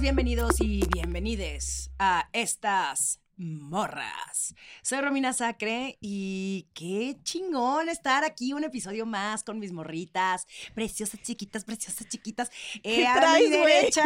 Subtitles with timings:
[0.00, 4.54] bienvenidos y bienvenides a estas morras.
[4.82, 11.20] Soy Romina Sacre y qué chingón estar aquí un episodio más con mis morritas, preciosas
[11.22, 12.50] chiquitas, preciosas chiquitas.
[12.82, 14.04] Eh, a traes, derecha,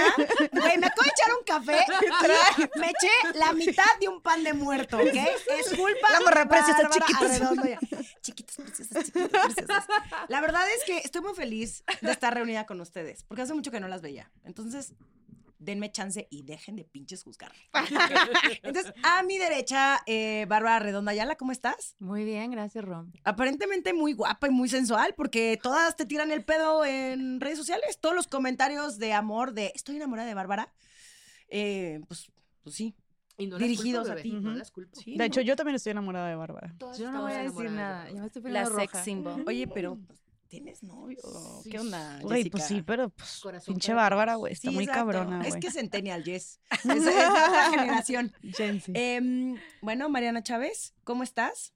[0.53, 1.85] güey, me acabo de echar un café
[2.77, 5.15] y me eché la mitad de un pan de muerto, ¿ok?
[5.59, 7.41] Es culpa La morra preciosa, chiquitas.
[8.23, 9.85] Chiquitas, preciosas, chiquitas, preciosas.
[10.29, 13.71] La verdad es que estoy muy feliz de estar reunida con ustedes, porque hace mucho
[13.71, 14.31] que no las veía.
[14.45, 14.95] Entonces,
[15.63, 17.53] denme chance y dejen de pinches juzgar.
[18.63, 21.97] Entonces, a mi derecha, eh, Bárbara Redonda Ayala, ¿cómo estás?
[21.99, 23.13] Muy bien, gracias, Rom.
[23.25, 27.99] Aparentemente muy guapa y muy sensual, porque todas te tiran el pedo en redes sociales.
[28.01, 30.73] Todos los comentarios de amor, de estoy enamorada de Bárbara,
[31.49, 32.31] eh, pues,
[32.63, 32.95] pues sí.
[33.39, 34.33] Y no las Dirigidos culpo, a ti.
[34.33, 34.59] No Ujú.
[34.59, 35.01] las culpo.
[35.01, 35.25] Sí, De ¿no?
[35.25, 36.75] hecho, yo también estoy enamorada de Bárbara.
[36.79, 39.43] Todas Yo no voy a decir de nada, me estoy La sex symbol.
[39.47, 40.22] Oye, pero pues,
[40.53, 41.19] tienes novio.
[41.62, 44.84] Sí, ¿Qué onda, Güey, pues sí, pero pues, Corazón pinche Bárbara, güey, está Sí, muy
[44.84, 45.00] exacto.
[45.12, 46.61] cabrona, Es que Centennial, Jess.
[46.70, 48.34] Es, es otra generación.
[48.42, 48.92] Gen Z.
[48.94, 51.72] Em, bueno, Mariana Chávez, ¿cómo estás?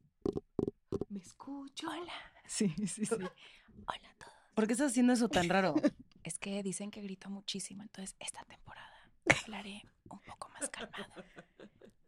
[1.08, 1.88] Me escucho.
[1.88, 2.12] Hola.
[2.46, 3.14] Sí, sí, sí.
[3.14, 4.34] Hola a todos.
[4.54, 5.74] ¿Por qué estás haciendo eso tan raro?
[6.22, 8.90] Es que dicen que grito muchísimo, entonces esta temporada
[9.44, 11.14] hablaré un poco más calmado.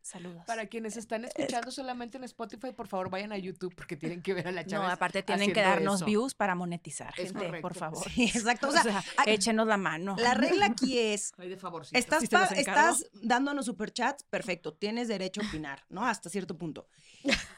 [0.09, 0.43] Saludos.
[0.47, 4.33] Para quienes están escuchando solamente en Spotify, por favor vayan a YouTube porque tienen que
[4.33, 4.91] ver a la no, chava.
[4.93, 8.09] aparte tienen que darnos views para monetizar, Es gente, por favor.
[8.15, 8.69] Sí, exacto.
[8.69, 10.17] O sea, a- échenos la mano.
[10.19, 11.99] la regla aquí es, Ay, de favorcito.
[11.99, 12.55] estás, encargo.
[12.59, 16.07] estás dándonos superchats, perfecto, tienes derecho a opinar, ¿no?
[16.07, 16.89] Hasta cierto punto.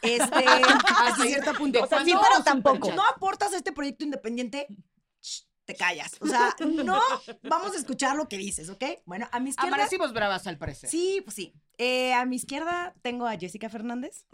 [0.02, 0.44] Este,
[1.04, 1.84] hasta cierto punto.
[1.84, 2.92] O sea, sí, No, pero tampoco.
[2.92, 4.66] No aportas a este proyecto independiente,
[5.72, 6.12] te callas.
[6.20, 6.54] O sea,
[6.84, 7.00] no
[7.42, 8.84] vamos a escuchar lo que dices, ¿ok?
[9.06, 9.74] Bueno, a mi izquierda...
[9.76, 10.90] Amanecimos bravas al parecer.
[10.90, 11.52] Sí, pues sí.
[11.78, 14.24] Eh, a mi izquierda tengo a Jessica Fernández.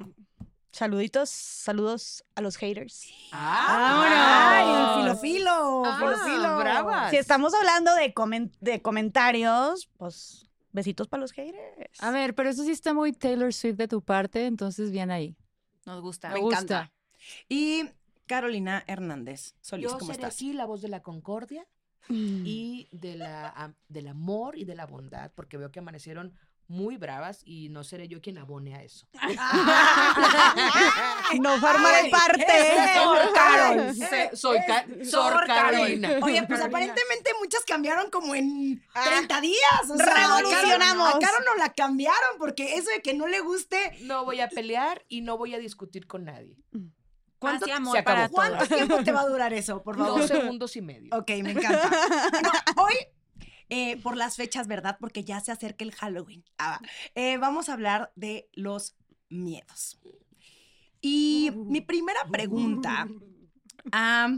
[0.73, 3.07] Saluditos, saludos a los haters.
[3.33, 4.97] ¡Ay, ¡Vámonos!
[4.99, 5.83] el filo filo!
[5.87, 6.59] Ah, filo filo.
[6.59, 7.11] bravas.
[7.11, 11.99] Si estamos hablando de, comen- de comentarios, pues besitos para los haters.
[12.01, 15.35] A ver, pero eso sí está muy Taylor Swift de tu parte, entonces bien ahí.
[15.87, 16.29] Nos gusta.
[16.29, 16.59] Me Me gusta.
[16.61, 16.93] encanta.
[17.49, 17.85] Y
[18.27, 19.55] Carolina Hernández.
[19.61, 20.35] Solís, Yo ¿cómo seré estás?
[20.35, 21.67] aquí la voz de la concordia
[22.09, 26.37] y de la, del amor y de la bondad, porque veo que amanecieron
[26.69, 29.07] muy bravas y no seré yo quien abone a eso.
[31.41, 32.45] no formaré parte.
[32.95, 33.95] Sor Carol.
[34.35, 36.19] Soy Ca- Sor Sor Carolina.
[36.23, 39.91] Oye, pues aparentemente muchas cambiaron como en 30 días.
[39.91, 41.09] O sea, revolucionamos.
[41.09, 43.97] A Caro, a Caro no la cambiaron porque eso de que no le guste.
[44.03, 46.57] No voy a pelear y no voy a discutir con nadie.
[47.51, 48.15] ¿Cuánto, Paz y amor se acabó.
[48.17, 48.69] para ¿Cuánto todos.
[48.69, 50.21] tiempo te va a durar eso, por favor?
[50.21, 51.09] Dos segundos y medio.
[51.17, 51.91] Ok, me encanta.
[52.33, 52.95] Bueno, hoy,
[53.69, 54.97] eh, por las fechas, ¿verdad?
[55.01, 56.45] Porque ya se acerca el Halloween.
[56.59, 56.81] Ah.
[57.15, 58.97] Eh, vamos a hablar de los
[59.29, 60.01] miedos.
[61.01, 63.07] Y mi primera pregunta
[63.93, 64.29] a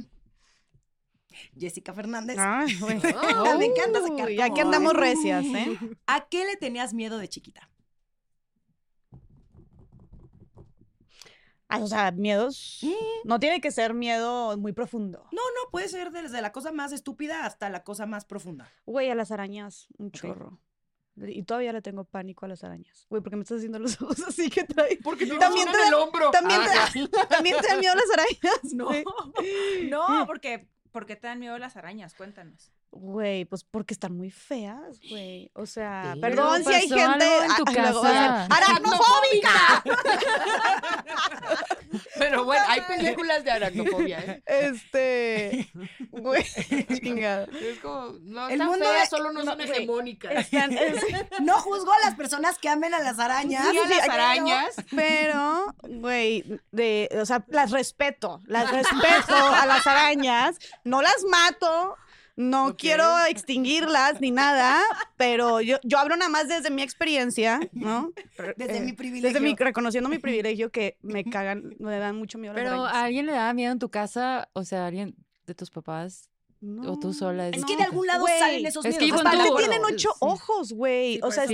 [1.59, 2.37] Jessica Fernández.
[2.39, 2.97] Ay, güey.
[3.59, 5.79] Me encanta sacar aquí como- andamos recias, ¿eh?
[6.07, 7.71] ¿A qué le tenías miedo de chiquita?
[11.69, 12.81] Ah, o sea, miedos.
[13.25, 15.27] No tiene que ser miedo muy profundo.
[15.33, 18.73] No, no, puede ser desde la cosa más estúpida hasta la cosa más profunda.
[18.87, 20.59] Güey, a las arañas, un chorro.
[21.21, 23.05] Y todavía le tengo pánico a las arañas.
[23.11, 24.99] Güey, ¿por qué me estás haciendo los ojos así que trae?
[25.03, 26.31] Porque También también te en el da- hombro.
[26.31, 28.61] También Ah, te, también te dan miedo las arañas.
[29.91, 32.15] No, no, porque ¿por qué te dan miedo las arañas?
[32.15, 32.73] Cuéntanos.
[32.91, 35.51] Güey, pues porque están muy feas, güey.
[35.55, 36.21] O sea, Sí.
[36.21, 37.03] perdón si hay gente.
[37.25, 38.45] algo en tu a casa.
[38.47, 39.85] ¡Aracnofóbica!
[42.19, 44.43] Pero bueno, hay películas de aracnofobia, ¿eh?
[44.47, 45.69] Este.
[46.11, 46.45] Güey,
[47.03, 47.47] chingado.
[47.53, 50.33] Es como, no El mundo feas, de- solo no, no, son hegemónicas.
[50.35, 51.03] Están- es-
[51.41, 53.67] No juzgo a las personas que amen a las arañas.
[53.71, 54.75] Sí, a las arañas.
[54.95, 61.97] Pero, güey, de, o sea, las respeto, las respeto a las arañas, no las mato,
[62.41, 64.81] no quiero extinguirlas ni nada,
[65.17, 68.13] pero yo, yo hablo nada más desde mi experiencia, ¿no?
[68.57, 69.29] Desde Eh, mi privilegio.
[69.29, 73.27] Desde mi, reconociendo mi privilegio que me cagan, me dan mucho miedo Pero a alguien
[73.27, 76.31] le daba miedo en tu casa, o sea, alguien de tus papás
[76.87, 77.49] o tú sola.
[77.49, 79.21] Es que de algún lado salen esos es que miedos.
[79.21, 80.17] Ivonne, Hasta Aparte tú- tienen ocho Sí.
[80.21, 81.15] ojos, güey.
[81.15, 81.45] Sí, o sea,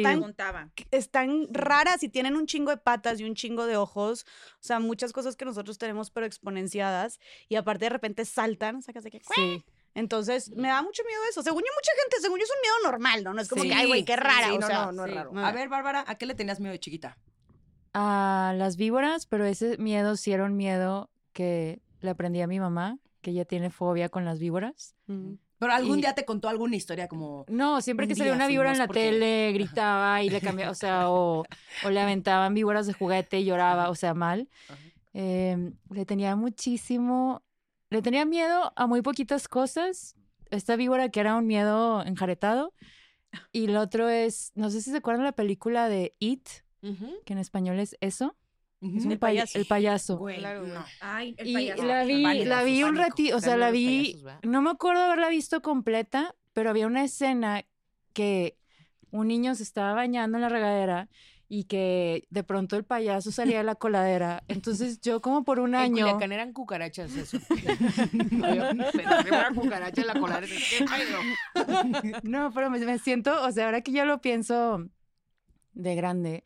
[0.90, 4.24] están raras y tienen un chingo de patas y un chingo de ojos.
[4.54, 7.20] O sea, muchas cosas que nosotros tenemos, pero exponenciadas.
[7.48, 9.20] Y aparte de repente saltan, sacas de que...
[9.34, 9.64] Sí.
[9.94, 11.42] Entonces, me da mucho miedo eso.
[11.42, 13.32] Según yo, mucha gente, según yo, es un miedo normal, ¿no?
[13.34, 13.68] No es como Sí.
[13.68, 14.48] que, ay, güey, qué rara.
[14.48, 15.16] Sí, o no, sea, no, no es sí.
[15.16, 15.32] raro.
[15.38, 17.16] A ver, Bárbara, ¿a qué le tenías miedo de chiquita?
[17.92, 22.58] A las víboras, pero ese miedo sí era un miedo que le aprendí a mi
[22.58, 24.96] mamá, que ella tiene fobia con las víboras.
[25.06, 25.34] Mm.
[25.60, 27.46] Pero algún Y- día te contó alguna historia como...
[27.48, 30.74] No, siempre que salía una víbora en la porque- tele, gritaba y le cambiaba, o
[30.74, 31.44] sea, o,
[31.84, 34.48] o le aventaban víboras de juguete y lloraba, o sea, mal.
[35.12, 37.43] Em, le tenía muchísimo,
[37.94, 40.16] le tenía miedo a muy poquitas cosas.
[40.50, 42.74] Esta víbora que era un miedo enjaretado.
[43.52, 46.48] Y el otro es, no sé si se acuerdan la película de It,
[46.82, 47.08] Ujú.
[47.24, 48.36] que en español es eso.
[48.80, 49.58] Es un El paya- payaso.
[49.58, 50.18] El payaso.
[50.18, 50.84] Güey, Claro, no.
[51.00, 51.84] Ay, el Y payaso.
[51.84, 55.30] la vi, la vi un ratito, o sea, la vi, payasos, no me acuerdo haberla
[55.30, 57.64] visto completa, pero había una escena
[58.12, 58.58] que
[59.10, 61.08] un niño se estaba bañando en la regadera
[61.54, 64.42] y que de pronto el payaso salía de la coladera.
[64.48, 66.04] Entonces yo como por un En año...
[66.06, 67.38] Culiacán eran cucarachas eso.
[67.48, 70.48] pero era cucaracha en la coladera.
[70.48, 72.20] ¿Qué pedo?
[72.24, 74.88] No, pero me, me siento, o sea, ahora que yo lo pienso
[75.74, 76.44] de grande,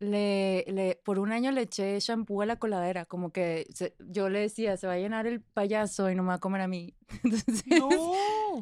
[0.00, 4.28] le, le, por un año le eché shampoo a la coladera, como que se- yo
[4.30, 6.68] le decía, se va a llenar el payaso y no me va a comer a
[6.68, 6.94] mí.
[7.24, 7.64] Entonces,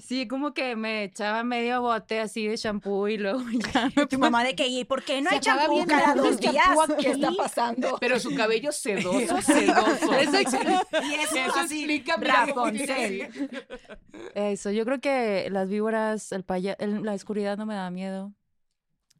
[0.02, 3.40] sí, como que me echaba medio bote así de shampoo y luego
[3.74, 6.38] ya me Tu mamá de que, ¿y por qué no Se hay champú cada dos
[6.38, 6.54] días?
[7.00, 7.96] ¿Qué está pasando?
[8.00, 10.12] Pero su cabello sedoso, sedoso.
[10.20, 13.28] Y eso, Eso explica Rapunzel.
[14.34, 18.32] Eso, yo creo que las víboras, el paya, el- la oscuridad no me daba miedo.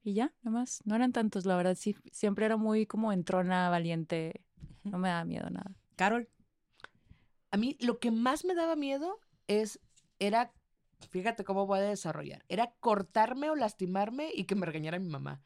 [0.03, 4.43] Y ya, nomás, no eran tantos, la verdad, sí, siempre era muy como entrona, valiente,
[4.85, 5.73] no me daba miedo nada.
[5.97, 6.29] Carol.
[7.51, 9.81] A mí lo que más me daba miedo es,
[10.19, 10.53] era,
[11.11, 15.41] fíjate cómo voy a desarrollar, era cortarme o lastimarme y que me regañara mi mamá.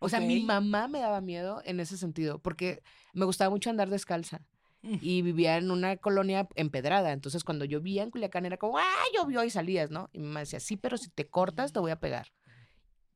[0.00, 2.82] O sea, mi mamá me daba miedo en ese sentido, porque
[3.14, 4.42] me gustaba mucho andar descalza.
[4.82, 7.12] Y vivía en una colonia empedrada.
[7.12, 9.42] Entonces, cuando llovía en Culiacán, era como, ¡ah, llovió!
[9.42, 10.10] Y salías, ¿no?
[10.12, 12.34] Y mi mamá decía, sí, pero si te cortas, te voy a pegar.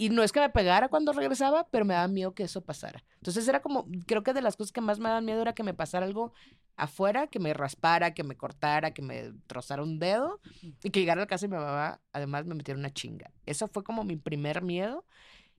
[0.01, 3.05] Y no es que me pegara cuando regresaba, pero me daba miedo que eso pasara.
[3.17, 5.65] Entonces, era como, creo que de las cosas que más me daban miedo era que
[5.65, 6.33] me pasara algo
[6.77, 10.41] afuera, que me raspara, que me cortara, que me trozara un dedo
[10.85, 13.33] y que llegara a la casa y mi mamá, además, me metiera una chinga.
[13.45, 15.05] Eso fue como mi primer miedo.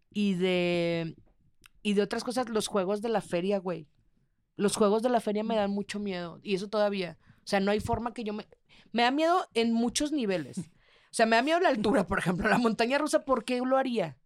[0.10, 1.18] Y de,
[1.84, 3.88] y de otras cosas, los juegos de la feria, güey.
[4.56, 6.40] Los juegos de la feria me dan mucho miedo.
[6.44, 7.18] Y eso todavía.
[7.40, 8.48] O sea, no hay forma que yo me...
[8.94, 10.58] Me da miedo en muchos niveles.
[10.58, 12.48] O sea, me da miedo la altura, por ejemplo.
[12.50, 14.18] La montaña rusa, ¿por qué lo haría?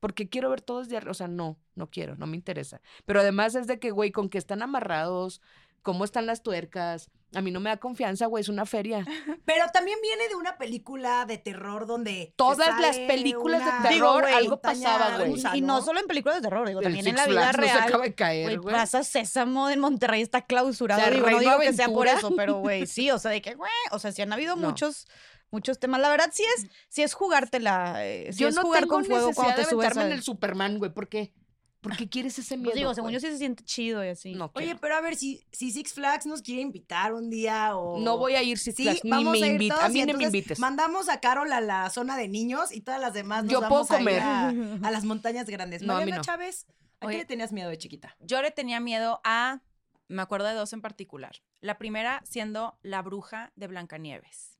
[0.00, 1.10] Porque quiero ver todo desde arriba.
[1.10, 2.80] O sea, no, no quiero, no me interesa.
[3.04, 5.40] Pero además es de que, güey, con que están amarrados,
[5.82, 7.10] cómo están las tuercas.
[7.34, 9.04] A mí no me da confianza, güey, es una feria.
[9.44, 12.32] Pero también viene de una película de terror donde.
[12.36, 15.34] Todas las películas de terror, Digo, algo pasaba, güey.
[15.54, 17.62] Y no solo en películas de terror, digo, El también en la vida Flags no
[17.66, 17.88] se real.
[17.88, 18.72] acaba de caer, Güey.
[18.74, 21.02] Plaza Sésamo en Monterrey está clausurado.
[21.02, 23.42] O sea, digo, no digo que sea por eso, pero güey, sí, o sea, de
[23.42, 24.68] que, güey, o sea, sí han habido No.
[24.68, 25.06] muchos,
[25.50, 26.00] muchos temas.
[26.00, 29.04] La verdad, sí es, sí es jugártela, eh, sí Yo es no jugar tengo con
[29.04, 30.92] fuego necesidad cuando te de subes aventarme a- en el Superman, güey.
[30.92, 31.32] ¿Por qué?
[31.80, 32.70] ¿Por qué quieres ese miedo?
[32.70, 34.34] Pues digo, según yo sí se siente chido y así.
[34.34, 38.00] No, Oye, pero a ver, si, si Six Flags nos quiere invitar un día o...
[38.00, 39.74] no voy a ir si Sí, vamos ni me a ir invita.
[39.76, 40.58] todos A mí no me invites.
[40.58, 43.70] Mandamos a Carol a la zona de niños y todas las demás nos Yo puedo
[43.84, 44.22] vamos a ir comer.
[44.22, 44.48] a,
[44.88, 45.82] a las montañas grandes.
[45.82, 46.22] No, a mí Mariana no.
[46.24, 46.66] Chávez,
[46.98, 48.16] ¿a qué le tenías miedo de chiquita?
[48.18, 49.62] Yo le tenía miedo a,
[50.08, 51.36] me acuerdo de dos en particular.
[51.60, 54.58] La primera siendo la bruja de Blancanieves.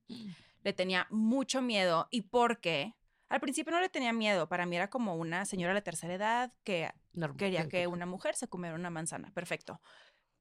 [0.62, 2.08] Le tenía mucho miedo.
[2.10, 2.94] ¿Y por qué?
[3.29, 4.48] Al principio no le tenía miedo.
[4.48, 7.36] Para mí era como una señora de la tercera edad que Normal.
[7.36, 9.31] quería que una mujer se comiera una manzana.
[9.34, 9.81] Perfecto.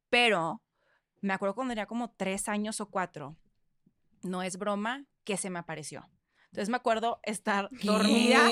[0.10, 0.62] Pero
[1.22, 3.36] me acuerdo cuando tenía como tres años o cuatro.
[4.24, 6.10] No es broma que se me apareció.
[6.46, 8.50] Entonces me acuerdo estar dormida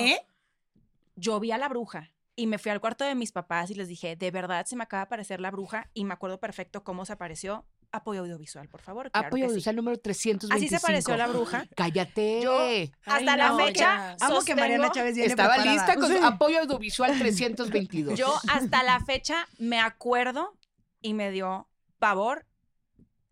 [1.16, 3.88] yo vi a la bruja y me fui al cuarto de mis papás y les
[3.88, 7.06] dije, de verdad se me acaba de aparecer la bruja y me acuerdo perfecto cómo
[7.06, 7.64] se apareció.
[7.92, 9.10] Apoyo audiovisual, por favor.
[9.10, 9.50] claro Apoyo que sí.
[9.52, 10.54] audiovisual número 325.
[10.56, 11.66] Así se apareció la bruja.
[11.76, 12.42] Cállate.
[12.42, 12.56] Yo-
[13.04, 14.16] Hasta Ay, la no, fecha.
[14.20, 15.74] Amo que Mariana Chávez viene Estaba preparada.
[15.74, 18.18] lista con su apoyo audiovisual 322.
[18.18, 20.56] Yo hasta la fecha me acuerdo
[21.00, 22.46] y me dio pavor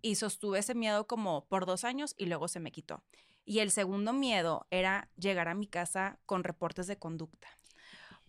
[0.03, 3.03] y sostuve ese miedo como por dos años y luego se me quitó.
[3.47, 7.49] Y el segundo miedo era llegar a mi casa con reportes de conducta.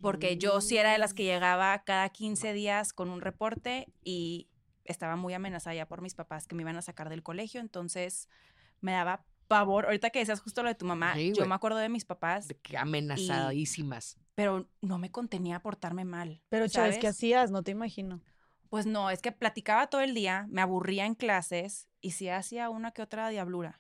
[0.02, 4.50] Porque yo sí era de las que llegaba cada 15 días con un reporte y
[4.86, 7.60] estaba muy amenazada ya por mis papás que me iban a sacar del colegio.
[7.62, 8.30] Entonces
[8.82, 9.86] me daba pavor.
[9.86, 12.48] Ahorita que decías justo lo de tu mamá, Sí, yo me acuerdo de mis papás,
[12.48, 14.18] De que amenazadísimas.
[14.36, 16.42] pero no me contenía a portarme mal.
[16.50, 16.98] Pero, ¿sabes?
[16.98, 17.52] ¿qué hacías?
[17.52, 18.22] No te imagino.
[18.70, 22.70] Pues no, es que platicaba todo el día, me aburría en clases y sí hacía
[22.70, 23.80] una que otra diablura.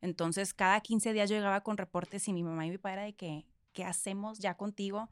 [0.00, 3.02] Entonces, cada 15 días yo llegaba con reportes y mi mamá y mi papá era
[3.02, 5.08] de que, ¿qué hacemos ya contigo?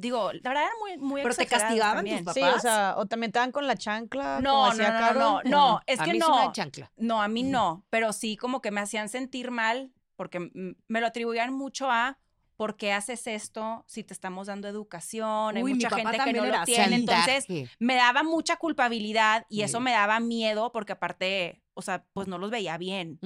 [0.00, 2.24] Digo, la verdad era muy, muy ¿Pero te castigaban también.
[2.24, 2.56] tus Sí, papás?
[2.56, 4.36] o sea, o también te dan con la chancla.
[4.36, 6.26] como No, no, hacía no, no, Caro, no, ¿o no, es a que mí sí
[6.26, 6.36] me no.
[6.38, 6.92] dan chancla.
[6.96, 10.50] No, a mí no, pero sí como que me hacían sentir mal porque
[10.88, 12.18] me lo atribuían mucho a
[12.56, 15.56] ¿por qué haces esto si te estamos dando educación?
[15.56, 16.96] Hay Uy, mucha gente que no lo tiene.
[16.96, 17.46] Entonces,
[17.78, 19.84] me daba mucha culpabilidad y eso Sí.
[19.84, 23.20] me daba miedo porque aparte, o sea, pues no los veía bien.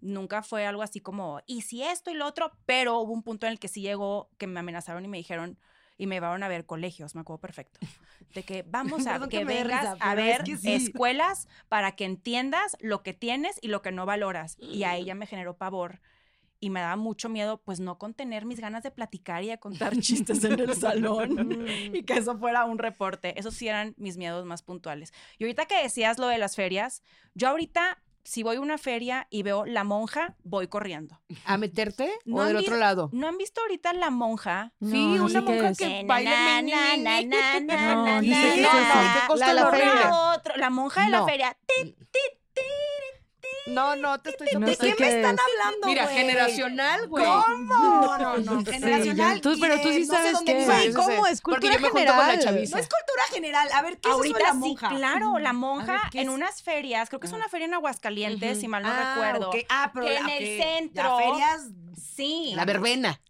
[0.00, 3.46] Nunca fue algo así como, y si esto y lo otro, pero hubo un punto
[3.46, 5.58] en el que sí llegó que me amenazaron y me dijeron
[5.98, 7.80] y me llevaron a ver colegios, me acuerdo perfecto.
[8.34, 10.72] De que vamos a que que vengas risa, a es ver que sí.
[10.74, 14.56] escuelas para que entiendas lo que tienes y lo que no valoras.
[14.60, 14.84] Y Mm.
[14.84, 16.00] a ella me generó pavor
[16.58, 19.94] y me daba mucho miedo pues no contener mis ganas de platicar y de contar
[20.00, 23.38] chistes en el salón y que eso fuera un reporte.
[23.38, 25.12] Esos sí eran mis miedos más puntuales.
[25.38, 27.02] Y ahorita que decías lo de las ferias,
[27.34, 31.20] yo ahorita si voy a una feria y veo la monja, voy corriendo.
[31.44, 33.08] ¿A meterte No o del han otro lado?
[33.12, 34.72] ¿No han visto ahorita la monja?
[34.80, 35.78] Sí, No, una monja es.
[35.78, 36.30] que baila.
[36.30, 37.24] na, mi, na, mi, na, mi.
[37.26, 38.78] na, na, No, na, ni na, sé qué es na, eso.
[38.78, 39.14] na.
[39.14, 39.54] ¿Qué costa
[40.56, 41.56] La monja de la feria.
[41.66, 41.94] Ti,
[43.66, 45.40] No, no, te estoy No ¿De sé qué me están es.
[45.40, 47.24] hablando, Mira, generacional, güey.
[47.24, 47.56] ¿Cómo?
[47.64, 48.60] No, no, no.
[48.60, 49.40] Sí, Generacional.
[49.40, 50.64] tú- pero tú sí no sabes qué.
[50.64, 51.26] Sí, sí, ¿cómo?
[51.26, 51.32] sí.
[51.32, 52.54] Es Porque cultura yo me junto con la general.
[52.54, 52.76] chaviza.
[52.76, 53.68] No es cultura general.
[53.72, 54.88] A ver, ¿qué es eso de la sí, monja?
[54.90, 58.60] claro, la monja ver, ¿qué en unas ferias, creo que es una feria en Aguascalientes,
[58.60, 59.50] si mal no Ah, recuerdo.
[59.68, 61.62] Ah, pero que en el centro- Las ferias...
[62.14, 63.20] Sí, La verbena.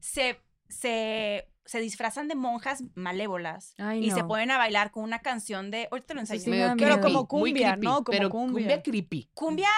[0.00, 5.20] se, se, se disfrazan de monjas malévolas Ay, y se ponen a bailar con una
[5.20, 5.88] canción de.
[5.90, 6.40] Ahorita te lo enseño.
[6.40, 6.50] sí.
[6.78, 8.04] Pero como creepy, cumbia, creepy, ¿no?
[8.04, 8.82] Como pero cumbia.
[8.82, 9.30] creepy.
[9.34, 9.68] Cumbia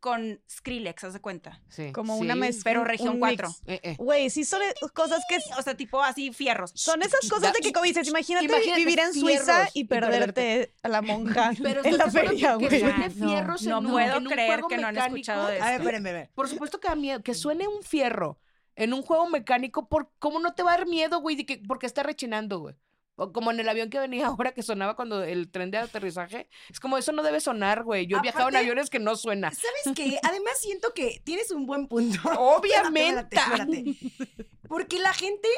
[0.00, 1.60] con Skrillex, haz de cuenta.
[1.68, 1.92] Sí.
[1.92, 2.22] Como sí.
[2.22, 2.62] una mezcla.
[2.64, 3.46] Pero región un 4.
[3.48, 3.62] mix.
[3.66, 3.94] Eh, eh.
[3.98, 4.60] Güey, sí son
[4.94, 5.36] cosas que...
[5.56, 6.72] O sea, tipo así fierros.
[6.74, 10.74] Son esas cosas de que, como dices, imagínate, Imagínate vivir en Suiza y y perderte
[10.82, 12.68] a la monja Pero en la ¿estás de acuerdo feria, que- güey.
[12.68, 15.60] que suene No, fierros no un- puedo en un creer que no han escuchado de
[15.60, 15.82] A ver, esto.
[15.82, 16.30] espérenme, a ver.
[16.34, 17.22] Por supuesto que da miedo.
[17.22, 18.40] Que suene un fierro
[18.76, 21.36] en un juego mecánico, ¿por, ¿cómo no te va a dar miedo, güey?
[21.36, 22.74] De que, porque está rechinando, güey.
[23.16, 26.48] O como en el avión que venía ahora que sonaba cuando el tren de aterrizaje.
[26.70, 28.06] Es como, eso no debe sonar, güey.
[28.06, 29.50] Yo he viajado en aviones que no suena.
[29.50, 30.18] ¿Sabes qué?
[30.22, 32.18] Además siento que tienes un buen punto.
[32.38, 33.36] Obviamente.
[33.36, 34.44] Espérate, espérate.
[34.68, 35.48] Porque la gente...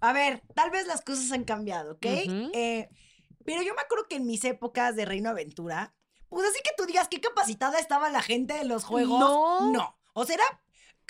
[0.00, 2.04] A ver, tal vez las cosas han cambiado, ¿ok?
[2.04, 2.88] Eh,
[3.44, 5.94] pero yo me acuerdo que en mis épocas de Reino Aventura,
[6.28, 9.20] pues así que tú digas qué capacitada estaba la gente de los juegos.
[9.20, 9.70] No.
[9.70, 9.96] No.
[10.12, 10.62] O sea, era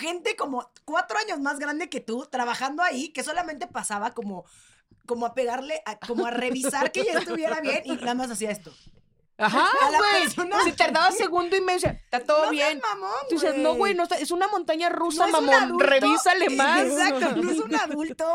[0.02, 4.44] gente como cuatro años más grande que tú trabajando ahí, que solamente pasaba como,
[5.06, 8.50] como a pegarle, a- como a revisar que ya estuviera bien y nada más hacía
[8.50, 8.72] esto.
[9.42, 9.68] Ajá,
[9.98, 10.64] güey.
[10.64, 11.88] Se tardaba segundo y medio.
[11.90, 12.80] Está todo No seas bien.
[12.80, 15.54] mamón, Tú dices, no, güey, no está, es una montaña rusa, No mamón.
[15.54, 15.84] adulto.
[15.84, 16.82] Revísale más.
[16.82, 18.26] Exacto, no es un adulto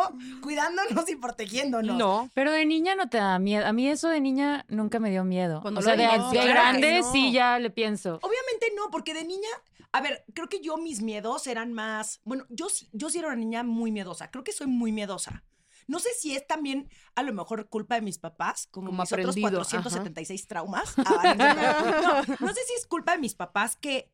[0.41, 1.95] cuidándonos y protegiéndonos.
[1.97, 2.29] No.
[2.33, 3.65] Pero de niña no te da miedo.
[3.65, 5.61] A mí eso de niña nunca me dio miedo.
[5.61, 7.11] Cuando o sea, de, dices, de claro grande no.
[7.11, 8.15] sí ya le pienso.
[8.21, 9.47] Obviamente no, porque de niña,
[9.91, 13.37] a ver, creo que yo mis miedos eran más, bueno, yo, yo sí era una
[13.37, 15.43] niña muy miedosa, creo que soy muy miedosa.
[15.87, 19.11] No sé si es también a lo mejor culpa de mis papás, como, Como mis
[19.11, 20.93] otros aprendido, 476 traumas.
[21.05, 24.11] Ah, no, no sé si es culpa de mis papás que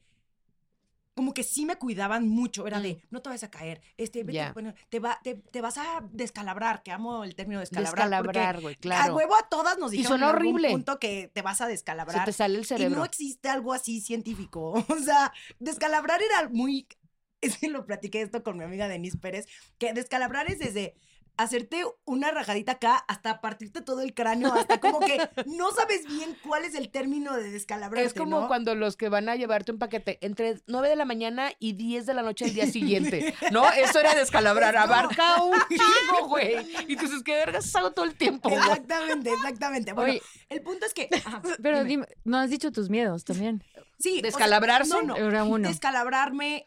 [1.16, 4.52] como que sí me cuidaban mucho, era de, no te vas a caer, este, Ya.
[4.54, 8.08] bueno, te, va, te, te vas a descalabrar, que amo el término descalabrar.
[8.10, 9.16] Descalabrar, güey, A claro.
[9.16, 10.72] huevo a todas nos Y dijeron en algún horrible.
[10.72, 12.26] punto que te vas a Se descalabrar.
[12.26, 12.98] te sale el Y cerebro.
[12.98, 14.74] no existe algo así científico.
[14.90, 16.88] O sea, descalabrar era muy.
[17.42, 20.96] Es que lo platiqué esto con mi amiga Denise Pérez, que descalabrar es desde
[21.38, 26.38] hacerte una rajadita acá hasta partirte todo el cráneo, hasta como que no sabes bien
[26.48, 28.48] cuál es el término de descalabrarte, Es como ¿no?
[28.48, 32.06] cuando los que van a llevarte un paquete entre 9 de la mañana y 10
[32.06, 33.34] de la noche del día siguiente.
[33.52, 33.70] ¿No?
[33.72, 34.76] Eso era descalabrar.
[34.76, 34.82] No.
[34.82, 36.56] Abarca un chingo, güey.
[36.88, 38.50] Y tú dices, ¿qué vergas hago todo el tiempo?
[38.50, 38.62] güey?
[38.62, 39.94] Exactamente, exactamente.
[39.94, 40.22] Bueno, Oye.
[40.50, 41.10] el punto es que.
[41.26, 41.90] ajá, Pero dime.
[41.90, 43.64] dime, no has dicho tus miedos también.
[44.00, 44.90] Sí, o sea, ¿Descalabrarse?
[44.94, 45.16] no, no.
[45.16, 45.68] Era uno.
[45.68, 46.66] Descalabrarme,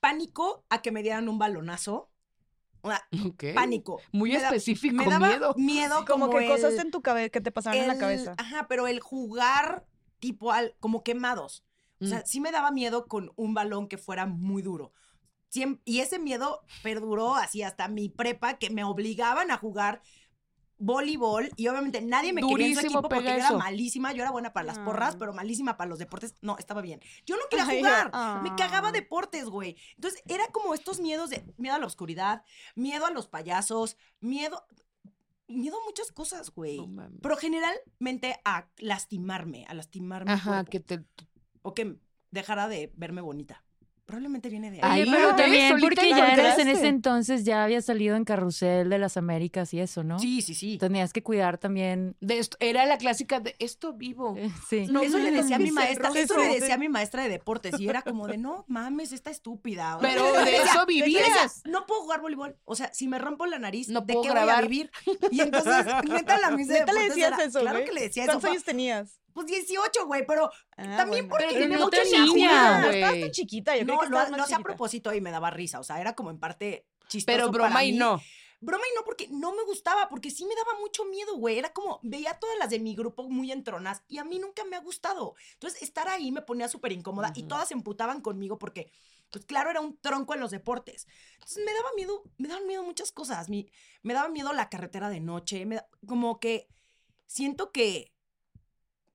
[0.00, 2.10] pánico a que me dieran un balonazo.
[3.54, 4.00] Pánico.
[4.12, 5.54] Muy Me da- específico, me daba miedo.
[5.56, 8.34] miedo Como, que cosas el- en tu cabeza que te pasaban en la el- cabeza.
[8.38, 9.86] Ajá, pero el jugar
[10.18, 11.64] tipo al, como quemados.
[12.00, 12.22] O sea, Mm.
[12.26, 14.92] sí me daba miedo con un balón que fuera muy duro.
[15.52, 20.02] Siem- y ese miedo perduró así hasta mi prepa, que me obligaban a jugar
[20.84, 24.30] voleibol y obviamente nadie me quería en su equipo porque yo era malísima, yo era
[24.30, 25.18] buena para las porras, Ah.
[25.18, 26.34] pero malísima para los deportes.
[26.42, 27.00] No, estaba bien.
[27.24, 28.10] Yo no quería jugar.
[28.12, 28.40] ah.
[28.42, 29.76] Me cagaba deportes, güey.
[29.94, 32.42] Entonces, era como estos miedos de miedo a la oscuridad,
[32.74, 34.64] miedo a los payasos, miedo
[35.46, 36.86] miedo a muchas cosas, güey.
[36.86, 37.08] No.
[37.22, 40.32] Pero generalmente a lastimarme, a lastimarme.
[40.32, 41.04] Ajá, que te.
[41.62, 41.96] O que
[42.30, 43.63] dejara de verme bonita.
[44.06, 45.00] Probablemente viene de ahí.
[45.02, 48.98] Ahí, pero también porque ya eres en ese entonces, ya había salido en Carrusel de
[48.98, 50.18] las Américas y eso, ¿no?
[50.18, 50.76] Sí, sí, sí.
[50.76, 52.14] Tenías que cuidar también.
[52.20, 54.34] De esto, era la clásica de esto vivo.
[54.36, 54.86] eh, Sí.
[54.90, 57.80] No eso le decía a mi maestra, eso le decía a mi maestra de deportes
[57.80, 59.96] y era como de, no mames, esta estúpida.
[60.02, 61.62] Pero de eso decía, vivías.
[61.64, 62.58] no puedo jugar voleibol.
[62.64, 64.56] O sea, si me rompo la nariz, No ¿de puedo qué grabar.
[64.56, 64.90] voy a vivir?
[65.30, 67.86] Y entonces, neta, la mis de ¿Neta le decías era- eso, Claro güey?
[67.88, 68.32] que le decía eso.
[68.32, 69.18] ¿Cuántos años tenías?
[69.34, 71.30] Pues 18, güey, pero Ah, también bueno.
[71.30, 73.20] porque Pero tenía no niña, No, estabas güey.
[73.22, 73.76] tan chiquita.
[73.76, 75.80] Yo creo No, que no, no hacía a propósito y me daba risa.
[75.80, 77.98] O sea, era como en parte chistoso Pero broma para y mí.
[77.98, 78.22] no.
[78.60, 81.58] Broma y no, porque no me gustaba, porque sí me daba mucho miedo, güey.
[81.58, 84.64] Era como, veía a todas las de mi grupo muy entronas y a mí nunca
[84.64, 85.34] me ha gustado.
[85.54, 88.90] Entonces, estar ahí me ponía súper incómoda y todas se emputaban conmigo porque,
[89.30, 91.06] pues claro, era un tronco en los deportes.
[91.34, 93.50] Entonces, me daba miedo, me daban miedo muchas cosas.
[93.50, 93.68] Mi,
[94.02, 96.68] me daba miedo la carretera de noche, me da- como que
[97.26, 98.13] siento que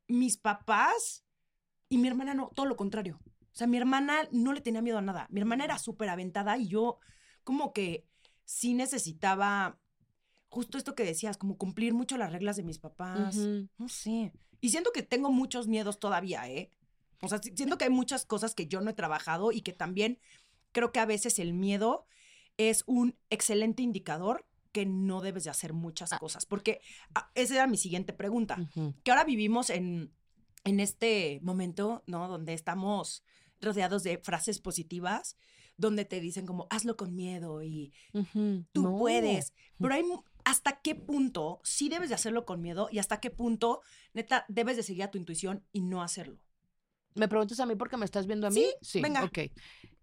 [0.10, 1.24] mis papás
[1.88, 3.20] y mi hermana no, todo lo contrario.
[3.52, 5.28] O sea, mi hermana no le tenía miedo a nada.
[5.30, 7.00] Mi hermana era súper aventada y yo
[7.44, 8.06] como que
[8.46, 9.80] sí necesitaba
[10.50, 13.36] justo esto que decías, como cumplir mucho las reglas de mis papás.
[13.78, 14.34] No sé.
[14.62, 16.72] Y siento que tengo muchos miedos todavía, ¿eh?
[17.22, 19.74] O sea, si- siento que hay muchas cosas que yo no he trabajado y que
[19.74, 20.20] también
[20.72, 22.06] creo que a veces el miedo
[22.58, 26.46] es un excelente indicador que no debes de hacer muchas cosas.
[26.46, 26.82] Porque
[27.16, 28.58] ah, esa era mi siguiente pregunta
[29.04, 30.14] que ahora vivimos en,
[30.64, 32.28] en este momento, ¿no?
[32.28, 33.24] Donde estamos
[33.62, 35.36] rodeados de frases positivas,
[35.78, 37.94] donde te dicen como, hazlo con miedo y
[38.74, 38.98] tú No.
[38.98, 39.54] puedes.
[39.80, 40.04] Pero hay,
[40.46, 43.82] ¿hasta qué punto sí debes de hacerlo con miedo y hasta qué punto,
[44.14, 46.38] neta, debes de seguir a tu intuición y no hacerlo?
[47.16, 48.66] ¿Me preguntas a mí porque me estás viendo a mí?
[48.82, 49.24] Sí, venga.
[49.24, 49.40] Ok.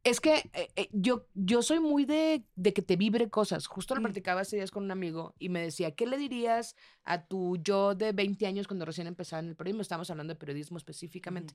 [0.06, 3.66] Es que eh, eh, yo, yo soy muy de, de que te vibre cosas.
[3.66, 4.04] Justo lo Mm.
[4.04, 7.96] platicaba hace días con un amigo y me decía, ¿qué le dirías a tu yo
[7.96, 9.82] de 20 años cuando recién empezaba en el periodismo?
[9.82, 11.54] Estábamos hablando de periodismo específicamente.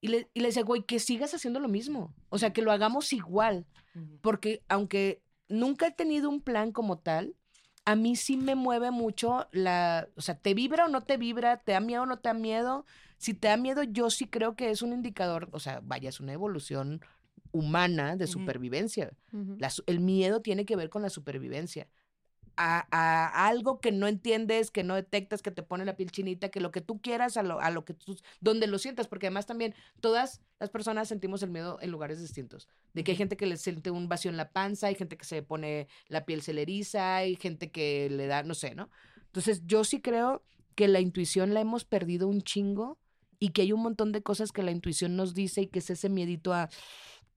[0.00, 2.14] Y le, y le decía, güey, que sigas haciendo lo mismo.
[2.28, 3.66] O sea, que lo hagamos igual.
[4.20, 7.34] Porque aunque nunca he tenido un plan como tal,
[7.84, 11.56] a mí sí me mueve mucho la, o sea, ¿te vibra o no te vibra?
[11.56, 12.86] ¿Te da miedo o no te da miedo?
[13.16, 16.20] Si te da miedo, yo sí creo que es un indicador, o sea, vaya, es
[16.20, 17.00] una evolución
[17.52, 19.12] humana de supervivencia.
[19.58, 21.88] La el miedo tiene que ver con la supervivencia.
[22.60, 26.48] A, a algo que no entiendes, que no detectas, que te pone la piel chinita,
[26.48, 29.26] que lo que tú quieras, a lo, a lo que tú, donde lo sientas, porque
[29.26, 32.66] además también todas las personas sentimos el miedo en lugares distintos.
[32.94, 35.24] De que hay gente que le siente un vacío en la panza, hay gente que
[35.24, 38.90] se pone la piel se le eriza, hay gente que le da, no sé, ¿no?
[39.26, 40.42] Entonces yo sí creo
[40.74, 42.98] que la intuición la hemos perdido un chingo
[43.38, 45.90] y que hay un montón de cosas que la intuición nos dice y que es
[45.90, 46.68] ese miedito a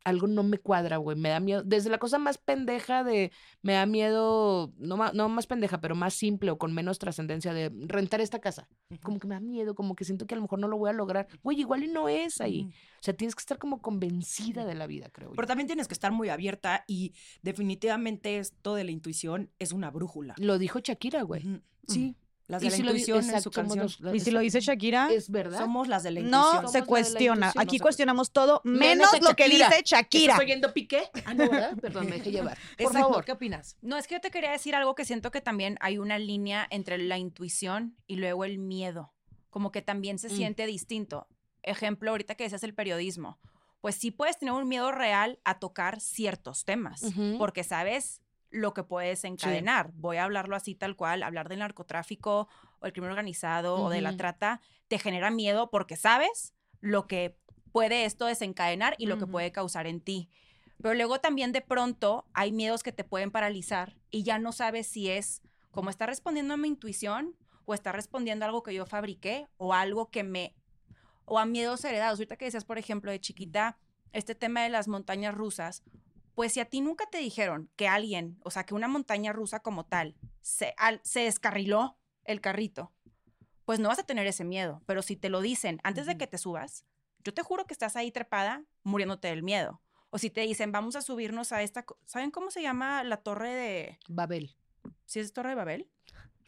[0.04, 1.64] algo no me cuadra, güey, me da miedo.
[1.64, 6.14] Desde la cosa más pendeja de, me da miedo, no, no más pendeja, pero más
[6.14, 8.68] simple o con menos trascendencia de rentar esta casa.
[9.04, 10.90] Como que me da miedo, como que siento que a lo mejor no lo voy
[10.90, 11.28] a lograr.
[11.44, 12.70] Güey, igual y no es ahí.
[13.00, 15.36] O sea, tienes que estar como convencida de la vida, creo yo.
[15.36, 19.92] Pero también tienes que estar muy abierta y definitivamente esto de la intuición es una
[19.92, 20.36] brújula.
[20.38, 21.62] Lo dijo Shakira, güey.
[21.88, 22.16] Sí,
[22.52, 23.80] las Y de la si lo intuición en su canción.
[24.00, 25.58] los- Y si lo dice Shakira, Es verdad.
[25.60, 26.62] Somos las de la intuición.
[26.64, 27.48] no se cuestiona.
[27.48, 30.34] intuición, Aquí no se cuestionamos todo, Menos lo que dice Shakira.
[30.34, 31.10] ¿Estás oyendo piqué?
[31.26, 31.76] Ah, no, ¿verdad?
[31.82, 32.58] Perdón, me dejé llevar.
[32.78, 33.26] Por Exacto, favor.
[33.26, 33.78] ¿qué opinas?
[33.82, 36.68] No, es que yo te quería decir algo que siento que también hay una línea
[36.70, 39.14] entre la intuición y luego el miedo.
[39.50, 40.36] Como que también se Mm.
[40.36, 41.28] siente distinto.
[41.64, 43.40] Ejemplo, ahorita que decías el periodismo.
[43.82, 47.02] Pues sí puedes tener un miedo real a tocar ciertos temas,
[47.40, 49.92] porque sabes lo que puedes encadenar.
[49.94, 52.48] Voy a hablarlo así tal cual, hablar del narcotráfico
[52.80, 57.38] o el crimen organizado o de la trata, te genera miedo porque sabes lo que
[57.72, 60.30] puede esto desencadenar y lo que puede causar en ti.
[60.82, 64.88] Pero luego también de pronto hay miedos que te pueden paralizar y ya no sabes
[64.88, 67.36] si es como está respondiendo a mi intuición
[67.66, 70.56] o está respondiendo a algo que yo fabriqué o algo que me
[71.26, 72.20] o a miedos heredados.
[72.20, 73.78] Ahorita que decías, por ejemplo, de chiquita,
[74.12, 75.84] este tema de las montañas rusas,
[76.36, 79.60] pues si a ti nunca te dijeron que alguien, o sea, que una montaña rusa
[79.62, 82.92] como tal, se, al- se descarriló el carrito,
[83.66, 84.82] pues no vas a tener ese miedo.
[84.86, 86.86] Pero si te lo dicen antes de que te subas,
[87.24, 89.82] yo te juro que estás ahí trepada muriéndote del miedo.
[90.10, 93.50] O si te dicen, vamos a subirnos a esta, ¿saben cómo se llama la torre
[93.54, 94.56] de, Babel.
[95.06, 95.90] si es Torre de Babel?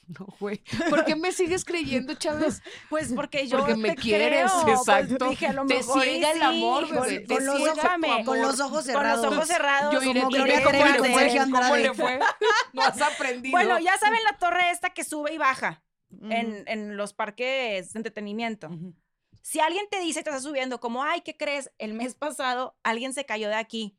[0.20, 0.62] No, güey.
[0.90, 2.62] ¿Por qué me sigues creyendo, Chávez?
[2.90, 5.30] Pues porque yo Porque me te quieres, creo, pues exacto.
[5.30, 8.60] dije, a lo Te mejor ciega el amor, con- bebé, Con, los ojos, Con los
[8.60, 9.24] ojos con cerrados.
[9.26, 9.94] los ojos cerrados.
[9.94, 11.68] Yo iré como Gloria Trevi con ¿cómo Sergio le- Andrade.
[11.70, 12.20] ¿Cómo le fue?
[12.74, 13.52] No has aprendido.
[13.52, 15.84] Bueno, ya saben la torre esta que sube y baja
[16.22, 18.70] en, en los parques de entretenimiento.
[19.42, 21.72] Si alguien te dice, te está subiendo, como, ay, ¿qué crees?
[21.78, 23.98] El mes pasado alguien se cayó de aquí.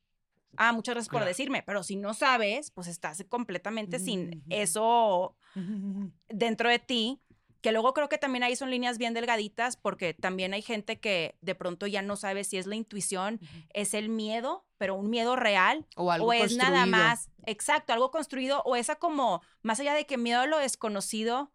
[0.57, 5.37] Ah, muchas gracias por decirme, pero si no sabes, pues estás completamente sin eso.
[6.29, 7.21] dentro de ti.
[7.61, 11.37] que luego creo que también ahí son líneas bien delgaditas porque también hay gente que
[11.41, 13.41] de pronto ya no sabe si es la intuición,
[13.73, 18.63] es el miedo, pero un miedo real O algo es nada más, exacto, algo construido
[18.67, 21.51] o esa como, más allá de que miedo a lo desconocido,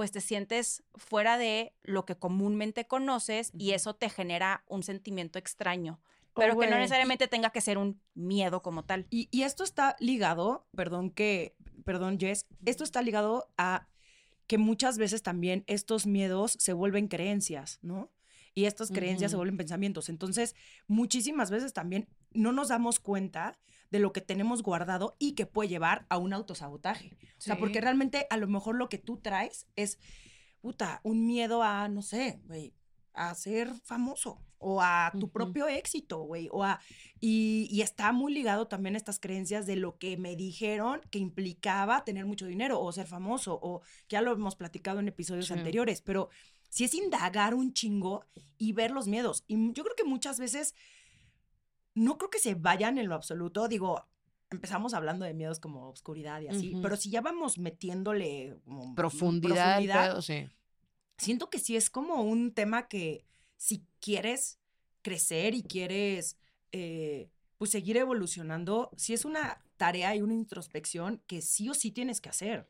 [0.00, 5.38] pues te sientes fuera de lo que comúnmente conoces y eso te genera un sentimiento
[5.38, 6.00] extraño,
[6.34, 9.06] pero que no necesariamente tenga que ser un miedo como tal.
[9.10, 11.54] Y, y esto está ligado, perdón que,
[11.84, 13.88] perdón Jess, esto está ligado a
[14.46, 18.10] que muchas veces también estos miedos se vuelven creencias, ¿no?
[18.52, 20.08] Y estas creencias se vuelven pensamientos.
[20.08, 20.56] Entonces,
[20.88, 25.68] muchísimas veces también no nos damos cuenta de lo que tenemos guardado y que puede
[25.68, 27.16] llevar a un autosabotaje.
[27.38, 29.98] O sea, porque realmente a lo mejor lo que tú traes es,
[30.60, 32.74] puta, un miedo a, no sé, güey,
[33.28, 36.80] a ser famoso o a tu propio éxito, güey, o a
[37.18, 41.18] y, y está muy ligado también a estas creencias de lo que me dijeron que
[41.18, 45.46] implicaba tener mucho dinero o ser famoso, o que ya lo hemos platicado en episodios
[45.46, 45.52] Sí.
[45.54, 46.28] anteriores, pero
[46.68, 48.24] sí es indagar un chingo
[48.58, 49.44] y ver los miedos.
[49.48, 50.74] Y yo creo que muchas veces
[51.94, 54.06] no creo que se vayan en lo absoluto, digo,
[54.50, 59.78] empezamos hablando de miedos como oscuridad y así, pero si ya vamos metiéndole como Profundidad,
[59.80, 60.48] el profundidad, pedo, sí.
[61.20, 63.24] Siento que sí es como un tema que
[63.56, 64.58] si quieres
[65.02, 66.36] crecer y quieres
[66.72, 71.92] eh, pues seguir evolucionando, sí es una tarea y una introspección que sí o sí
[71.92, 72.68] tienes que hacer.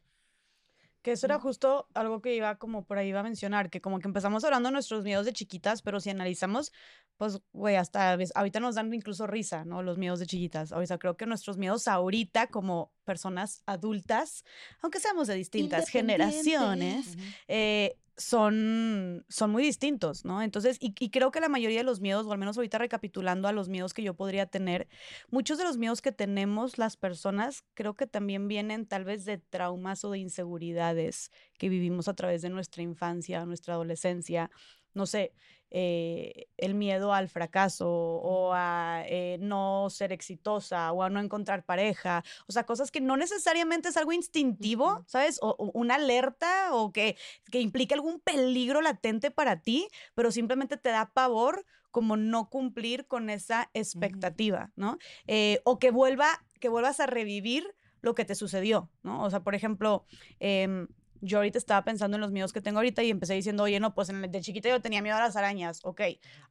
[1.02, 4.00] Que eso era justo algo que iba como por ahí iba a mencionar, que como
[4.00, 6.72] que empezamos hablando de nuestros miedos de chiquitas, pero si analizamos,
[7.16, 9.82] pues, güey, hasta ahorita nos dan incluso risa, ¿no?
[9.82, 10.72] Los miedos de chiquitas.
[10.72, 14.44] O sea, creo que nuestros miedos ahorita como personas adultas,
[14.82, 17.18] aunque seamos de distintas generaciones,
[17.48, 20.42] eh, son, son muy distintos, ¿no?
[20.42, 23.48] Entonces, y, y creo que la mayoría de los miedos, o al menos ahorita recapitulando
[23.48, 24.86] a los miedos que yo podría tener,
[25.28, 29.38] muchos de los miedos que tenemos las personas creo que también vienen tal vez de
[29.38, 34.52] traumas o de inseguridades que vivimos a través de nuestra infancia, nuestra adolescencia.
[34.94, 35.32] No sé,
[35.70, 41.64] eh, el miedo al fracaso o a eh, no ser exitosa o a no encontrar
[41.64, 42.24] pareja.
[42.48, 45.38] O sea, cosas que no necesariamente es algo instintivo, ¿sabes?
[45.42, 47.16] O, o una alerta o que,
[47.50, 53.06] que implica algún peligro latente para ti, pero simplemente te da pavor como no cumplir
[53.06, 54.98] con esa expectativa, ¿no?
[55.26, 57.66] Eh, o que, vuelva, que vuelvas a revivir
[58.00, 59.22] lo que te sucedió, ¿no?
[59.22, 60.06] O sea, por ejemplo,
[60.38, 60.88] em,
[61.20, 63.94] yo ahorita estaba pensando en los miedos que tengo ahorita y empecé diciendo, oye, no,
[63.94, 66.00] pues de chiquita yo tenía miedo a las arañas, ok,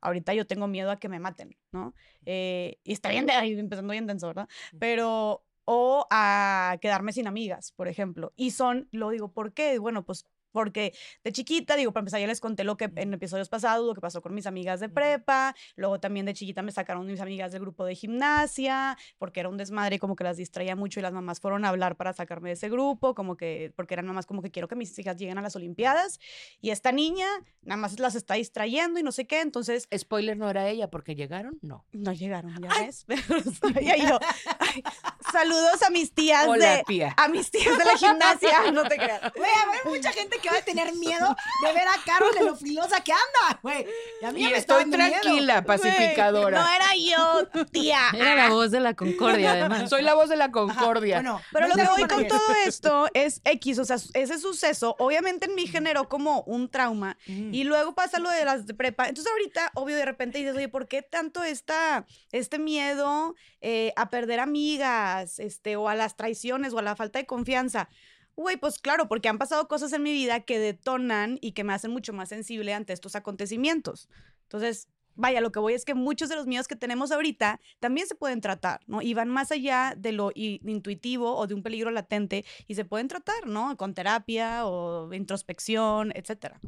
[0.01, 1.93] ahorita yo tengo miedo a que me maten, ¿no?
[2.25, 4.47] Eh, y está bien, de ahí empezando bien denso, ¿verdad?
[4.79, 8.33] Pero, o a quedarme sin amigas, por ejemplo.
[8.35, 9.77] Y son, lo digo, ¿por qué?
[9.79, 13.49] Bueno, pues porque de chiquita, digo, para empezar, ya les conté lo que en episodios
[13.49, 17.05] pasados, lo que pasó con mis amigas de prepa, luego también de chiquita me sacaron
[17.05, 20.99] mis amigas del grupo de gimnasia, porque era un desmadre como que las distraía mucho
[20.99, 24.05] y las mamás fueron a hablar para sacarme de ese grupo, como que, porque eran
[24.05, 26.19] mamás como que quiero que mis hijas lleguen a las Olimpiadas
[26.61, 27.27] y esta niña
[27.61, 31.15] nada más las está distrayendo y no sé qué, entonces Spoiler no era ella porque
[31.15, 31.85] llegaron, no.
[31.91, 33.05] no llegaron, ya ves,
[33.61, 34.19] pero y ahí yo,
[34.59, 34.83] ay,
[35.31, 37.13] saludos a mis tías Hola, de, tía.
[37.17, 39.21] a mis tías de la gimnasia, no te creas.
[39.35, 42.45] Güey, a ver, mucha gente que va a tener miedo de ver a Carol de
[42.45, 43.85] lo filosa que anda, güey.
[44.21, 45.09] Y a mí Y ya me está estoy miedo.
[45.11, 46.61] tranquila, pacificadora.
[46.61, 47.99] No era yo, tía.
[48.13, 49.89] Era la voz de la concordia, además.
[49.89, 51.17] Soy la voz de la concordia.
[51.17, 55.45] Bueno, Pero lo que voy con todo esto es X, o sea, ese suceso obviamente
[55.45, 57.53] en mí generó como un trauma Mm.
[57.53, 59.07] y luego pasa lo de las de prepa.
[59.07, 64.09] Entonces ahorita, obvio, de repente dices, oye, ¿por qué tanto esta, este miedo eh, a
[64.09, 67.89] perder amigas, este, o a las traiciones o a la falta de confianza?
[68.35, 71.73] Güey, pues claro, porque han pasado cosas en mi vida que detonan y que me
[71.73, 74.07] hacen mucho más sensible ante estos acontecimientos.
[74.43, 78.07] Entonces, vaya, lo que voy es que muchos de los miedos que tenemos ahorita también
[78.07, 79.01] se pueden tratar, ¿no?
[79.01, 83.09] Y van más allá de lo intuitivo o de un peligro latente y se pueden
[83.09, 83.75] tratar, ¿no?
[83.75, 86.59] Con terapia o introspección, etcétera.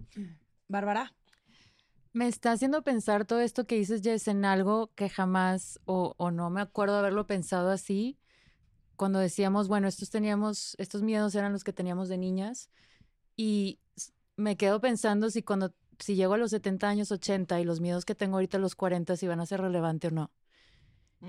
[0.67, 1.13] Bárbara.
[2.13, 6.29] Me está haciendo pensar todo esto que dices, Jess, en algo que jamás o, o
[6.29, 8.17] no me acuerdo haberlo pensado así.
[9.01, 12.69] Cuando decíamos, bueno, estos teníamos, estos miedos eran los que teníamos de niñas.
[13.35, 13.79] Y
[14.35, 18.05] me quedo pensando si cuando, si llego a los 70 años, 80 y los miedos
[18.05, 20.31] que tengo ahorita a los 40, si van a ser relevantes o no.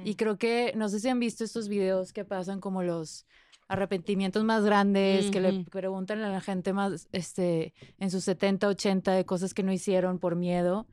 [0.05, 3.25] Y creo que, no sé si han visto estos videos que pasan como los
[3.69, 9.15] arrepentimientos más grandes, que le preguntan a la gente más, este, en sus 70, 80
[9.15, 10.87] de cosas que no hicieron por miedo.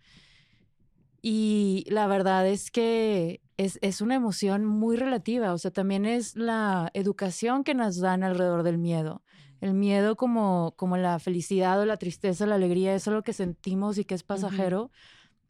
[1.21, 6.35] Y la verdad es que es, es una emoción muy relativa, o sea, también es
[6.35, 9.23] la educación que nos dan alrededor del miedo.
[9.59, 13.97] El miedo como, como la felicidad o la tristeza, la alegría, es algo que sentimos
[13.97, 14.91] y que es pasajero,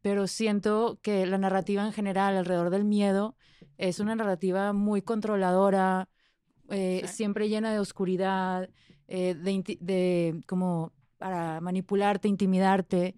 [0.02, 3.36] pero siento que la narrativa en general alrededor del miedo
[3.78, 6.10] es una narrativa muy controladora,
[6.70, 8.70] eh, siempre llena de oscuridad,
[9.08, 13.16] eh, de, de como para manipularte, intimidarte.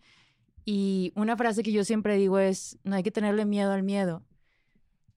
[0.65, 4.23] Y una frase que yo siempre digo es, no hay que tenerle miedo al miedo,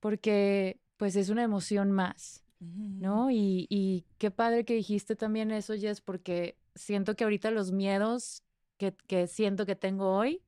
[0.00, 3.30] porque pues es una emoción más, ¿no?
[3.30, 8.42] Y, y qué padre que dijiste también eso, Jess, porque siento que ahorita los miedos
[8.78, 10.42] que, que siento que tengo hoy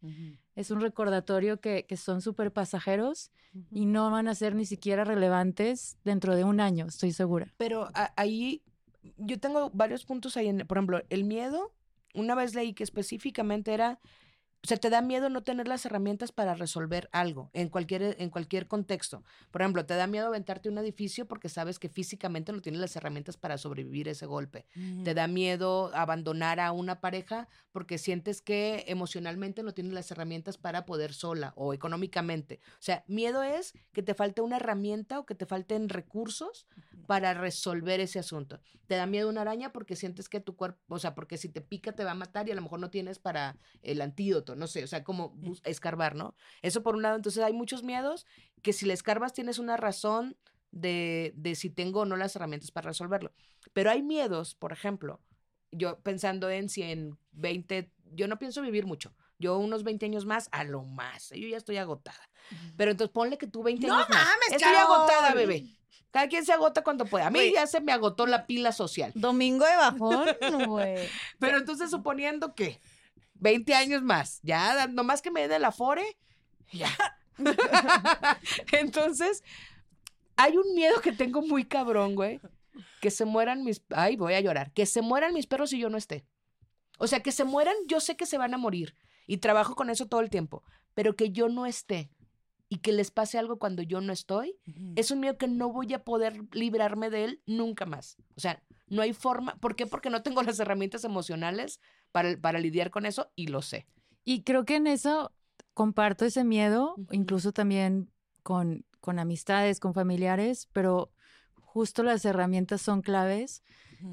[0.54, 3.30] es un recordatorio que, que son súper pasajeros
[3.70, 7.52] y no van a ser ni siquiera relevantes dentro de un año, estoy segura.
[7.56, 8.62] Pero a- ahí
[9.18, 10.48] yo tengo varios puntos ahí.
[10.48, 11.72] En, por ejemplo, el miedo,
[12.14, 14.00] una vez leí que específicamente era,
[14.66, 18.30] o sea, te da miedo no tener las herramientas para resolver algo en cualquier, en
[18.30, 19.22] cualquier contexto.
[19.52, 22.96] Por ejemplo, te da miedo aventarte un edificio porque sabes que físicamente no tienes las
[22.96, 24.66] herramientas para sobrevivir ese golpe.
[25.04, 30.58] Te da miedo abandonar a una pareja porque sientes que emocionalmente no tienes las herramientas
[30.58, 32.58] para poder sola o económicamente.
[32.72, 36.66] O sea, miedo es que te falte una herramienta o que te falten recursos
[37.06, 38.60] para resolver ese asunto.
[38.88, 41.60] Te da miedo una araña porque sientes que tu cuerpo, o sea, porque si te
[41.60, 44.66] pica te va a matar y a lo mejor no tienes para el antídoto, no
[44.66, 46.34] sé, o sea, como bus- escarbar, ¿no?
[46.62, 48.26] Eso por un lado, entonces hay muchos miedos
[48.62, 50.36] que si le escarbas tienes una razón
[50.72, 53.32] de, de si tengo o no las herramientas para resolverlo.
[53.72, 55.20] Pero hay miedos, por ejemplo,
[55.72, 59.14] yo pensando en si en 20, yo no pienso vivir mucho.
[59.38, 61.30] Yo unos 20 años más, a lo más.
[61.30, 62.18] Yo ya estoy agotada.
[62.76, 64.18] Pero entonces ponle que tú 20 ¡No años más.
[64.24, 64.92] mames, Estoy Carol!
[64.94, 65.66] agotada, bebé.
[66.10, 67.24] Cada quien se agota cuando puede.
[67.26, 67.52] A mí Güey.
[67.52, 69.12] ya se me agotó la pila social.
[69.14, 70.26] Domingo de bajón,
[70.66, 71.06] güey.
[71.38, 72.80] Pero entonces suponiendo que
[73.34, 76.16] 20 años más, ya nomás que me den el afore,
[76.72, 76.90] ya.
[78.72, 79.42] entonces,
[80.36, 82.40] hay un miedo que tengo muy cabrón, güey.
[83.00, 83.82] Que se mueran mis...
[83.90, 84.72] Ay, voy a llorar.
[84.72, 86.26] Que se mueran mis perros y yo no esté.
[86.98, 88.94] O sea, que se mueran, yo sé que se van a morir.
[89.26, 90.62] Y trabajo con eso todo el tiempo.
[90.94, 92.10] Pero que yo no esté
[92.68, 94.58] y que les pase algo cuando yo no estoy,
[94.96, 98.16] es un miedo que no voy a poder librarme de él nunca más.
[98.36, 99.56] O sea, no hay forma.
[99.56, 99.86] ¿Por qué?
[99.86, 101.80] Porque no tengo las herramientas emocionales
[102.16, 103.86] para, para lidiar con eso y lo sé.
[104.24, 105.32] Y creo que en eso
[105.74, 108.10] comparto ese miedo, incluso también
[108.42, 111.10] con, con amistades, con familiares, pero
[111.60, 113.62] justo las herramientas son claves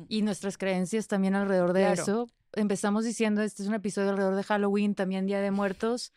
[0.10, 2.02] y nuestras creencias también alrededor de Claro.
[2.02, 2.28] eso.
[2.52, 6.12] Empezamos diciendo, este es un episodio alrededor de Halloween, también Día de Muertos.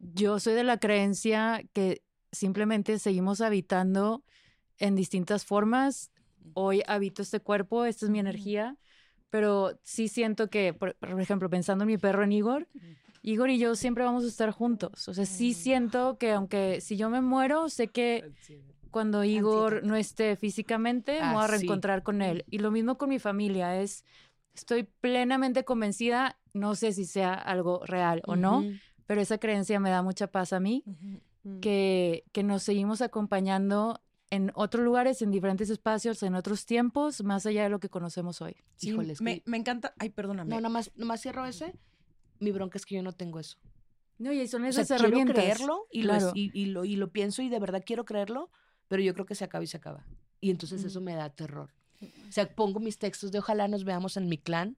[0.00, 4.24] Yo soy de la creencia que simplemente seguimos habitando
[4.78, 6.10] en distintas formas.
[6.54, 8.76] Hoy habito este cuerpo, esta es mi energía,
[9.32, 12.68] pero sí siento que, por, por ejemplo, pensando en mi perro en Igor,
[13.22, 15.08] Igor y yo siempre vamos a estar juntos.
[15.08, 18.30] O sea, sí siento que aunque si yo me muero, sé que
[18.90, 22.44] cuando Igor no esté físicamente, me voy a Ah, reencontrar con él.
[22.50, 24.04] Y lo mismo con mi familia, es,
[24.54, 28.62] estoy plenamente convencida, no sé si sea algo real o no,
[29.06, 30.84] pero esa creencia me da mucha paz a mí,
[31.62, 33.98] que, que nos seguimos acompañando
[34.32, 38.40] en otros lugares, en diferentes espacios, en otros tiempos, más allá de lo que conocemos
[38.40, 38.56] hoy.
[38.76, 39.92] Sí, Híjole, es que- me, me encanta.
[39.98, 40.48] Ay, perdóname.
[40.50, 41.74] No, nada más, nada más cierro ese.
[42.40, 43.58] Mi bronca es que yo no tengo eso.
[44.18, 45.36] No, y son O sea, esas quiero herramientas.
[45.36, 46.32] creerlo y, lo, Claro.
[46.34, 48.50] y, y lo, y lo pienso y de verdad quiero creerlo,
[48.88, 50.06] pero yo creo que se acaba y se acaba.
[50.40, 51.70] Y entonces eso me da terror.
[52.00, 54.76] O sea, pongo mis textos de ojalá nos veamos en mi clan,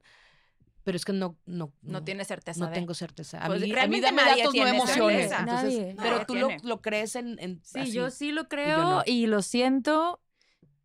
[0.85, 2.73] pero es que no, no, No tiene certeza no de.
[2.73, 3.43] tengo certeza.
[3.43, 5.31] A Pues, mí, a mí realmente dame nadie datos, no emociones.
[5.31, 5.95] Entonces, Nadie.
[6.01, 7.91] pero tú lo, lo crees en, en Sí, así.
[7.91, 9.03] yo sí lo yo creo no.
[9.05, 10.21] y lo siento.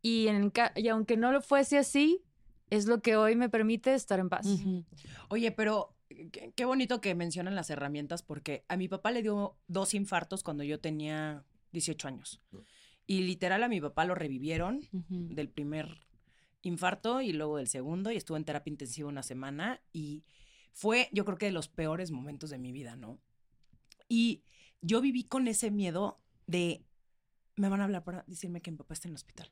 [0.01, 2.23] Y, en y aunque no lo fuese así,
[2.71, 4.47] es lo que hoy me permite estar en paz.
[5.29, 9.55] Oye, pero qué, qué bonito que mencionan las herramientas porque a mi papá le dio
[9.67, 12.41] dos infartos cuando yo tenía 18 años.
[13.05, 15.99] Y literal a mi papá lo revivieron del primer
[16.61, 20.23] infarto y luego del segundo y estuvo en terapia intensiva una semana y
[20.71, 23.19] fue yo creo que de los peores momentos de mi vida, ¿no?
[24.07, 24.43] Y
[24.81, 26.85] yo viví con ese miedo de
[27.55, 29.51] me van a hablar para decirme que mi papá está en el hospital.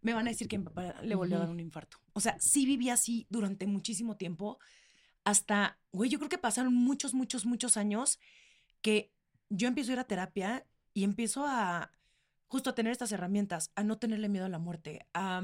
[0.00, 1.98] Me van a decir que mi papá le volvió a dar un infarto.
[2.12, 4.58] O sea, sí viví así durante muchísimo tiempo
[5.24, 8.20] hasta, güey, yo creo que pasaron muchos, muchos, muchos años
[8.80, 9.12] que
[9.48, 11.90] yo empiezo a ir a terapia y empiezo a
[12.46, 15.06] justo a tener estas herramientas, a no tenerle miedo a la muerte.
[15.14, 15.42] A,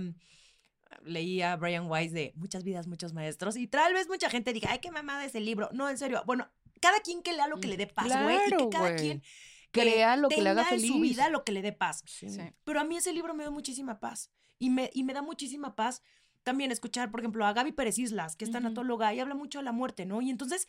[1.04, 4.70] leí a Brian Weiss de Muchas vidas, muchos maestros y tal vez mucha gente diga,
[4.72, 5.68] ay, qué mamada ese libro.
[5.72, 6.22] No, en serio.
[6.26, 6.50] Bueno,
[6.80, 8.38] cada quien que lea lo que le dé paz, güey.
[8.48, 9.22] y que cada quien
[9.72, 12.02] Crea lo que le haga en su vida lo que le dé paz.
[12.06, 12.28] Sí.
[12.28, 12.40] Sí.
[12.64, 14.30] Pero a mí ese libro me dio muchísima paz.
[14.58, 16.02] Y me, y me da muchísima paz
[16.42, 19.64] también escuchar, por ejemplo, a Gaby Pérez Islas, que es tanatóloga y habla mucho de
[19.64, 20.20] la muerte, ¿no?
[20.20, 20.68] Y entonces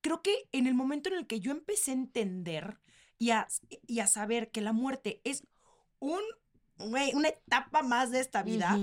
[0.00, 2.78] creo que en el momento en el que yo empecé a entender
[3.18, 3.46] y a,
[3.86, 5.46] y a saber que la muerte es
[5.98, 6.20] un,
[6.76, 8.78] güey, una etapa más de esta vida.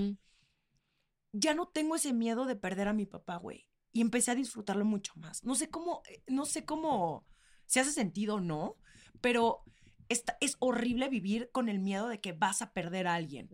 [1.32, 3.66] Ya no tengo ese miedo de perder a mi papá, güey.
[3.92, 5.44] Y empecé a disfrutarlo mucho más.
[5.44, 7.26] No sé cómo, eh, no sé cómo
[7.66, 8.76] se hace sentido o no,
[9.20, 9.62] pero
[10.08, 13.48] esta- es horrible vivir con el miedo de que vas a perder a alguien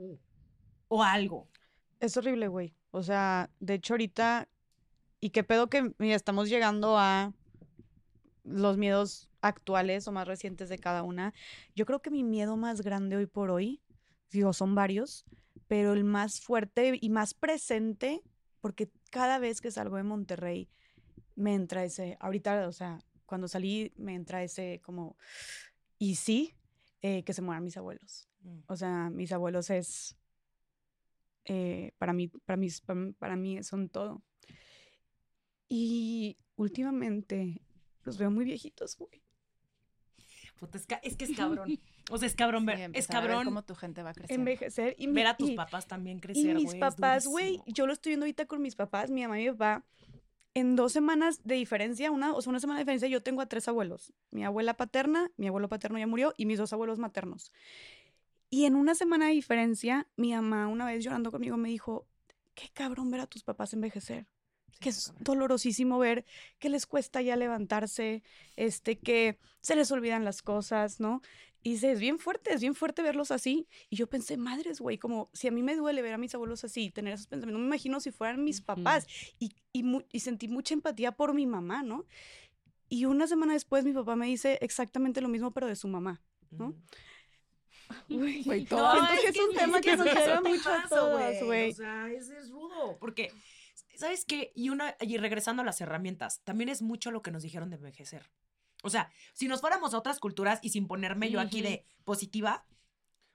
[0.89, 1.49] o algo.
[2.01, 2.75] Es horrible, güey.
[2.91, 4.49] O sea, de hecho ahorita
[5.21, 7.33] y qué pedo que mira, estamos llegando a
[8.45, 11.35] los miedos actuales o más recientes de cada una.
[11.75, 13.83] Yo creo que mi miedo más grande hoy por hoy,
[14.31, 15.25] digo, son varios,
[15.69, 18.23] pero el más fuerte y más presente,
[18.61, 20.69] porque cada vez que salgo de Monterrey
[21.35, 25.17] me entra ese, ahorita, o sea, cuando salí me entra ese como,
[25.99, 26.55] y sí,
[27.03, 28.29] eh, que se mueran mis abuelos.
[28.43, 28.59] Mm.
[28.69, 30.17] O sea, mis abuelos es,
[31.45, 34.23] eh, para, mí, para, mis, para, mí- para mí son todo.
[35.69, 37.61] Y últimamente
[38.05, 39.23] los veo muy viejitos, güey.
[40.59, 41.79] Puta, es que es cabrón.
[42.11, 44.13] O sea, es cabrón ver, Sí, es empezar a ver cabrón cómo tu gente va
[44.13, 44.41] creciendo.
[44.43, 47.27] Envejecer y mi- ver a tus y- papás también Y crecer, mis güey, es papás,
[47.27, 49.85] güey, yo lo estoy viendo ahorita con mis papás, mi mamá y mi papá.
[50.55, 53.47] En dos semanas de diferencia, una, o sea, una semana de diferencia, yo tengo a
[53.47, 54.13] tres abuelos.
[54.31, 57.53] Mi abuela paterna, mi abuelo paterno ya murió, y mis dos abuelos maternos.
[58.49, 62.07] Y en una semana de diferencia, mi mamá, una vez llorando conmigo, me dijo,
[62.55, 64.27] qué cabrón ver a tus papás envejecer.
[64.79, 66.27] que es dolorosísimo ver
[66.59, 68.23] que les cuesta ya levantarse,
[68.57, 71.23] este, que se les olvidan las cosas, ¿no?
[71.67, 73.67] Y dice, es bien fuerte, es bien fuerte verlos así.
[73.91, 76.63] Y yo pensé, madres, güey, como si a mí me duele ver a mis abuelos
[76.63, 79.09] así, tener esos pensamientos, no me imagino si fueran mis papás.
[79.41, 82.07] Y, y, y sentí mucha empatía por mi mamá, ¿no?
[82.89, 86.23] Y una semana después mi papá me dice exactamente lo mismo, pero de su mamá,
[86.53, 86.73] ¿no?
[88.09, 91.73] Güey, Güey, no, que es un tema que nos llega mucho a güey.
[91.73, 92.97] O sea, es, es rudo.
[93.01, 93.33] Porque,
[93.97, 94.53] ¿sabes qué?
[94.55, 97.77] Y, una, y regresando a las herramientas, también es mucho lo que nos dijeron de
[97.77, 98.31] envejecer.
[98.87, 102.67] O sea, si nos fuéramos a otras culturas y sin ponerme yo aquí de positiva,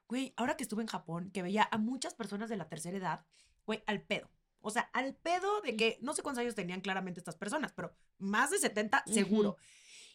[0.08, 3.26] güey, ahora que estuve en Japón, que veía a muchas personas de la tercera edad,
[3.66, 4.30] güey, al pedo.
[4.62, 7.96] O sea, al pedo de que no sé cuántos años tenían claramente estas personas, pero
[8.20, 9.58] más de 70 seguro.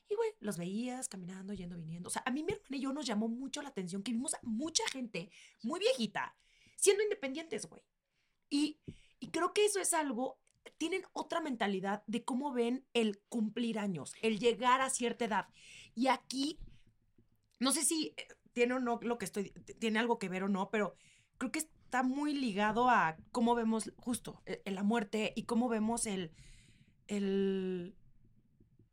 [0.09, 2.09] Y, güey, los veías caminando, yendo, viniendo.
[2.09, 4.35] O sea, a mí mi hermana y yo nos llamó mucho la atención que vimos
[4.35, 5.31] a mucha gente
[5.63, 6.37] muy viejita
[6.77, 7.83] siendo independientes, güey.
[8.49, 8.79] Y,
[9.19, 10.39] y creo que eso es algo,
[10.79, 15.47] tienen otra mentalidad de cómo ven el cumplir años, el llegar a cierta edad.
[15.95, 16.59] Y aquí,
[17.59, 20.49] no sé si eh, tiene o no lo que estoy, tiene algo que ver o
[20.49, 20.95] no, pero
[21.39, 26.07] creo que está muy ligado a cómo vemos justo eh, la muerte y cómo vemos
[26.07, 26.33] el,
[27.09, 27.95] el,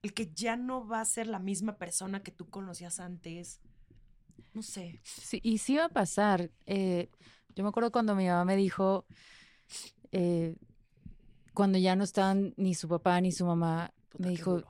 [0.02, 3.62] el que ya no va a ser la misma persona que tú conocías antes.
[4.54, 5.00] No sé.
[5.04, 6.52] Sí, y sí va a pasar.
[6.66, 7.10] eh,
[7.56, 9.06] yo me acuerdo cuando mi mamá me dijo,
[10.12, 10.56] eh,
[11.54, 14.64] cuando ya no estaban ni su papá ni su mamá, Puta, me dijo,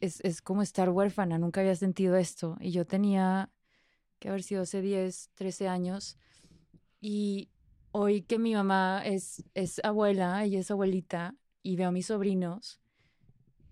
[0.00, 2.56] es, es como estar huérfana, nunca había sentido esto.
[2.60, 3.50] Y yo tenía
[4.18, 6.16] que haber sido hace 10, 13 años.
[7.00, 7.48] Y
[7.92, 12.80] hoy que mi mamá es, es abuela, ella es abuelita, y veo a mis sobrinos,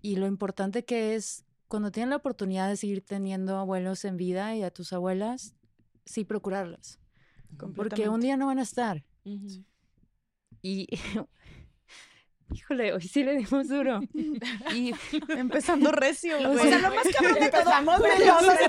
[0.01, 4.55] y lo importante que es cuando tienen la oportunidad de seguir teniendo abuelos en vida
[4.55, 5.55] y a tus abuelas,
[6.05, 6.99] sí procurarlas.
[7.75, 9.05] Porque un día no van a estar.
[10.61, 10.87] Y,
[12.53, 13.99] híjole, hoy sí le dimos duro.
[14.73, 14.93] Y
[15.29, 16.57] Empezando recio, güey.
[16.57, 17.63] O sea, lo más cabrón de todo.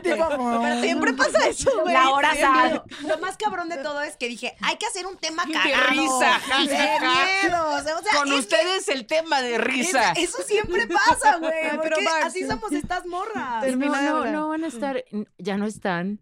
[0.03, 1.93] Tipo, espérate, siempre pasa eso, güey.
[1.95, 2.83] La hora sal.
[3.07, 5.91] Lo más cabrón de todo es que dije, hay que hacer un tema ¡Qué cagado.
[5.91, 7.25] risa, de ja, ja!
[7.43, 8.01] miedos.
[8.01, 10.13] O sea, Con ustedes el tema de risa.
[10.13, 11.71] es- eso siempre pasa, güey.
[11.77, 13.65] Porque pero así somos estas morras.
[13.77, 16.21] No, de no, van a estar, n- ya no están.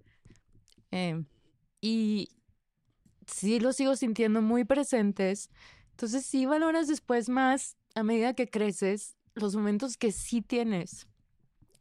[0.91, 1.23] Eh,
[1.81, 2.31] y
[3.27, 5.51] sí los sigo sintiendo muy presentes.
[5.99, 11.09] Entonces sí valoras después más a medida que creces los momentos que sí tienes.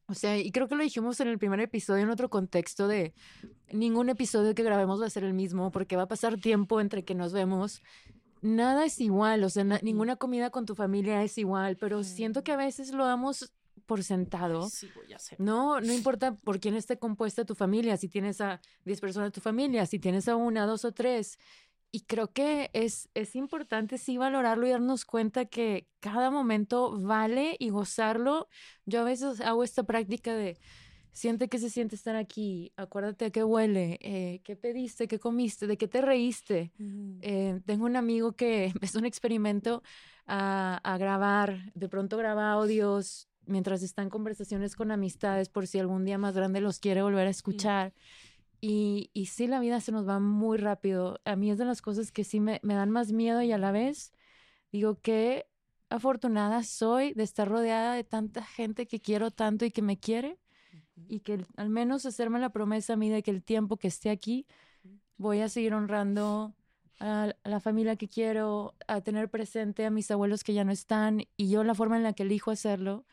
[0.07, 3.13] O sea, y creo que lo dijimos en el primer episodio en otro contexto de
[3.71, 7.05] ningún episodio que grabemos va a ser el mismo porque va a pasar tiempo entre
[7.05, 7.83] que nos vemos.
[8.41, 12.43] Nada es igual, o sea, na- ninguna comida con tu familia es igual, pero siento
[12.43, 13.53] que a veces lo damos
[13.85, 14.67] por sentado.
[14.67, 15.35] Sí, güey, ya sé.
[15.37, 19.33] No, no importa por quién esté compuesta tu familia, si tienes a 10 personas en
[19.33, 21.37] tu familia, si tienes a una, dos o tres.
[21.91, 27.55] Y creo que es, es importante sí valorarlo y darnos cuenta que cada momento vale
[27.59, 28.49] y gozarlo.
[28.85, 30.57] Yo a veces hago esta práctica de
[31.17, 35.65] siente que se siente estar aquí, acuérdate a qué huele, eh, qué pediste, qué comiste,
[35.65, 36.71] de qué te reíste.
[37.21, 39.81] Eh, tengo un amigo que empezó un experimento
[40.27, 45.79] a, a grabar, de pronto graba audios mientras está en conversaciones con amistades por si
[45.79, 47.93] algún día más grande los quiere volver a escuchar.
[48.59, 51.19] Y, y sí, la vida se nos va muy rápido.
[51.25, 53.57] A mí es de las cosas que sí me, me dan más miedo y a
[53.57, 54.13] la vez
[54.71, 55.45] digo que
[55.89, 60.39] afortunada soy de estar rodeada de tanta gente que quiero tanto y que me quiere
[61.07, 64.09] y que al menos hacerme la promesa a mí de que el tiempo que esté
[64.09, 64.47] aquí
[65.17, 66.57] voy a seguir honrando a
[66.99, 71.27] a la familia que quiero, a tener presente a mis abuelos que ya no están
[71.35, 73.05] y yo la forma en la que elijo hacerlo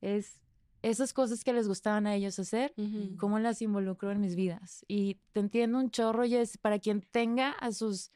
[0.00, 0.41] es
[0.82, 2.74] esas cosas que les gustaban a ellos hacer,
[3.16, 4.84] cómo las involucro en mis vidas.
[4.88, 8.10] Y te entiendo un chorro y es para quien tenga a sus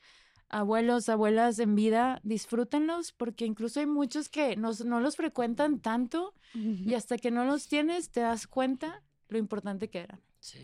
[0.48, 6.34] abuelos, abuelas en vida, disfrútenlos porque incluso hay muchos que no, no los frecuentan tanto
[6.54, 10.20] y hasta que no los tienes te das cuenta lo importante que eran.
[10.40, 10.58] Sí.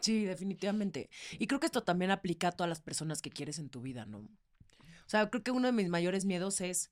[0.00, 1.10] Sí, definitivamente.
[1.38, 4.06] Y creo que esto también aplica a todas las personas que quieres en tu vida,
[4.06, 4.18] ¿no?
[4.18, 6.90] O sea, creo que uno de mis mayores miedos es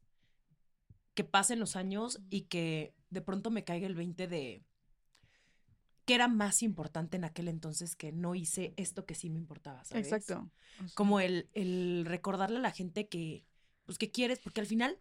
[1.14, 4.64] que pasen los años y que de pronto me caiga el 20 de
[6.04, 9.84] que era más importante en aquel entonces que no hice esto que sí me importaba,
[9.84, 10.06] ¿sabes?
[10.06, 10.50] Exacto.
[10.94, 13.46] Como el, el recordarle a la gente que,
[13.86, 14.98] pues, que quieres, porque al final,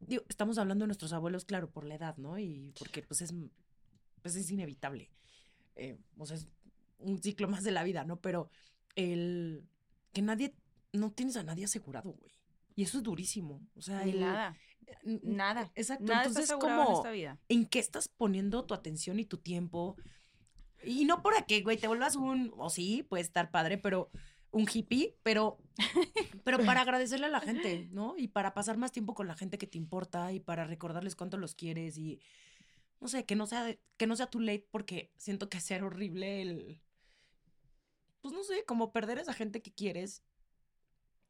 [0.00, 2.38] digo, estamos hablando de nuestros abuelos, claro, por la edad, ¿no?
[2.38, 3.34] Y porque, pues, es,
[4.22, 5.10] pues, es inevitable.
[5.76, 6.48] Eh, o sea, es
[6.98, 8.18] un ciclo más de la vida, ¿no?
[8.20, 8.48] Pero
[8.94, 9.68] el
[10.12, 10.54] que nadie,
[10.94, 12.32] no tienes a nadie asegurado, güey.
[12.74, 13.60] Y eso es durísimo.
[13.74, 14.56] O sea, el- nada.
[15.02, 15.70] Nada.
[15.74, 16.04] Exacto.
[16.04, 17.38] Nada está Entonces, en como, esta vida.
[17.48, 19.96] ¿en qué estás poniendo tu atención y tu tiempo?
[20.84, 24.10] Y no por que, güey, te vuelvas un, o sí, puede estar padre, pero
[24.50, 25.58] un hippie, pero,
[26.44, 28.14] pero para agradecerle a la gente, ¿no?
[28.16, 31.36] Y para pasar más tiempo con la gente que te importa y para recordarles cuánto
[31.36, 32.20] los quieres y,
[33.00, 36.42] no sé, que no sea, que no sea too late porque siento que sea horrible
[36.42, 36.80] el,
[38.20, 40.22] pues no sé, como perder a esa gente que quieres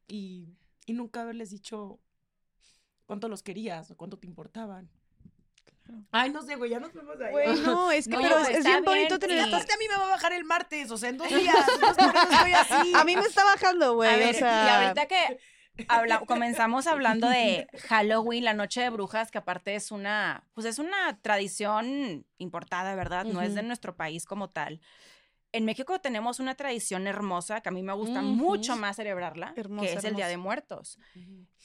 [0.07, 0.55] y,
[0.85, 1.99] y nunca haberles dicho
[3.09, 4.87] cuánto los querías o cuánto te importaban.
[6.11, 7.31] Ay, no sé, güey, ya nos fuimos ahí.
[7.31, 9.47] Güey, no, es que No, pero pues, es bien bonito bien, tener estas...
[9.47, 11.55] Entonces a mí me va a bajar el martes, o sea, en dos días.
[11.73, 12.91] Entonces por eso estoy así.
[12.93, 14.13] A mí me está bajando, güey.
[14.13, 15.39] A ver, o sea, y ahorita que
[15.87, 20.77] habla- comenzamos hablando de Halloween, la noche de brujas, que aparte es una, pues es
[20.77, 23.25] una tradición importada, ¿verdad?
[23.25, 24.81] No es de nuestro país como tal.
[25.51, 28.29] En México tenemos una tradición hermosa que a mí me gusta Ujú.
[28.29, 30.37] mucho más celebrarla, Hermosa, que es el Día de.
[30.37, 30.99] Muertos.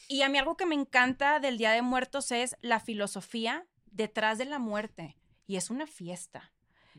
[0.08, 4.38] Y a mí algo que me encanta del Día de Muertos es la filosofía detrás
[4.38, 5.16] de la muerte.
[5.46, 6.52] Y es una fiesta.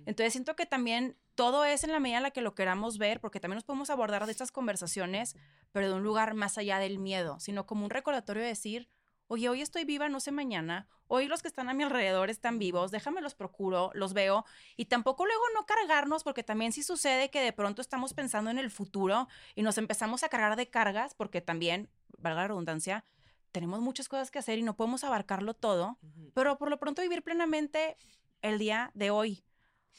[0.06, 3.20] Entonces siento que también todo es en la medida en la que lo queramos ver,
[3.20, 5.36] porque también nos podemos abordar de estas conversaciones,
[5.72, 8.90] pero de un lugar más allá del miedo, sino como un recordatorio de decir,
[9.28, 12.60] oye, hoy estoy viva, no sé mañana, hoy los que están a mi alrededor están
[12.60, 14.46] vivos, déjame los procuro, los veo,
[14.76, 18.58] y tampoco luego no cargarnos, porque también sí sucede que de pronto estamos pensando en
[18.58, 23.06] el futuro y nos empezamos a cargar de cargas, porque también, valga la redundancia,
[23.52, 25.98] tenemos muchas cosas que hacer y no podemos abarcarlo todo,
[26.34, 27.98] pero por lo pronto vivir plenamente
[28.42, 29.44] el día de hoy.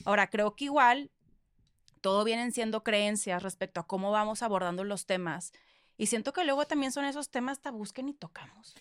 [0.04, 1.10] Ahora, creo que igual
[2.02, 5.52] todo vienen siendo creencias respecto a cómo vamos abordando los temas.
[5.96, 8.74] Y siento que luego también son esos temas tabús que ni tocamos.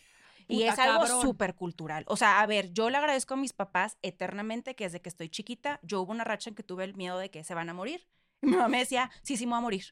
[0.47, 2.03] Y es algo súper cultural.
[2.07, 5.29] O sea, a ver, yo le agradezco a mis papás eternamente que desde que estoy
[5.29, 7.73] chiquita, yo hubo una racha en que tuve el miedo de que se van a
[7.73, 8.07] morir.
[8.41, 9.85] Y mi mamá me decía, sí, sí, me voy a morir.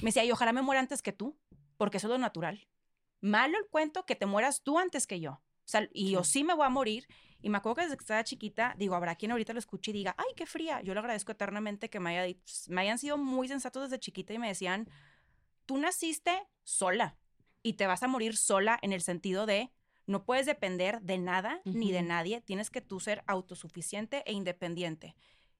[0.00, 1.38] Me decía, y ojalá me muera antes que tú,
[1.76, 2.66] porque eso es lo natural.
[3.20, 5.32] Malo el cuento que te mueras tú antes que yo.
[5.32, 7.06] O sea, y yo sí me voy a morir.
[7.42, 9.94] Y me acuerdo que desde que estaba chiquita, digo, habrá quien ahorita lo escuche y
[9.94, 10.80] diga, ay, qué fría.
[10.82, 12.36] Yo le agradezco eternamente que me, haya,
[12.68, 14.88] me hayan sido muy sensatos desde chiquita y me decían,
[15.64, 17.16] tú naciste sola
[17.62, 19.72] y te vas a morir sola en el sentido de
[20.06, 25.16] no puedes depender de nada ni de nadie, tienes que tú ser autosuficiente e independiente.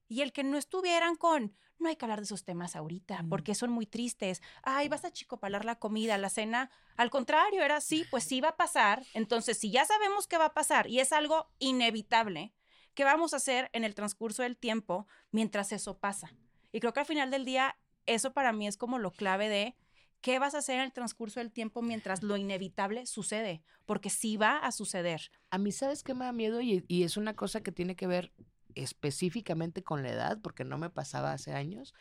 [0.09, 3.29] Y el que no estuvieran con, no hay que hablar de esos temas ahorita, Mm.
[3.29, 4.41] porque son muy tristes.
[4.63, 6.71] Ay, vas a chicopalar la comida, la cena.
[6.95, 9.03] Al contrario, era sí, pues sí va a pasar.
[9.13, 12.53] Entonces, si ya sabemos que va a pasar y es algo inevitable,
[12.93, 16.31] ¿qué vamos a hacer en el transcurso del tiempo mientras eso pasa?
[16.71, 19.75] Y creo que al final del día, eso para mí es como lo clave de
[20.21, 24.37] qué vas a hacer en el transcurso del tiempo mientras lo inevitable sucede, porque sí
[24.37, 25.31] va a suceder.
[25.49, 26.61] A mí, ¿sabes qué me da miedo?
[26.61, 28.33] Y, y es una cosa que tiene que ver
[28.75, 31.93] específicamente con la edad, porque no me pasaba hace años,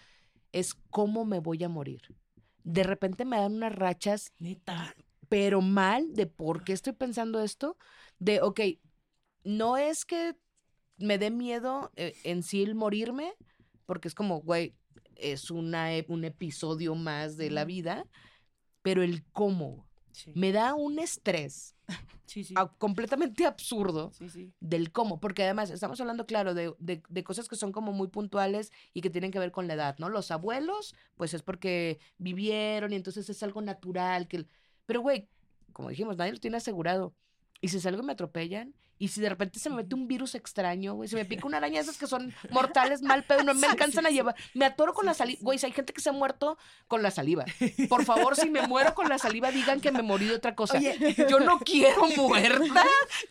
[0.53, 2.15] es cómo me voy a morir.
[2.65, 4.95] De repente me dan unas rachas, Neta.
[5.29, 7.77] pero mal, de por qué estoy pensando esto,
[8.19, 8.61] de, ok,
[9.45, 10.37] no es que
[10.99, 13.33] me dé miedo eh, en sí el morirme,
[13.87, 14.75] porque es como, güey,
[15.19, 18.07] es una, e- un episodio más de la vida,
[18.83, 20.33] pero el cómo Sí.
[20.35, 21.75] me da un estrés
[22.27, 22.55] Sí, sí.
[22.57, 24.13] a- completamente absurdo
[24.61, 28.09] del cómo, porque además estamos hablando, claro, de, de- de cosas que son como muy
[28.09, 30.09] puntuales y que tienen que ver con la edad, ¿no?
[30.09, 34.47] Los abuelos, pues es porque vivieron y entonces es algo natural, que...
[34.87, 35.29] Pero, güey,
[35.73, 37.15] como dijimos, nadie lo tiene asegurado.
[37.61, 40.35] Y si salgo y me atropellan, y si de repente se me mete un virus
[40.35, 43.55] extraño, güey, si me pica una araña de esas que son mortales, mal pedo, no
[43.55, 46.11] me alcanzan a llevar, me atoro con la saliva, güey, si hay gente que se
[46.11, 47.45] ha muerto con la saliva.
[47.89, 50.79] Por favor, si me muero con la saliva, digan que me morí de otra cosa.
[51.29, 52.85] Yo no quiero muerta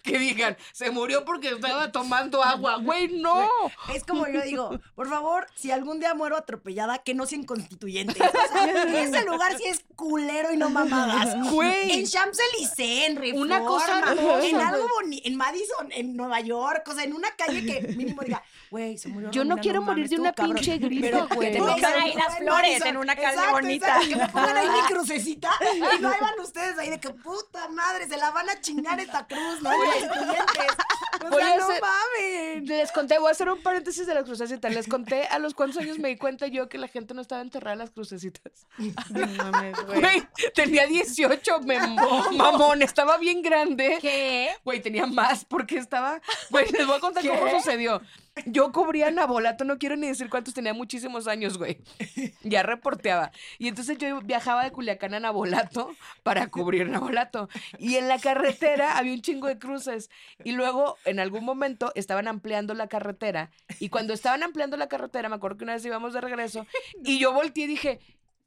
[0.03, 2.77] que digan, se murió porque estaba tomando agua.
[2.77, 3.47] Güey, no.
[3.93, 8.17] Es como yo digo, por favor, si algún día muero atropellada, que no sean constituyentes.
[8.21, 11.51] O sea, ese lugar sí es culero y no mamadas.
[11.51, 11.91] Güey.
[11.91, 16.87] En Champs-Élysées, en Reforma, Una cosa hermosa, en algo bonito, en Madison, en Nueva York,
[16.87, 20.05] o sea, en una calle que mínimo diga, Güey, se murió Yo no quiero morir
[20.05, 20.55] mames, de una cabrón.
[20.55, 21.47] pinche gripa, güey.
[21.51, 23.87] que Te no pongan ahí las flores en una calle Exacto, bonita.
[23.87, 27.09] exacto, Que me pongan ahí mi crucecita y no ahí van ustedes ahí de que
[27.11, 29.71] puta madre, se la van a chingar esta cruz, ¿no?
[29.71, 30.77] Los estudiantes.
[31.25, 32.63] O Voy sea, a no hacer- mames.
[32.69, 34.73] Les conté, voy a hacer un paréntesis de las crucecitas.
[34.73, 37.41] Les conté a los cuántos años me di cuenta yo que la gente no estaba
[37.41, 38.67] enterrada en las crucecitas.
[39.09, 40.27] No mames, güey.
[40.53, 43.97] Tenía 18, me, mamón, estaba bien grande.
[44.01, 44.49] ¿Qué?
[44.63, 46.19] Güey, tenía más porque estaba.
[46.49, 48.01] Güey, les voy a contar cómo sucedió.
[48.45, 51.77] Yo cubría Nabolato, no quiero ni decir cuántos, tenía muchísimos años, güey.
[52.43, 53.31] Ya reporteaba.
[53.57, 57.47] Y entonces yo viajaba de Culiacán a Nabolato para cubrir Nabolato.
[57.79, 60.09] Y en la carretera había un chingo de cruces.
[60.43, 63.51] Y luego, en algún momento, estaban ampliando la carretera.
[63.79, 66.65] Y cuando estaban ampliando la carretera, me acuerdo que una vez íbamos de regreso,
[67.03, 67.99] y yo volteé y dije,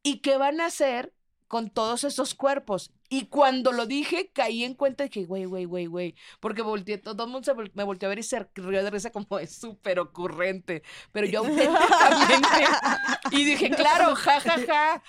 [0.03, 1.14] ¿y qué van a hacer
[1.49, 2.93] con todos esos cuerpos?
[3.11, 6.14] Y cuando lo dije, caí en cuenta de que, güey, güey, güey, güey.
[6.40, 9.11] Porque volteé, todo el mundo vol- me volteó a ver y se rió de risa
[9.11, 10.82] como es súper ocurrente.
[11.12, 12.48] Pero yo auténticamente.
[13.30, 15.02] y dije, claro, ja, ja, ja.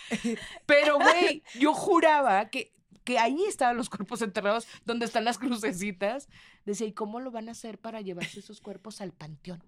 [0.65, 2.73] Pero, güey, yo juraba que,
[3.03, 6.29] que ahí estaban los cuerpos enterrados, donde están las crucecitas.
[6.65, 9.61] Decía, ¿y cómo lo van a hacer para llevarse esos cuerpos al panteón?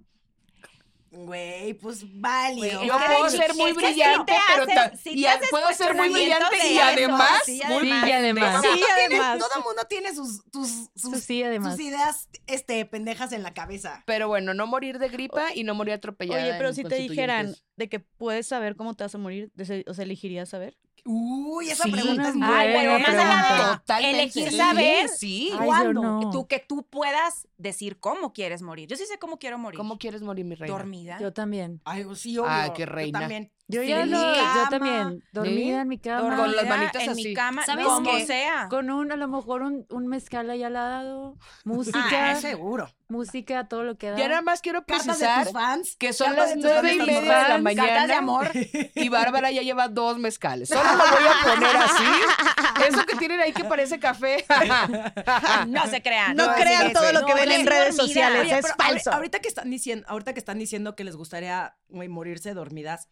[1.13, 2.77] Güey, pues válido.
[2.77, 7.41] Güey, Yo puedo ser muy brillante, te pero puedo ser muy brillante de y además
[7.45, 8.01] sí, muy además.
[8.05, 8.61] Sí, y además.
[8.61, 9.39] Sí, Tiene- además.
[9.39, 11.75] todo el mundo tiene sus, tus, sus, Sus sí, además.
[11.75, 14.03] sus ideas este, pendejas en la cabeza.
[14.05, 16.43] Pero bueno, no morir de gripa y no morir atropellada.
[16.43, 19.51] Oye, pero si te dijeran de que puedes saber cómo te vas a morir,
[19.87, 20.77] o sea, elegirías saber.
[21.03, 23.77] Uy, esa Sí, pregunta es muy Ay, pero buena de pregunta.
[23.79, 24.19] Totalmente.
[24.21, 25.49] elegir Sí, saber Sí.
[25.51, 26.29] Yo cuándo, no.
[26.31, 28.87] tú, que tú puedas decir cómo quieres morir.
[28.87, 29.77] Yo sí sé cómo quiero morir.
[29.77, 30.75] ¿Cómo quieres morir, mi reina?
[30.75, 31.17] Dormida.
[31.19, 31.81] Yo también.
[31.85, 32.49] Ay, sí, obvio.
[32.51, 33.19] Ay, qué yo reina.
[33.19, 33.51] también.
[33.71, 36.35] Yo lo, yo también, dormida en mi cama.
[36.35, 37.23] Con las manitas en así.
[37.29, 38.25] mi cama, ¿Sabes como qué?
[38.25, 38.67] sea.
[38.69, 42.89] Con un, a lo mejor un, un mezcal ahí al lado, Ah, música, seguro.
[43.07, 44.17] música, todo lo que da.
[44.17, 45.95] Ya nada más quiero precisar fans.
[45.97, 48.07] que son las nueve y media de la fans, mañana.
[48.07, 48.49] de amor.
[48.95, 50.69] Y Bárbara ya lleva dos mezcales.
[50.69, 52.87] Solo lo voy a poner así.
[52.87, 54.45] Eso que tienen ahí que parece café.
[55.67, 56.35] No se crean.
[56.35, 58.03] No crean todo lo que No, ven en es redes dormida.
[58.07, 59.11] sociales, Oye, es falso.
[59.11, 63.07] Ahorita que están diciendo, ahorita que están diciendo que les gustaría morirse dormidas,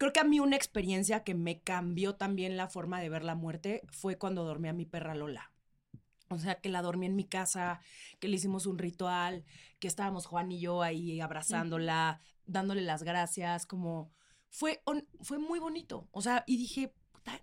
[0.00, 3.34] creo que a mí una experiencia que me cambió también la forma de ver la
[3.34, 5.52] muerte fue cuando dormí a mi perra Lola.
[6.30, 7.80] O sea, que la dormí en mi casa,
[8.18, 9.44] que le hicimos un ritual,
[9.78, 14.10] que estábamos Juan y yo ahí abrazándola, dándole las gracias, como
[14.48, 16.08] fue, on- fue muy bonito.
[16.12, 17.38] O sea, y dije, puta,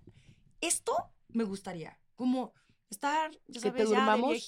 [0.59, 0.95] esto
[1.27, 2.53] me gustaría, como
[2.89, 4.31] estar, ya ¿Que te sabes, ya de durmamos?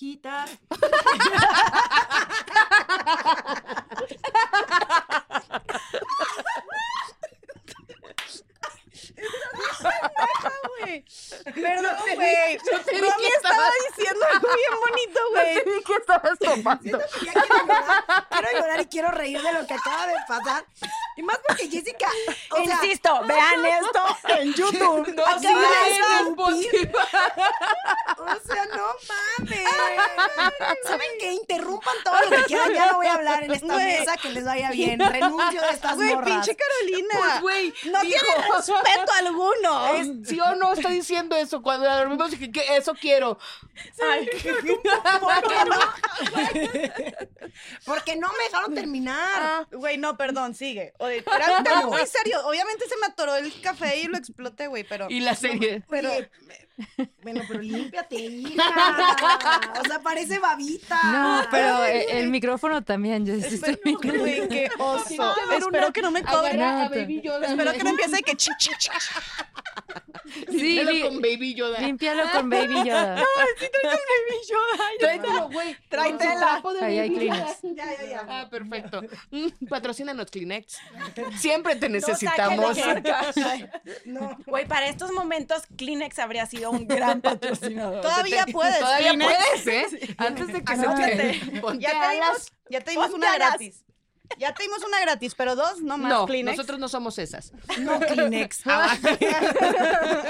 [11.44, 12.58] Perdón, güey.
[12.58, 15.84] Romy estaba diciendo algo bien bonito, güey.
[15.86, 17.00] ¿Qué estabas tomando?
[17.24, 20.66] Ya quiero llorar, quiero llorar y quiero reír de lo que acaba de pasar.
[21.20, 22.08] Y más porque Jessica,
[22.52, 25.14] o sea, Insisto, vean esto en YouTube.
[25.16, 26.92] No, Acaba de escupir.
[28.20, 29.70] O sea, no mames.
[30.86, 31.34] ¿Saben qué?
[31.34, 34.00] Interrumpan todo lo que quieran, ya no voy a hablar en esta Güey.
[34.00, 34.98] mesa, que les vaya bien.
[35.02, 36.30] Renuncio de estas Güey, morras.
[36.46, 37.10] pinche Carolina.
[37.18, 39.88] Pues, güey, no dijo, tiene respeto alguno.
[39.96, 41.62] es- ¿Sí o no está diciendo eso?
[41.62, 43.38] Cuando la dormimos dije que eso quiero.
[43.98, 45.76] ¿Por qué no?
[47.86, 49.68] Porque no me dejaron terminar.
[49.72, 50.94] Güey, no, perdón, sigue.
[51.10, 52.45] Oye, era un tema muy serio.
[52.45, 55.07] Obviamente se me atoró el café y lo exploté, güey, pero...
[55.10, 55.84] Y la serie.
[55.89, 56.12] Pero,
[57.22, 59.72] bueno, pero límpiate, hija.
[59.82, 61.00] O sea, parece babita.
[61.04, 63.26] No, pero e- el, micrófono también.
[63.26, 65.34] Yo sí estoy Espero, güey, qué oso.
[65.52, 66.52] Espero una- que no me cobre.
[66.52, 67.48] Agarra a No, Baby Yoda.
[67.48, 68.90] Espero que no empiece que chi, chi, chi.
[70.48, 71.80] Sí, Límpialo con Baby Yoda.
[71.80, 73.24] límpialo con Baby Yoda.
[75.00, 75.76] Tráetelo, güey.
[75.90, 76.18] Tráetela.
[76.20, 77.56] Con su trapo de Ahí hay Baby Yoda.
[77.60, 77.78] Kleenex.
[77.78, 78.26] Ya, ya, ya.
[78.28, 79.02] Ah, perfecto.
[79.32, 80.78] Mm, patrocínanos Kleenex.
[81.38, 82.78] Siempre te No necesitamos.
[84.06, 84.38] no.
[84.46, 88.02] Güey, para estos momentos, Kleenex habría sido un gran patrocinador.
[88.02, 88.80] Todavía puedes.
[88.80, 90.16] Todavía puedes, ¿eh?
[90.18, 91.16] Antes de que se Anótate.
[91.16, 93.84] te Ya te dimos, ya te dimos una gratis.
[94.38, 96.58] Ya te dimos una gratis, pero dos no más No, Kleenex.
[96.58, 97.52] nosotros no somos esas.
[97.80, 98.62] No Kleenex.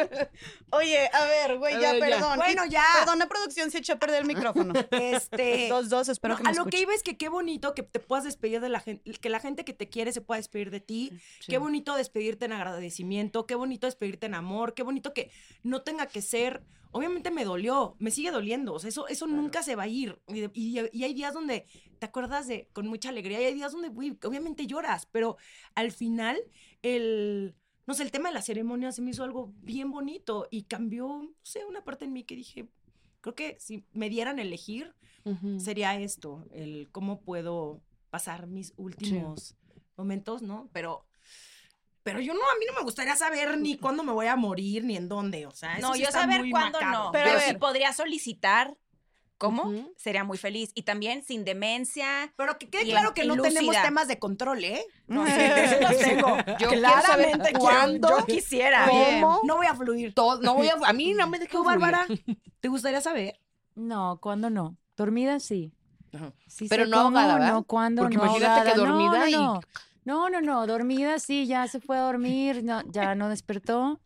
[0.71, 2.15] Oye, a ver, güey, ya, ver, ya.
[2.17, 2.37] perdón.
[2.37, 2.83] Bueno, ya.
[2.99, 4.73] Perdón, la producción se echó a perder el micrófono.
[4.91, 5.67] Este.
[5.69, 7.83] Dos, dos, espero no, que me a lo que iba es que qué bonito que
[7.83, 10.71] te puedas despedir de la gente, que la gente que te quiere se pueda despedir
[10.71, 11.11] de ti.
[11.47, 15.31] Qué bonito despedirte en agradecimiento, qué bonito despedirte en amor, qué bonito que
[15.63, 16.61] no tenga que ser.
[16.91, 20.17] Obviamente me dolió, me sigue doliendo, o sea, eso, eso nunca se va a ir.
[20.27, 21.67] Y, de- y- y hay días donde
[21.99, 25.37] te acuerdas de con mucha alegría y hay días donde, güey, obviamente lloras, pero
[25.75, 26.39] al final
[26.81, 30.63] el, no sé, el tema de la ceremonia se me hizo algo bien bonito y
[30.63, 32.67] cambió, no sé, una parte en mí que dije,
[33.21, 34.95] creo que si me dieran a elegir,
[35.59, 39.55] sería esto, el cómo puedo pasar mis últimos
[39.95, 40.69] momentos, ¿no?
[40.73, 41.05] Pero,
[42.01, 44.83] pero yo no, a mí no me gustaría saber ni cuándo me voy a morir,
[44.85, 47.03] ni en dónde, o sea, eso No, sí yo está saber muy cuándo macabro.
[47.05, 47.11] no.
[47.11, 47.59] Pero Pero, ver.
[47.59, 48.75] podría solicitar
[49.39, 50.69] cómo, sería muy feliz.
[50.75, 52.31] Y también sin demencia.
[52.35, 54.85] Pero que quede claro que no tenemos temas de control, ¿eh?
[55.07, 56.37] No, Sí, sí, los tengo.
[56.59, 58.87] Yo Claramente cuándo, yo quisiera.
[58.87, 60.13] cómo, No voy a fluir.
[60.13, 62.05] todo, no voy a, a mí no me ¿Tú, Bárbara?
[62.59, 63.39] ¿Te gustaría saber?
[63.73, 64.77] No, ¿cuándo no?
[64.95, 65.71] Dormida sí.
[66.47, 67.53] Sí Pero no cómo, ahogada, ¿verdad?
[67.53, 68.91] No, ¿cuándo Porque no imagínate que ahogada.
[68.91, 69.59] Dormida no, y- no.
[70.05, 73.99] No, no, no, dormida sí, ya se fue a dormir, no, ya no despertó.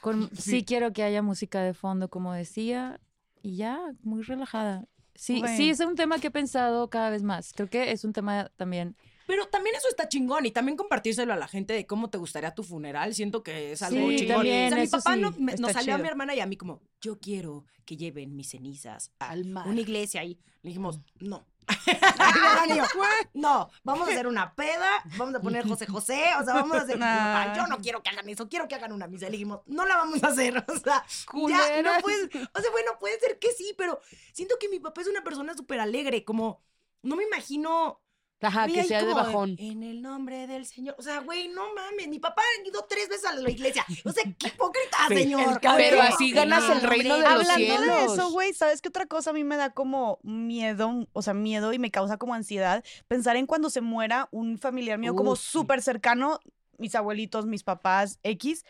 [0.00, 0.64] Con, sí.
[0.64, 2.98] quiero que haya música de fondo, como decía,
[3.42, 4.86] y ya, muy relajada.
[5.14, 7.52] Sí, sí, es un tema que he pensado cada vez más.
[7.54, 8.96] Creo que es un tema también.
[9.26, 12.54] Pero también eso está chingón y también compartírselo a la gente de cómo te gustaría
[12.54, 13.14] tu funeral.
[13.14, 14.36] Siento que es algo Sí, chingón.
[14.36, 16.46] también, o sea, mi papá sí, no- me- nos salió a mi hermana y a
[16.46, 19.68] mí como, yo quiero que lleven mis cenizas a Al mar.
[19.68, 20.38] una iglesia ahí.
[20.62, 21.46] Le dijimos, no.
[23.34, 26.80] No, vamos a hacer una peda, vamos a poner José José, o sea, vamos a
[26.82, 26.98] hacer.
[26.98, 27.40] Nah.
[27.52, 29.26] "Ay, Yo no quiero que hagan eso, quiero que hagan una misa.
[29.26, 31.04] Le dijimos, no la vamos a hacer, o sea,
[31.48, 34.00] ya, no puedes, o sea, bueno, puede ser que sí, pero
[34.32, 36.62] siento que mi papá es una persona súper alegre, como,
[37.02, 38.01] no me imagino
[38.42, 39.56] Ajá, que sea de bajón.
[39.58, 40.94] En el nombre del Señor.
[40.98, 42.08] O sea, güey, no mames.
[42.08, 43.84] Mi papá ha ido tres veces a la iglesia.
[44.04, 45.14] O sea, qué hipócrita, Sí.
[45.16, 45.60] señor.
[45.76, 47.86] Pero así ganas el reino de los Hablando cielos.
[47.86, 51.06] de eso, güey, ¿sabes qué otra cosa a mí me da como miedo?
[51.12, 52.84] O sea, miedo y me causa como ansiedad.
[53.08, 56.40] Pensar en cuando se muera un familiar mío como Uf, súper cercano,
[56.78, 58.64] mis abuelitos, mis papás, X.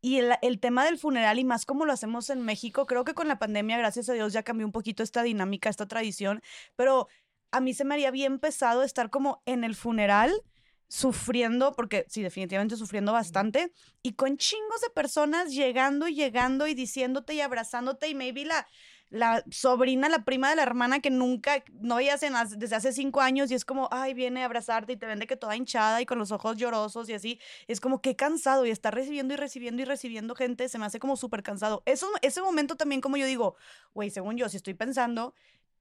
[0.00, 3.14] Y el, el tema del funeral y más como lo hacemos en México, creo que
[3.14, 6.40] con la pandemia, gracias a Dios, ya cambió un poquito esta dinámica, esta tradición,
[6.76, 7.08] pero
[7.50, 10.42] a mí se me haría bien pesado estar como en el funeral
[10.88, 13.72] sufriendo, porque sí, definitivamente sufriendo bastante,
[14.02, 18.66] y con chingos de personas llegando y llegando y diciéndote y abrazándote y maybe la,
[19.10, 22.22] la sobrina, la prima de la hermana que nunca, no veías
[22.56, 25.36] desde hace cinco años y es como, ay, viene a abrazarte y te vende que
[25.36, 28.94] toda hinchada y con los ojos llorosos y así, es como que cansado y estar
[28.94, 31.82] recibiendo y recibiendo y recibiendo gente se me hace como súper cansado.
[31.84, 33.56] Eso, ese momento también como yo digo,
[33.94, 35.34] güey, según yo, si estoy pensando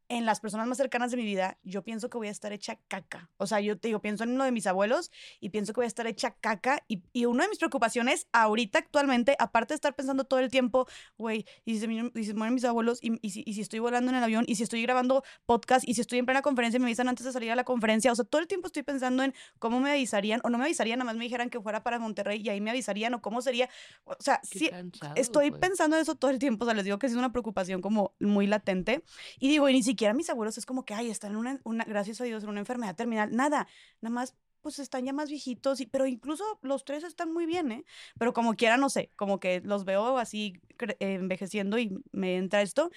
[0.09, 2.79] en las personas más cercanas de mi vida, yo pienso que voy a estar hecha
[2.87, 3.29] caca.
[3.37, 5.85] O sea, yo te digo, pienso en uno de mis abuelos y pienso que voy
[5.85, 6.83] a estar hecha caca.
[6.87, 10.87] Y, y una de mis preocupaciones ahorita, actualmente, aparte de estar pensando todo el tiempo,
[11.17, 13.61] güey, y si se, me- y si mueren mis abuelos, y, y si, y si
[13.61, 16.41] estoy volando en el avión, y si estoy grabando podcast, y si estoy en plena
[16.41, 18.11] conferencia y me avisan antes de salir a la conferencia.
[18.11, 20.99] O sea, todo el tiempo estoy pensando en cómo me avisarían, o no me avisarían,
[20.99, 23.69] nada más me dijeran que fuera para Monterrey y ahí me avisarían, o cómo sería.
[24.05, 25.59] O sea, sí, cansado, estoy güey.
[25.59, 28.13] pensando en eso todo el tiempo, o sea, les digo que es una preocupación como
[28.19, 29.03] muy latente.
[29.39, 31.83] Y digo, y ni siquiera mis abuelos es como que, ay, están en una, una-
[31.85, 33.35] gracias a Dios, en una enfermedad terminal.
[33.35, 33.67] Nada,
[34.01, 37.71] nada más, pues están ya más viejitos, y, pero incluso los tres están muy bien,
[37.71, 37.85] ¿eh?
[38.19, 42.61] Pero como quiera, no sé, como que los veo así eh, envejeciendo y me entra
[42.61, 42.91] esto.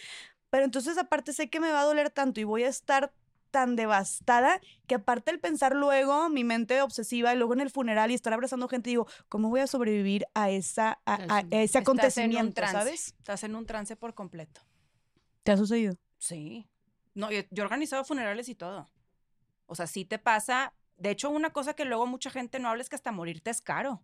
[0.50, 3.12] Pero entonces aparte sé que me va a doler tanto y voy a estar
[3.52, 8.10] tan devastada que aparte el pensar luego, mi mente obsesiva y luego en el funeral
[8.10, 11.32] y estar abrazando gente, digo, ¿cómo voy a sobrevivir a, esa, a, a- Eso.
[11.34, 13.06] a ese Estás en un acontecimiento, trance, sabes?
[13.18, 14.60] Estás en un trance por completo.
[15.42, 15.94] ¿Te ha sucedido?
[16.18, 16.66] Sí.
[17.14, 18.88] No, yo, organizado funerales y todo.
[19.66, 20.72] O sea, sí te pasa.
[20.96, 23.60] De hecho, una cosa que luego mucha gente no habla es que hasta morirte es
[23.60, 24.02] caro.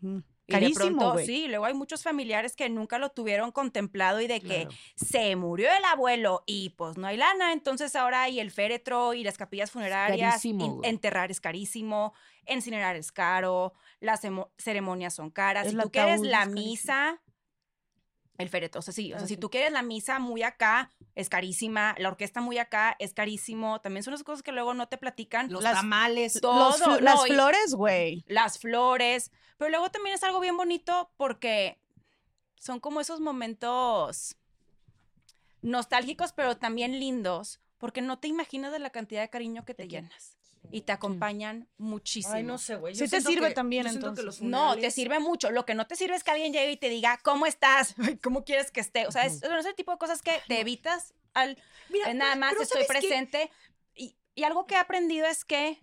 [0.00, 0.18] Mm.
[0.48, 1.26] Y de Carísimo, pronto, güey.
[1.26, 5.68] sí, luego hay muchos familiares que nunca lo tuvieron contemplado y de que se murió
[5.76, 9.72] el abuelo y pues no hay lana, entonces ahora hay el féretro y las capillas
[9.72, 12.14] funerarias, carísimo, enterrar es carísimo,
[12.46, 14.20] incinerar es caro, las
[14.56, 16.60] ceremonias son caras, El si tú quieres la carísimo.
[16.60, 17.22] misa,
[18.38, 19.40] el féretro, o sea, sí, o sea, Ah, si sí.
[19.40, 24.02] tú quieres la misa muy acá, es carísima, la orquesta muy acá, es carísimo, también
[24.02, 25.50] son las cosas que luego no te platican.
[25.52, 26.38] Los Las- tamales.
[26.40, 28.24] todo, Los fl- no, las flores, güey.
[28.28, 31.80] las flores, pero luego también es algo bien bonito porque
[32.58, 34.36] son como esos momentos
[35.62, 39.88] nostálgicos, pero también lindos, porque no te imaginas de la cantidad de cariño que te
[39.88, 40.35] llenas
[40.70, 42.34] y te acompañan muchísimo.
[42.34, 42.94] Ay, no sé, güey.
[42.94, 44.24] Sí Yo te sirve que- también, que entonces.
[44.24, 45.50] los No, te sirve mucho.
[45.50, 47.94] Lo que no te sirve es que alguien llegue y te diga, ¿cómo estás?
[48.22, 49.06] ¿Cómo quieres que esté?
[49.06, 51.58] O sea, es, ese tipo de cosas que te evitas al
[51.88, 53.50] Mira, eh, nada más pero estoy presente.
[53.94, 55.80] Y, y algo que he aprendido es que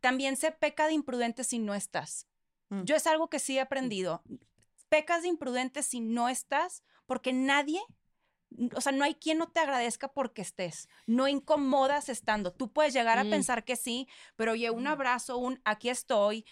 [0.00, 2.26] también se peca de imprudente si no estás.
[2.68, 2.82] Mm.
[2.84, 4.22] Yo es algo que sí he aprendido.
[4.88, 7.80] Pecas de imprudente si no estás, porque nadie,
[8.74, 10.88] o sea, no hay quien no te agradezca porque estés.
[11.06, 12.52] No incomodas estando.
[12.52, 13.30] Tú puedes llegar a Mm.
[13.30, 16.44] pensar que sí, pero oye, un abrazo, un aquí estoy.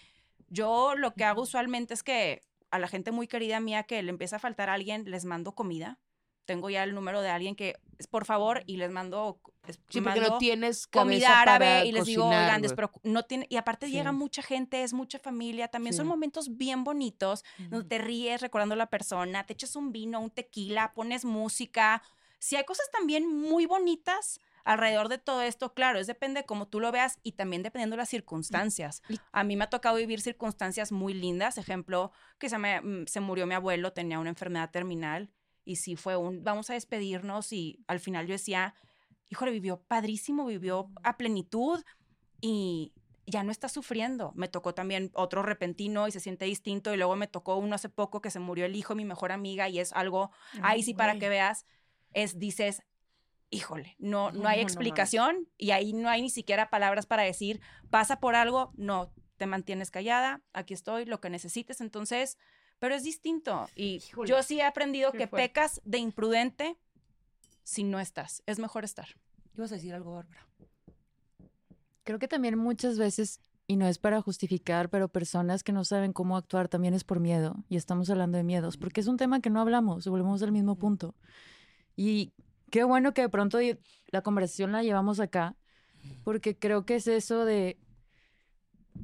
[0.49, 2.41] Yo lo que hago usualmente es que
[2.71, 5.53] a la gente muy querida mía que le empieza a faltar a alguien, les mando
[5.53, 5.99] comida.
[6.47, 10.21] Tengo ya el número de alguien que, es, por favor, y les mando, Sí, porque
[10.21, 13.91] no mando tienes comida árabe para y les digo, oigan, despreocu- no tiene, y aparte
[13.91, 18.73] llega mucha gente, es mucha familia, también son momentos bien bonitos, donde te ríes recordando
[18.73, 22.01] a la persona, te echas un vino, un tequila, pones música.
[22.39, 26.67] Si hay cosas también muy bonitas alrededor de todo esto, claro, es depende de cómo
[26.67, 29.01] tú lo veas y también dependiendo de las circunstancias.
[29.31, 33.19] A mí me ha tocado vivir circunstancias muy lindas, ejemplo, que se, me, mm, se
[33.19, 35.29] murió mi abuelo, tenía una enfermedad terminal
[35.67, 38.73] y sí fue un, vamos a despedirnos y al final yo decía,
[39.29, 41.83] híjole, vivió padrísimo, vivió a plenitud
[42.39, 42.93] y
[43.25, 44.31] ya no está sufriendo.
[44.35, 47.89] Me tocó también otro repentino y se siente distinto y luego me tocó uno hace
[47.89, 50.31] poco que se murió el hijo de mi mejor amiga y es algo,
[50.63, 51.65] ahí sí para que veas,
[52.13, 52.81] es, dices,
[53.49, 54.67] híjole, no, no hay No, no.
[54.67, 57.59] explicación y ahí no hay ni siquiera palabras para decir,
[57.89, 62.37] pasa por algo, no, te mantienes callada, aquí estoy, lo que necesites, entonces,
[62.79, 65.49] pero es distinto y Híjole, yo sí he aprendido que fuerte.
[65.49, 66.77] pecas de imprudente
[67.63, 69.07] si no estás, es mejor estar.
[69.55, 70.47] Ibas a decir algo, Bárbara.
[72.03, 76.13] Creo que también muchas veces, y no es para justificar, pero personas que no saben
[76.13, 77.55] cómo actuar también es por miedo.
[77.67, 80.75] Y estamos hablando de miedos, porque es un tema que no hablamos, volvemos al mismo
[80.75, 81.15] punto.
[81.97, 82.31] Y
[82.71, 83.59] qué bueno que de pronto
[84.07, 85.57] la conversación la llevamos acá,
[86.23, 87.77] porque creo que es eso de,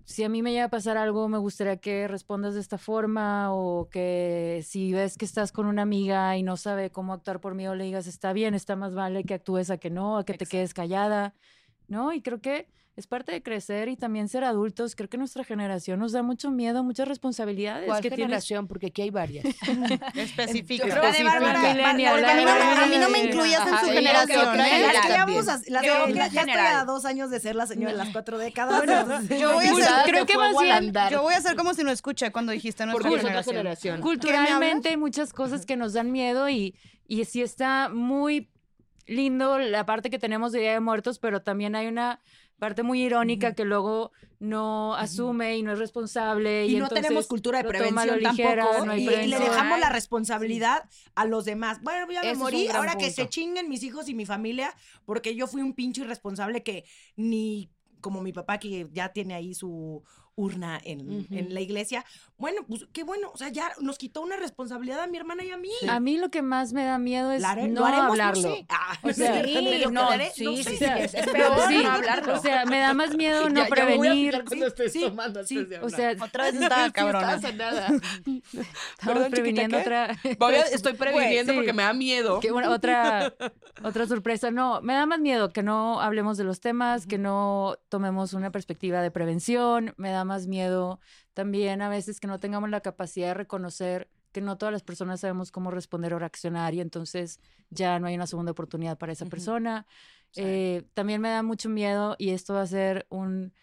[0.06, 3.54] si a mí me llega a pasar algo, me gustaría que respondas de esta forma,
[3.54, 7.56] o que si ves que estás con una amiga y no sabe cómo actuar por
[7.56, 10.34] miedo, le digas, está bien, está más vale que actúes a que no, a que
[10.34, 11.34] te quedes callada.
[11.88, 12.14] ¿no?
[12.14, 14.96] Y creo que es parte de crecer y también ser adultos.
[14.96, 17.88] Creo que nuestra generación nos da mucho miedo, muchas responsabilidades.
[17.88, 18.68] ¿Cuál que tienes- generación?
[18.68, 19.46] Porque aquí hay varias.
[20.16, 20.86] Específica.
[20.86, 23.92] Yo creo que a mí no, la a mí no me incluyas en su sí,
[23.94, 24.60] generación.
[24.60, 24.82] ¿eh?
[24.94, 28.84] ya que ya estoy a dos años de ser la señora de las cuatro décadas.
[29.40, 31.12] Yo voy a de creo que más bien, andar.
[31.12, 34.02] yo voy a hacer como si no escuché cuando dijiste nuestra generación.
[34.02, 36.76] Culturalmente hay muchas cosas que nos dan miedo y,
[37.08, 38.50] y sí está muy
[39.06, 42.20] lindo la parte que tenemos de Día de Muertos, pero también hay una
[42.64, 46.66] parte muy irónica que luego no asume y no es responsable.
[46.66, 48.86] Y, Y, no tenemos cultura de prevención ligera, tampoco.
[48.86, 51.82] no y, y le dejamos la responsabilidad a los demás.
[51.82, 54.26] Bueno, ya me Ese es un morí, ahora que se chinguen mis hijos y mi
[54.26, 56.86] familia, porque yo fui un pinche irresponsable que
[57.18, 60.02] ni como mi papá que ya tiene ahí su
[60.36, 62.06] urna en, en la iglesia.
[62.38, 65.52] Bueno, pues qué bueno, o sea, ya nos quitó una responsabilidad a mi hermana y
[65.52, 65.70] a mí.
[65.88, 68.50] A mí lo que más me da miedo es haré- no hablarlo.
[68.50, 68.66] no sé.
[68.70, 70.70] Ah, O sea, sí, no, quedaré, sí, no sí, sé.
[70.72, 72.34] sí, sea, es, es peor sí, no hablarlo.
[72.34, 74.32] O sea, me da más miedo no Ya- ya me voy a prevenir.
[74.32, 75.58] fijar cuando estoy sí, tomando sí.
[75.58, 77.38] antes de O sea, Otra vez estaba cabrona.
[77.38, 77.88] No nada.
[79.00, 80.18] estamos previniendo otra.
[80.40, 81.58] Voy a- estoy previniendo sí.
[81.58, 82.40] porque me da miedo.
[82.70, 83.34] Otra,
[83.84, 84.52] otra sorpresa.
[84.52, 88.52] No, me da más miedo que no hablemos de los temas, que no tomemos una
[88.52, 89.94] perspectiva de prevención.
[89.98, 91.00] Me da más miedo.
[91.34, 95.20] También a veces que no tengamos la capacidad de reconocer que no todas las personas
[95.20, 99.28] sabemos cómo responder o reaccionar y entonces ya no hay una segunda oportunidad para esa
[99.28, 99.86] persona.
[100.36, 103.54] Eh, también me da mucho miedo y esto va a ser un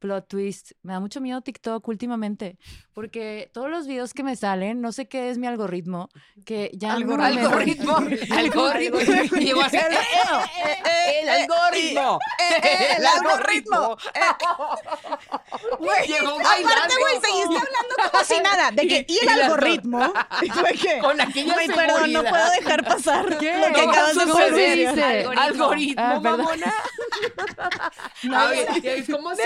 [0.00, 0.72] plot twist.
[0.82, 2.58] Me da mucho miedo TikTok últimamente
[2.92, 6.08] porque todos los videos que me salen, no sé qué es mi algoritmo,
[6.44, 7.96] que ya no me- Algoritmo.
[8.36, 8.98] Algoritmo.
[9.38, 12.18] Llegó a ser el algoritmo.
[12.62, 13.96] El algoritmo.
[16.06, 18.70] Llegó Aparte, güey, seguiste hablando como si nada.
[18.70, 20.12] De que, y el algoritmo.
[20.42, 23.58] Y fue que, Con aquella Ay, perdón, no puedo dejar pasar ¿Qué?
[23.58, 24.88] lo que ¿Cómo acabas de ¿Cómo se decir.
[24.88, 25.02] dice?
[25.04, 25.40] Algoritmo.
[25.42, 26.74] Algoritmo, Ah, mamona.
[28.36, 29.42] A ver, es como si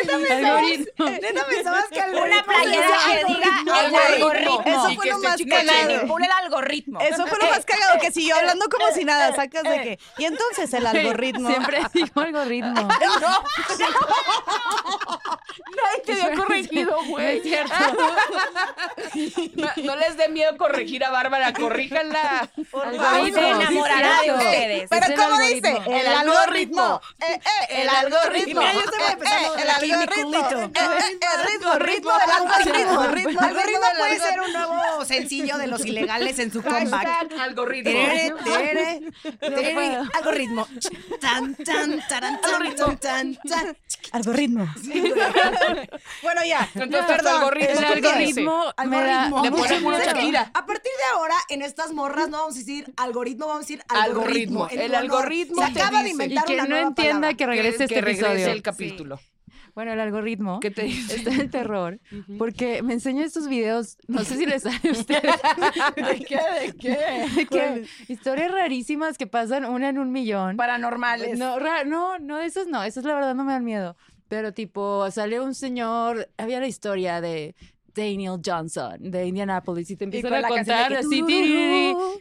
[0.46, 1.04] Algoritmo.
[1.10, 4.28] Neta, pensabas que algo Una playera que diga el Algoritmo.
[4.28, 4.62] algoritmo.
[4.66, 5.90] Eso fue lo más cagado.
[6.24, 7.00] El algoritmo.
[7.00, 9.34] Eso fue lo más cagado, que siguió hablando como si nada.
[9.34, 9.98] Sacas de que.
[10.18, 11.48] Y entonces el algoritmo.
[11.48, 12.88] Siempre digo algoritmo.
[15.76, 17.36] Nadie te había corregido, No güey.
[17.38, 17.74] es cierto.
[19.56, 22.48] No, no les dé miedo corregir a Bárbara, corríjanla.
[22.72, 24.90] Algoritmo, se enamorará de ustedes.
[24.90, 25.68] Pero el ¿cómo dice?
[25.68, 25.96] algoritmo.
[25.96, 27.00] El algoritmo.
[27.20, 28.60] Eh, eh, el algoritmo.
[28.60, 30.33] Mira, yo estaba Eh, el aquí mi algoritmo.
[30.34, 30.60] Culito.
[30.64, 33.02] Eh, eh, El ritmo, ritmo del algoritmo.
[33.14, 37.32] Ritmo, Algoritmo puede ser un nuevo sencillo de los ilegales en su comeback.
[37.40, 37.90] Algoritmo.
[40.14, 40.66] Algoritmo.
[41.20, 43.76] Tan, tan, taran, tan, tan, tan, tan.
[44.12, 44.66] Algoritmo.
[46.22, 46.68] Bueno, ya.
[46.74, 47.34] Entonces, Perdón.
[47.44, 49.92] algoritmo, algoritmo.
[49.92, 50.04] Le.
[50.04, 50.50] Shakira.
[50.54, 53.82] A partir de ahora, en estas morras no vamos a decir algoritmo, vamos a decir
[53.88, 54.68] algoritmo.
[54.70, 57.36] El algoritmo Se acaba de inventar Y quien una no nueva entienda palabra.
[57.36, 58.52] que regrese Que- este que regrese episodio.
[58.52, 59.20] el capítulo.
[59.74, 61.16] Bueno, el algoritmo ¿Qué te dice?
[61.16, 61.98] está en terror
[62.38, 65.22] porque me enseña estos videos, no sé si les sale a ustedes.
[65.96, 66.40] ¿De qué?
[66.60, 67.28] ¿De qué?
[67.36, 70.56] de que historias rarísimas que pasan una en un millón.
[70.56, 71.38] Paranormales.
[71.38, 73.96] No, no, no, esas no, esas la verdad no me dan miedo.
[74.28, 77.54] Pero tipo, sale un señor, había la historia de
[77.94, 81.22] Daniel Johnson de Indianapolis y te empiezan con a contar así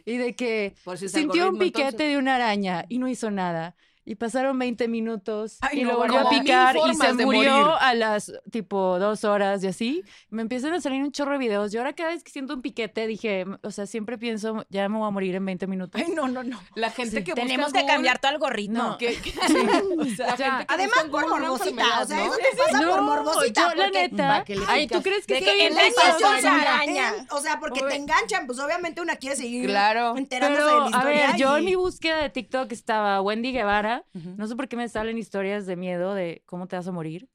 [0.04, 0.74] y de que
[1.08, 2.08] sintió un piquete entonces.
[2.10, 3.74] de una araña y no hizo nada.
[4.06, 7.66] Y pasaron 20 minutos Ay, y no, lo volvió a picar y se murió morir.
[7.80, 10.02] a las tipo dos horas y así.
[10.28, 11.72] Me empiezan a salir un chorro de videos.
[11.72, 14.98] Y ahora cada vez que siento un piquete dije, o sea, siempre pienso, ya me
[14.98, 16.00] voy a morir en 20 minutos.
[16.04, 16.60] Ay, no, no, no.
[16.74, 18.82] La gente que Tenemos que cambiar tu algoritmo.
[18.82, 18.98] No.
[18.98, 22.00] que, que- O la sea, gente que Además, por morbosita.
[22.02, 23.68] O sea, te pasa por morbosita.
[23.70, 24.44] yo la porque- neta.
[24.68, 27.12] Ay, ¿tú crees que De que en araña.
[27.30, 27.90] O sea, porque Oye.
[27.90, 30.16] te enganchan, pues obviamente una quiere seguir Claro.
[30.16, 31.26] enterándose de la a historia.
[31.28, 33.93] ver, yo en mi búsqueda de TikTok estaba Wendy Guevara.
[34.12, 37.28] No sé por qué me salen historias de miedo de cómo te vas a morir.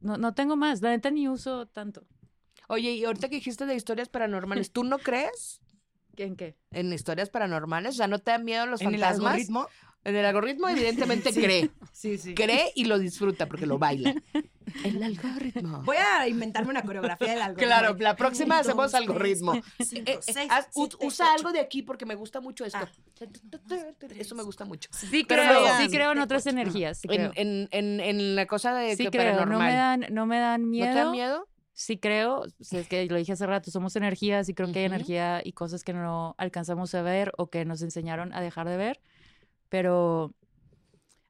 [0.00, 0.80] No, no tengo más.
[0.82, 2.06] La neta ni uso tanto.
[2.68, 5.60] Oye, y ahorita que dijiste de historias paranormales, ¿tú no crees
[6.16, 6.56] ¿En qué?
[6.72, 7.94] en historias paranormales?
[7.94, 9.26] O sea, ¿no te dan miedo los en el fantasmas?
[9.32, 9.68] algoritmo.
[10.04, 11.70] En el algoritmo, evidentemente, cree.
[11.92, 12.34] Sí, sí.
[12.34, 14.14] Cree y lo disfruta porque lo baila.
[14.84, 15.82] El algoritmo.
[15.82, 17.66] Voy a inventarme una coreografía del algoritmo.
[17.66, 19.52] Claro, la próxima Un, hacemos dos, algoritmo.
[19.76, 21.34] tres, cinco, Eh, eh, seis, haz- siete, usa ocho.
[21.38, 22.78] algo de aquí porque me gusta mucho esto.
[22.78, 22.88] Ah.
[24.18, 24.88] Eso me gusta mucho.
[24.92, 25.78] Sí Pero creo, no.
[25.78, 26.98] sí creo en otras energías.
[26.98, 27.32] Sí creo.
[27.34, 29.32] En, en, en, en la cosa de Sí que creo.
[29.32, 29.66] No paranormal.
[29.70, 30.88] me dan, no me dan miedo.
[30.88, 31.48] ¿No te da miedo?
[31.72, 32.40] Sí creo.
[32.40, 35.40] o sea, es que lo dije hace rato, somos energías y creo que hay energía
[35.44, 39.00] y cosas que no alcanzamos a ver o que nos enseñaron a dejar de ver.
[39.68, 40.34] Pero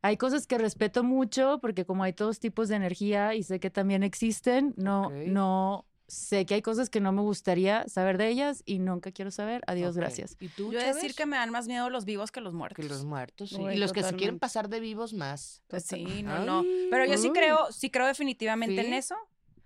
[0.02, 3.70] hay cosas que respeto mucho porque como hay todos tipos de energía y sé que
[3.70, 8.62] también existen, no, no sé que hay cosas que no me gustaría saber de ellas
[8.64, 9.62] y nunca quiero saber.
[9.66, 10.36] Adiós, gracias.
[10.40, 12.54] ¿Y tú, Yo he de decir que me dan más miedo los vivos que los
[12.54, 12.82] muertos.
[12.82, 13.60] Que los muertos, sí.
[13.60, 15.62] Uy, y los que se quieren pasar de vivos más.
[15.68, 16.22] Pues sí, Ay.
[16.22, 16.64] no, no.
[16.90, 19.14] Pero yo sí creo, sí creo definitivamente en eso.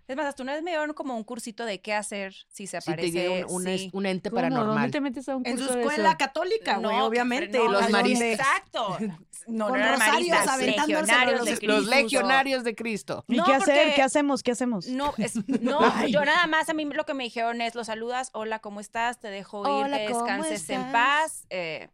[0.09, 2.79] Es más, hasta una vez me dieron como un cursito de qué hacer si se
[2.81, 3.11] te aparece.
[3.13, 3.89] dieron un, sí.
[3.93, 4.43] un ente ¿Cómo?
[4.43, 4.91] ¿Dónde paranormal.
[4.91, 6.19] te metes a un En su curso de escuela eso?
[6.19, 7.59] católica, güey, No, obviamente.
[7.59, 8.29] no, Los maristas.
[8.29, 8.99] Exacto.
[9.47, 11.91] No, Con no rosarios legionarios los- de Los Cristo.
[11.91, 13.25] legionarios de Cristo.
[13.29, 13.77] ¿Y No, qué hacer?
[13.77, 14.43] porque- ¿Qué hacemos?
[14.43, 14.87] ¿Qué hacemos?
[14.89, 18.31] No, es, no, yo nada más a mí lo que me dijeron es, lo saludas,
[18.35, 19.19] hola, ¿cómo estás?
[19.19, 21.89] Te dejo ir, Hola, que ¿cómo descanses en paz, eh,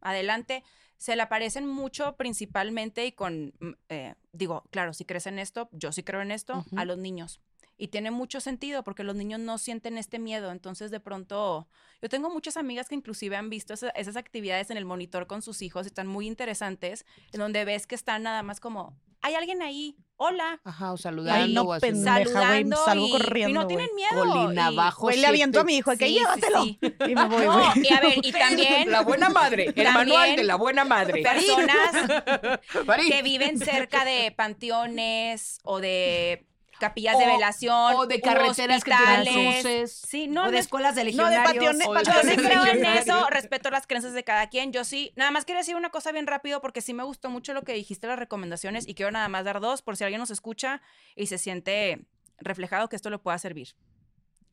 [0.00, 0.62] adelante.
[0.98, 5.68] Se le aparecen mucho principalmente y con, mm, eh, digo, claro, si crees en esto,
[5.72, 7.40] yo sí creo en esto, a los niños.
[7.82, 11.66] Y tiene mucho sentido porque los niños no sienten este miedo, entonces de pronto,
[12.00, 15.42] yo tengo muchas amigas que inclusive han visto esa- esas actividades en el monitor con
[15.42, 19.62] sus hijos, están muy interesantes, en donde ves que están nada más como, hay alguien
[19.62, 21.42] ahí, hola, Ajá, o saludando.
[21.44, 24.32] Ay, no, o pendeja, saludando salgo y, y corriendo, no tienen miedo.
[24.32, 25.02] Colina y- abajo.
[25.02, 26.62] Güey, le aviento a mi hijo, que Sí, sí, llévatelo.
[26.62, 26.78] sí.
[27.08, 29.72] Y me voy, No, y a ver, y también La buena madre.
[29.74, 31.20] El manual de la buena madre.
[31.20, 33.10] personas Farid.
[33.10, 36.46] que viven cerca de panteones o de
[36.80, 39.62] capillas de velación o de carreteras que tienen hospitales.
[39.62, 40.02] cruces.
[40.08, 41.76] Sí, no, o de no- escuelas de No, de legionarios.
[41.76, 44.72] pationes- o de yo sí creo en eso, respeto las creencias de cada quien.
[44.72, 47.54] Yo sí, nada más quiero decir una cosa bien rápido porque sí me gustó mucho
[47.54, 50.30] lo que dijiste las recomendaciones y quiero nada más dar dos por si alguien nos
[50.30, 50.82] escucha
[51.14, 52.06] y se siente
[52.38, 53.76] reflejado que esto le pueda servir.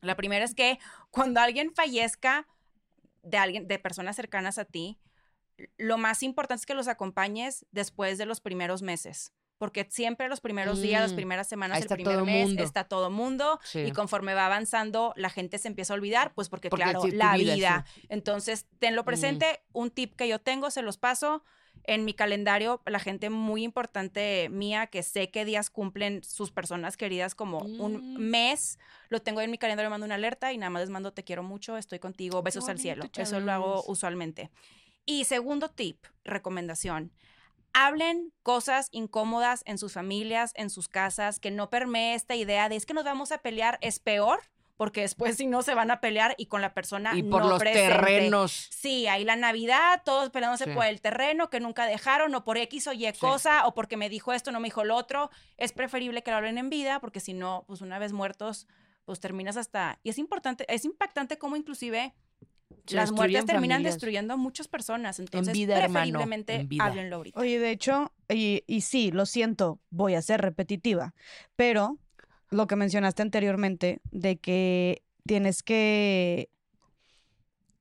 [0.00, 0.78] La primera es que
[1.10, 2.46] cuando alguien fallezca
[3.22, 4.98] de alguien de personas cercanas a ti,
[5.76, 9.32] lo más importante es que los acompañes después de los primeros meses.
[9.60, 12.62] Porque siempre los primeros días, las Mm, primeras semanas, ahí el primer mes, mundo.
[12.64, 13.60] está todo mundo.
[13.62, 13.80] Sí.
[13.80, 17.10] Y conforme va avanzando, la gente se empieza a olvidar, pues porque, Porque claro, sí,
[17.10, 17.84] la vida, vida.
[18.08, 19.60] Entonces, tenlo presente.
[19.74, 21.44] Un tip que yo tengo, se los paso.
[21.84, 26.96] En mi calendario, la gente muy importante mía, que sé qué días cumplen sus personas
[26.96, 28.18] queridas, como un Mm.
[28.18, 28.78] mes,
[29.10, 31.42] lo tengo en mi calendario, mando una alerta y nada más les mando te quiero
[31.42, 33.02] mucho, estoy contigo, besos al cielo.
[33.02, 34.50] bonito, Eso lo hago usualmente.
[35.04, 37.12] Y segundo tip, recomendación.
[37.72, 42.76] Hablen cosas incómodas en sus familias, en sus casas, que no permee esta idea de
[42.76, 44.40] es que nos vamos a pelear, es peor,
[44.76, 47.50] porque después si no se van a pelear y con la persona Y por no
[47.50, 47.88] los presente.
[47.92, 48.68] terrenos.
[48.70, 50.70] Sí, ahí la Navidad, todos peleándose Sí.
[50.72, 54.08] por el terreno que nunca dejaron, o por X o Y cosa, o porque me
[54.08, 55.30] dijo esto, no me dijo lo otro.
[55.58, 58.66] Es preferible que lo hablen en vida, porque si no, pues una vez muertos,
[59.04, 59.98] pues terminas hasta.
[60.02, 62.14] Y es importante, es impactante cómo inclusive
[62.86, 63.94] Se las muertes terminan familias.
[63.94, 65.18] destruyendo a muchas personas.
[65.20, 66.84] Entonces, vida, hermano, preferiblemente en vida.
[66.84, 67.38] háblenlo ahorita.
[67.40, 71.14] Oye, de hecho, y, y sí, lo siento, voy a ser repetitiva,
[71.56, 71.98] pero
[72.50, 76.50] lo que mencionaste anteriormente de que tienes que,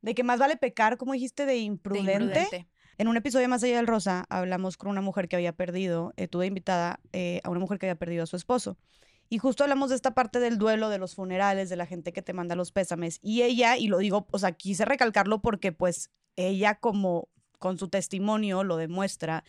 [0.01, 2.13] de que más vale pecar, como dijiste, de De imprudente.
[2.13, 2.67] imprudente.
[2.97, 6.27] En un episodio más allá del Rosa hablamos con una mujer que había perdido, eh,
[6.27, 8.77] tuve invitada eh, a una mujer que había perdido a su esposo.
[9.29, 12.21] Y justo hablamos de esta parte del duelo, de los funerales, de la gente que
[12.21, 13.19] te manda los pésames.
[13.21, 17.89] Y ella, y lo digo, o sea, quise recalcarlo porque pues ella como con su
[17.89, 19.43] testimonio lo demuestra,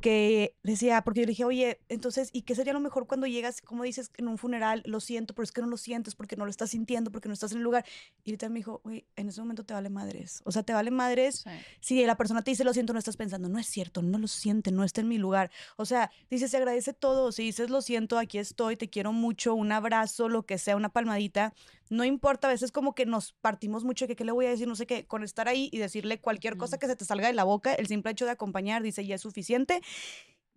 [0.00, 3.60] que decía, porque yo le dije, oye, entonces, ¿y qué sería lo mejor cuando llegas,
[3.60, 6.44] como dices, en un funeral, lo siento, pero es que no lo sientes porque no
[6.44, 7.84] lo estás sintiendo, porque no estás en el lugar?
[8.24, 10.40] Y ahorita me dijo, oye, en ese momento te vale madres.
[10.44, 11.50] O sea, te vale madres Sí.
[11.80, 14.28] si la persona te dice lo siento, no estás pensando, no es cierto, no lo
[14.28, 15.50] siente, no está en mi lugar.
[15.76, 17.32] O sea, dices, se agradece todo.
[17.32, 20.88] Si dices lo siento, aquí estoy, te quiero mucho, un abrazo, lo que sea, una
[20.90, 21.54] palmadita,
[21.90, 24.50] no importa, a veces como que nos partimos mucho de que qué le voy a
[24.50, 27.26] decir, no sé qué, con estar ahí y decirle cualquier cosa que se te salga
[27.28, 29.80] de la boca, el simple hecho de acompañar, dice, ya es suficiente.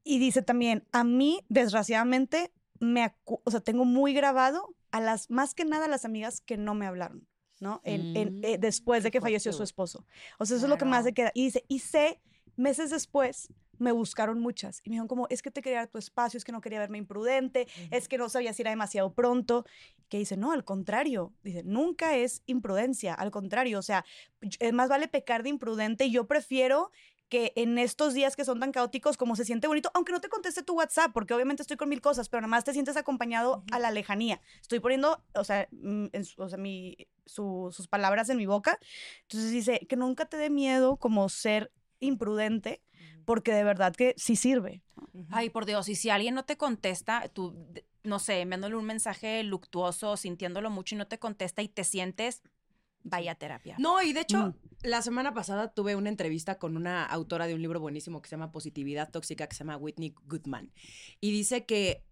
[0.03, 5.53] Y dice también, a mí, desgraciadamente, me o sea, tengo muy grabado a las, más
[5.53, 7.27] que nada a las amigas que no me hablaron,
[7.59, 7.81] ¿no?
[7.83, 10.05] En- en- eh, Mm, después de que falleció su esposo.
[10.39, 11.31] O sea, eso es lo que más se queda.
[11.35, 12.19] Y dice, y sé,
[12.55, 15.97] meses después, me buscaron muchas y me dijeron como, es que te quería dar tu
[15.97, 19.65] espacio, es que no quería verme imprudente, es que no sabía si era demasiado pronto.
[20.07, 24.05] Que dice, no, al contrario, dice, nunca es imprudencia, al contrario, o sea,
[24.73, 26.91] más vale pecar de imprudente y yo prefiero
[27.29, 30.27] que en estos días que son tan caóticos, como se siente bonito, aunque no te
[30.27, 33.63] conteste tu WhatsApp, porque obviamente estoy con mil cosas, pero nada más te sientes acompañado
[33.71, 34.41] a la lejanía.
[34.61, 38.45] Estoy poniendo, o sea, mm, en su- o sea, mi, su- sus palabras en mi
[38.47, 38.77] boca.
[39.21, 41.71] Entonces dice, que nunca te dé miedo como ser
[42.01, 42.81] imprudente,
[43.25, 44.83] porque de verdad que sí sirve.
[45.29, 47.55] Ay, por Dios, y si alguien no te contesta, tú,
[48.03, 52.41] no sé, enviándole un mensaje luctuoso, sintiéndolo mucho y no te contesta y te sientes,
[53.03, 53.75] vaya a terapia.
[53.79, 54.53] No, y de hecho, Mm.
[54.83, 58.35] la semana pasada tuve una entrevista con una autora de un libro buenísimo que se
[58.35, 60.71] llama Positividad Tóxica, que se llama Whitney Goodman.
[61.19, 62.03] Y dice que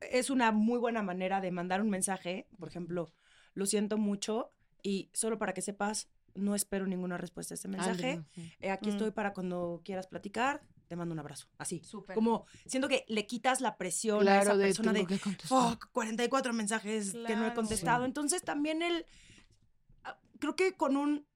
[0.00, 3.12] es una muy buena manera de mandar un mensaje, por ejemplo,
[3.54, 6.08] lo siento mucho y solo para que sepas,
[6.38, 8.22] no espero ninguna respuesta a este mensaje.
[8.60, 8.92] Eh, aquí Mm.
[8.92, 11.48] estoy para cuando quieras platicar, te mando un abrazo.
[11.58, 11.82] Así.
[11.84, 12.14] Súper.
[12.14, 16.52] Como siento que le quitas la presión a Claro, esa de persona de, fuck, 44
[16.54, 18.04] mensajes que no he contestado.
[18.04, 18.06] Sí.
[18.06, 19.04] Entonces también el,
[20.04, 21.26] ah, creo que con un,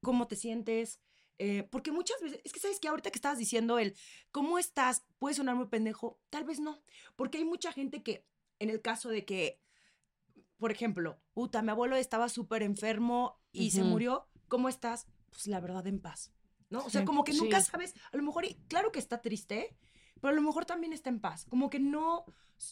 [0.00, 1.00] ¿cómo te sientes?
[1.38, 3.96] Eh, porque muchas veces, es que sabes que ahorita que estabas diciendo el,
[4.30, 5.04] ¿cómo estás?
[5.18, 6.80] Puede sonar muy pendejo, tal vez no,
[7.16, 8.24] porque hay mucha gente que,
[8.60, 9.60] en el caso de que,
[10.58, 13.90] por ejemplo, puta, mi abuelo estaba súper enfermo y se Ujú.
[13.90, 15.06] murió, ¿cómo estás?
[15.30, 16.32] Pues la verdad, en paz,
[16.70, 16.80] ¿no?
[16.80, 17.04] O sea, Sí.
[17.06, 17.70] como que nunca Sí.
[17.70, 19.76] sabes, a lo mejor, y claro que está triste,
[20.20, 22.24] pero a lo mejor también está en paz, como que no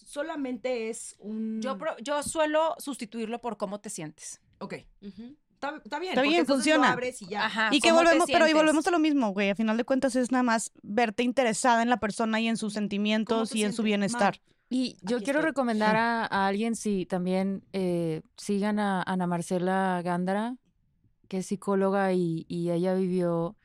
[0.04, 1.60] solamente es un...
[1.60, 4.40] Yo, pro- yo suelo sustituirlo por cómo te sientes.
[4.58, 5.36] Ok, Ujú.
[5.52, 6.12] está, está bien.
[6.12, 6.92] Está bien, entonces lo funciona.
[6.92, 7.46] abres y ya.
[7.46, 7.68] Ajá.
[7.72, 8.54] Y que ¿cómo te volvemos, pero y sientes?
[8.62, 9.50] volvemos a lo mismo, güey.
[9.50, 12.72] A final de cuentas es nada más verte interesada en la persona y en sus
[12.72, 13.84] sentimientos y en su sientes?
[13.84, 14.40] bienestar.
[14.68, 15.50] Y yo Aquí quiero estoy.
[15.50, 20.56] recomendar a, a alguien si también eh, sigan a Ana Marcela Gándara,
[21.30, 23.56] que es psicóloga y, y ella vivió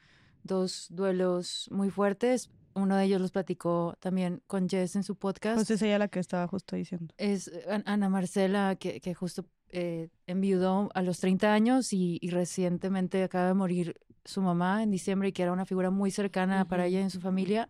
[0.44, 2.52] dos duelos muy fuertes.
[2.76, 5.58] Uno de ellos los platicó también con Jess en su podcast.
[5.58, 7.16] Pues es ella la que estaba justo diciendo.
[7.18, 12.30] es An- Ana Marcela, que, que justo eh, enviudó a los 30 años y, y
[12.30, 16.66] recientemente acaba de morir su mamá en diciembre y que era una figura muy cercana
[16.68, 17.70] para Ujú, ella y en su familia.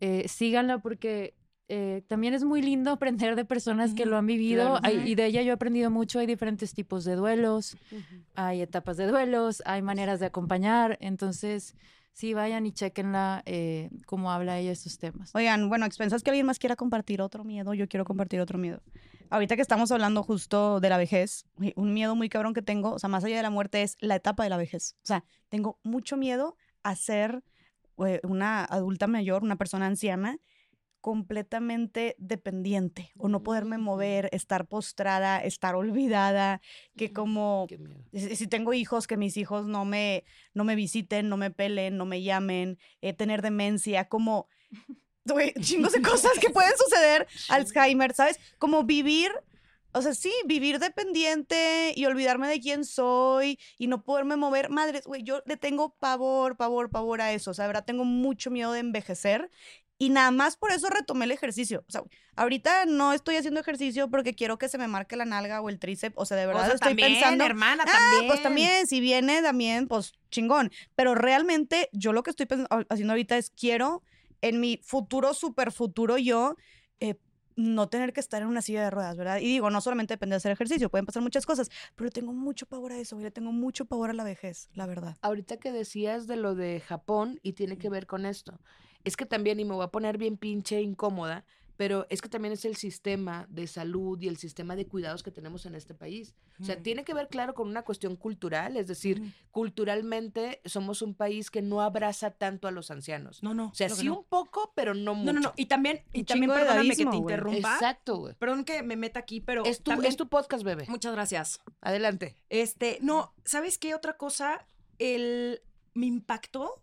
[0.00, 1.36] Eh, síganla porque
[1.68, 4.80] eh, también es muy lindo aprender de personas que lo han vivido claro.
[4.82, 5.06] hay- Ujú.
[5.08, 6.18] y de ella yo he aprendido mucho.
[6.18, 7.76] Hay diferentes tipos de duelos,
[8.34, 10.98] hay etapas de duelos, hay maneras de acompañar.
[11.00, 11.74] Entonces,
[12.12, 15.34] sí, vayan y chequenla eh, cómo habla ella estos temas.
[15.34, 18.58] Oigan, bueno, a expensas que alguien más quiera compartir otro miedo, yo quiero compartir otro
[18.58, 18.82] miedo.
[19.30, 21.46] Ahorita que estamos hablando justo de la vejez,
[21.76, 24.14] un miedo muy cabrón que tengo, o sea, más allá de la muerte, es la
[24.16, 24.96] etapa de la vejez.
[25.02, 27.42] O sea, tengo mucho miedo a ser
[28.06, 30.38] eh, una adulta mayor, una persona anciana,
[31.04, 36.62] completamente dependiente o no poderme mover, estar postrada, estar olvidada,
[36.96, 37.66] que como
[38.14, 40.24] si si tengo hijos, que mis hijos no me,
[40.54, 44.48] no me visiten, no me pelen, no me llamen, eh, tener demencia, como
[45.60, 48.40] chingos de cosas que pueden suceder, Alzheimer, ¿sabes?
[48.56, 49.30] Como vivir,
[49.92, 54.70] o sea, sí, vivir dependiente y olvidarme de quién soy y no poderme mover.
[54.70, 58.06] Madres, güey, yo le tengo pavor, pavor, pavor a eso, o sea, de verdad tengo
[58.06, 59.50] mucho miedo de envejecer.
[59.96, 61.84] Y nada más por eso retomé el ejercicio.
[61.88, 62.02] O sea,
[62.34, 65.78] ahorita no estoy haciendo ejercicio porque quiero que se me marque la nalga o el
[65.78, 66.14] tríceps.
[66.18, 67.44] O sea, de O verdad sea, estoy también, pensando.
[67.44, 68.26] hermana, Ah, también.
[68.26, 70.72] pues también, si viene también, pues chingón.
[70.96, 74.02] Pero realmente yo lo que estoy ha- haciendo ahorita es quiero
[74.42, 76.56] en mi futuro, super futuro yo,
[77.00, 77.14] eh,
[77.56, 79.36] no tener que estar en una silla de ruedas, ¿verdad?
[79.38, 82.66] Y digo, no solamente depende de hacer ejercicio, pueden pasar muchas cosas, pero tengo mucho
[82.66, 85.16] pavor a eso, y le tengo mucho pavor a la vejez, la verdad.
[85.22, 88.58] Ahorita que decías de lo de Japón y tiene que ver con esto,
[89.04, 91.44] es que también, y me voy a poner bien pinche incómoda,
[91.76, 95.32] pero es que también es el sistema de salud y el sistema de cuidados que
[95.32, 96.34] tenemos en este país.
[96.60, 101.14] O sea, tiene que ver, claro, con una cuestión cultural, es decir, culturalmente somos un
[101.14, 103.42] país que no abraza tanto a los ancianos.
[103.42, 103.66] No, no.
[103.66, 104.18] O sea, sí no.
[104.18, 105.32] un poco, pero no mucho.
[105.32, 105.52] No, no, no.
[105.56, 107.74] Y también, y Un también perdóname que te interrumpa.
[107.74, 108.34] Exacto, güey.
[108.34, 109.64] Perdón que me meta aquí, pero.
[109.64, 110.86] Es tu, también- es tu podcast, bebé.
[110.88, 111.60] Muchas gracias.
[111.80, 112.36] Adelante.
[112.50, 114.64] Este, no, ¿sabes qué otra cosa?
[115.00, 115.60] El,
[115.92, 116.82] me impactó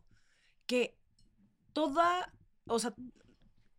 [0.66, 0.98] que
[1.74, 2.34] toda,
[2.66, 2.94] o sea,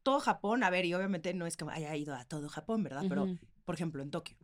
[0.02, 3.04] todo Japón, a ver, y obviamente no es que haya ido a todo Japón, ¿verdad?
[3.08, 3.26] Pero,
[3.64, 4.36] por ejemplo, en Tokio,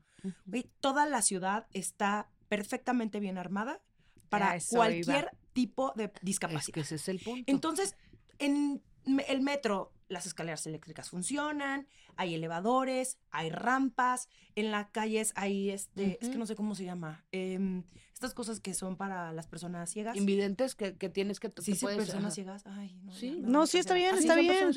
[0.80, 3.80] toda la ciudad está perfectamente bien armada
[4.28, 6.62] para cualquier tipo de discapacidad.
[6.68, 7.44] Es que ese es el punto.
[7.46, 7.96] Entonces,
[8.38, 8.82] en
[9.28, 11.86] el metro, las escaleras eléctricas funcionan,
[12.16, 16.84] hay elevadores, hay rampas, en las calles hay este, es que no sé cómo se
[16.84, 17.84] llama, em,
[18.14, 20.16] estas cosas que son para las personas ciegas.
[20.16, 22.34] Invidentes que, que tienes que, Sí, que sí, puedes- personas ajá.
[22.34, 22.62] ciegas.
[22.66, 23.36] Ay, no, Sí.
[23.40, 24.72] No, está bien, Ah, está bien,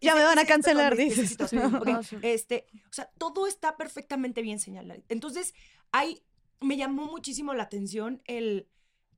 [0.00, 1.36] ya me van a cancelar, mis dices.
[2.22, 5.00] Este, o sea, todo está perfectamente bien señalado.
[5.08, 5.54] Entonces,
[5.92, 6.24] hay,
[6.60, 8.66] me llamó muchísimo la atención el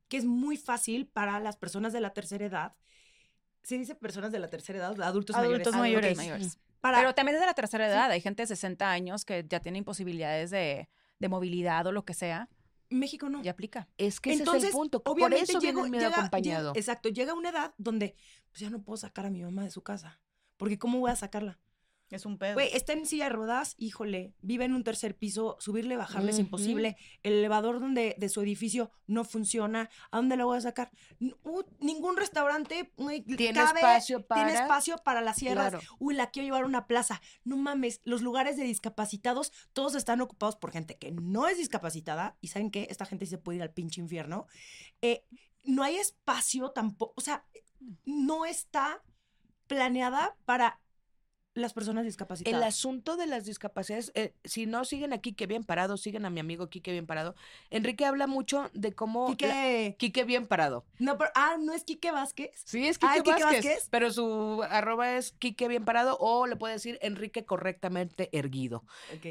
[0.08, 2.76] que es muy fácil para las personas de la tercera edad.
[3.64, 5.00] ¿Se dice personas de la tercera edad?
[5.02, 6.16] Adultos, Adultos mayores.
[6.16, 6.54] mayores.
[6.54, 6.60] Ok.
[6.80, 8.10] Para, Pero también es de la tercera edad.
[8.10, 10.88] Hay gente de 60 años que ya tiene imposibilidades de,
[11.18, 12.48] de movilidad o lo que sea.
[12.90, 13.42] México no.
[13.42, 13.88] Y aplica.
[13.96, 15.02] Es que Entonces, ese es el punto.
[15.06, 16.72] obviamente Por eso viene llego- el miedo llega- acompañado.
[16.74, 18.14] llega- exacto, llega una edad donde
[18.50, 20.20] pues ya no puedo sacar a mi mamá de su casa.
[20.58, 21.58] Porque ¿cómo voy a sacarla?
[22.14, 22.54] Es un pedo.
[22.54, 26.38] Güey, está en silla de ruedas, híjole, vive en un tercer piso, subirle, bajarle es
[26.38, 26.96] imposible.
[27.22, 29.90] El elevador donde, de su edificio no funciona.
[30.12, 30.92] ¿A dónde la voy a sacar?
[31.42, 32.92] Uh, ningún restaurante
[33.36, 35.70] Tiene cabe, espacio Tiene para- espacio para las sierras.
[35.70, 35.84] Claro.
[35.98, 37.20] Uy, la quiero llevar a una plaza.
[37.42, 42.36] No mames, los lugares de discapacitados, todos están ocupados por gente que no es discapacitada.
[42.40, 42.86] ¿Y saben qué?
[42.90, 44.46] Esta gente sí se puede ir al pinche infierno.
[45.02, 45.24] Eh,
[45.64, 47.44] no hay espacio tampoco, o sea,
[48.04, 49.02] no está
[49.66, 50.80] planeada para
[51.54, 52.56] las personas discapacitadas.
[52.60, 56.30] El asunto de las discapacidades, eh, si no siguen a Quique bien parado, siguen a
[56.30, 57.34] mi amigo Quique bien parado.
[57.70, 59.28] Enrique habla mucho de cómo.
[59.28, 60.84] la- Quique, Quique bien parado.
[60.98, 62.50] no, pero, ah, ¿no es Quique Vázquez?
[62.64, 63.88] Sí, es Ah, Quique, ¿es Quique Vázquez, Vázquez?
[63.90, 68.84] Pero su arroba es Quique bien parado o le puede decir Enrique correctamente erguido.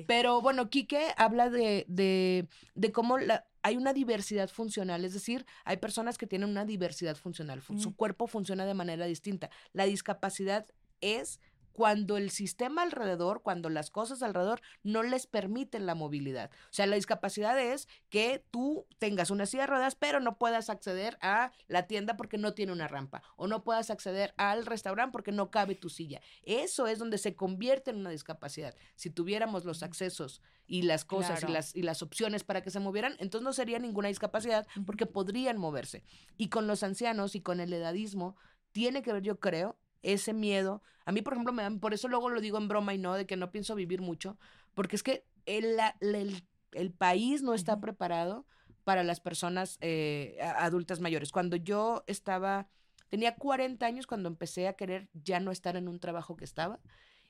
[0.08, 5.46] Pero bueno, Quique habla de, de, de cómo la, hay una diversidad funcional, es decir,
[5.66, 7.98] hay personas que tienen una diversidad funcional, fu- su Ujú.
[7.98, 9.50] cuerpo funciona de manera distinta.
[9.74, 10.66] La discapacidad
[11.02, 11.40] es
[11.74, 16.52] cuando el sistema alrededor, cuando las cosas alrededor no les permiten la movilidad.
[16.66, 20.70] O sea, la discapacidad es que tú tengas una silla de ruedas, pero no puedas
[20.70, 25.12] acceder a la tienda porque no tiene una rampa, o no puedas acceder al restaurante
[25.12, 26.22] porque no cabe tu silla.
[26.44, 28.76] Eso es donde se convierte en una discapacidad.
[28.96, 31.50] Si tuviéramos los accesos y las cosas Claro.
[31.50, 35.06] y, las, y las opciones para que se movieran, entonces no sería ninguna discapacidad porque
[35.08, 36.04] podrían moverse.
[36.38, 38.36] Y con los ancianos y con el edadismo,
[38.72, 40.82] tiene que ver, yo creo, ese miedo.
[41.06, 43.16] A mí, por ejemplo, me dan, por eso luego lo digo en broma y no,
[43.16, 44.38] de que no pienso vivir mucho,
[44.76, 48.46] porque es que el, el, el país no está preparado
[48.84, 51.32] para las personas eh, adultas mayores.
[51.32, 52.68] Cuando yo estaba,
[53.10, 56.80] tenía 40 años cuando empecé a querer ya no estar en un trabajo que estaba,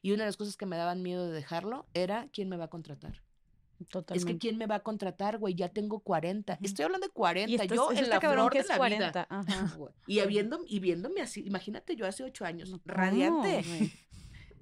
[0.02, 2.66] y una de las cosas que me daban miedo de dejarlo era quién me va
[2.66, 3.22] a contratar.
[3.90, 4.18] Totalmente.
[4.18, 6.54] Es que quién me va a contratar, güey, ya tengo 40.
[6.54, 6.66] Ujú.
[6.66, 9.10] Estoy hablando de 40, Y esto yo en la flor que de es la 40.
[9.10, 9.28] vida.
[9.30, 9.74] Ajá.
[9.78, 9.92] Güey.
[10.08, 13.64] Y, habiendo, y viéndome así, imagínate yo hace 8 años, No, radiante.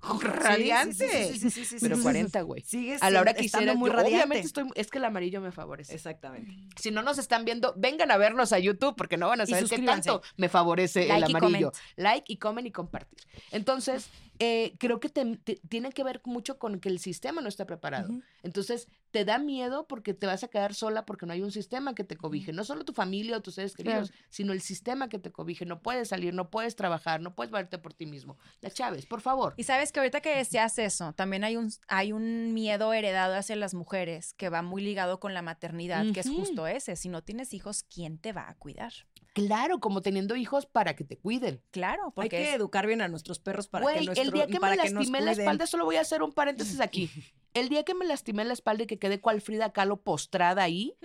[0.02, 1.34] radiante.
[1.34, 2.02] Sí, sí, sí, Pero sí.
[2.02, 2.64] 40, güey.
[3.02, 4.16] A la hora que hiciera, muy yo radiante.
[4.16, 5.94] obviamente estoy, es que el amarillo me favorece.
[5.94, 6.52] Exactamente.
[6.80, 9.66] Si no nos están viendo, vengan a vernos a YouTube porque no van a saber
[9.70, 11.72] qué tanto me favorece el Like amarillo.
[11.96, 13.20] Like y comen y compartir.
[13.52, 14.10] Entonces,
[14.44, 17.68] eh, creo que te- te- tiene que ver mucho con que el sistema no está
[17.68, 18.10] preparado.
[18.42, 21.94] Entonces, te da miedo porque te vas a quedar sola porque no hay un sistema
[21.94, 22.52] que te cobije.
[22.52, 25.66] No solo tu familia o tus seres queridos, sino el sistema que te cobije.
[25.68, 28.38] No puedes salir, no puedes trabajar, no puedes verte por ti mismo.
[28.62, 29.54] La Chávez, por favor.
[29.58, 33.56] Y sabes que ahorita que decías eso, también hay un, hay un miedo heredado hacia
[33.58, 36.96] las mujeres que va muy ligado con la maternidad, que es justo ese.
[36.96, 38.92] Si no tienes hijos, ¿quién te va a cuidar?
[39.34, 41.62] Claro, como teniendo hijos para que te cuiden.
[41.72, 44.32] Claro, Hay porque que es- educar bien a nuestros perros para que Güey, nuestro, el
[44.32, 47.10] día que para me que lastimé la espalda, solo voy a hacer un paréntesis aquí.
[47.54, 50.96] El día que me lastimé la espalda y que quedé cual Frida Kahlo postrada ahí,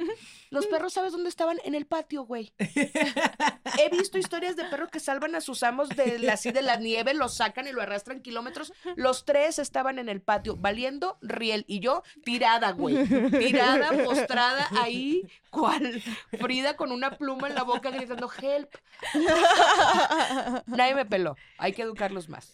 [0.50, 1.58] los perros, ¿sabes dónde estaban?
[1.64, 2.52] En el patio, güey.
[3.78, 6.76] He visto historias de perros que salvan a sus amos de la, así de la
[6.76, 8.72] nieve, los sacan y lo arrastran kilómetros.
[8.94, 11.64] Los tres estaban en el patio, valiendo riel.
[11.66, 13.06] Y yo tirada, güey.
[13.30, 16.02] Tirada, postrada ahí, cual
[16.38, 18.74] Frida con una pluma en la boca gritando, help.
[20.66, 21.36] Nadie me peló.
[21.58, 22.52] Hay que educarlos más.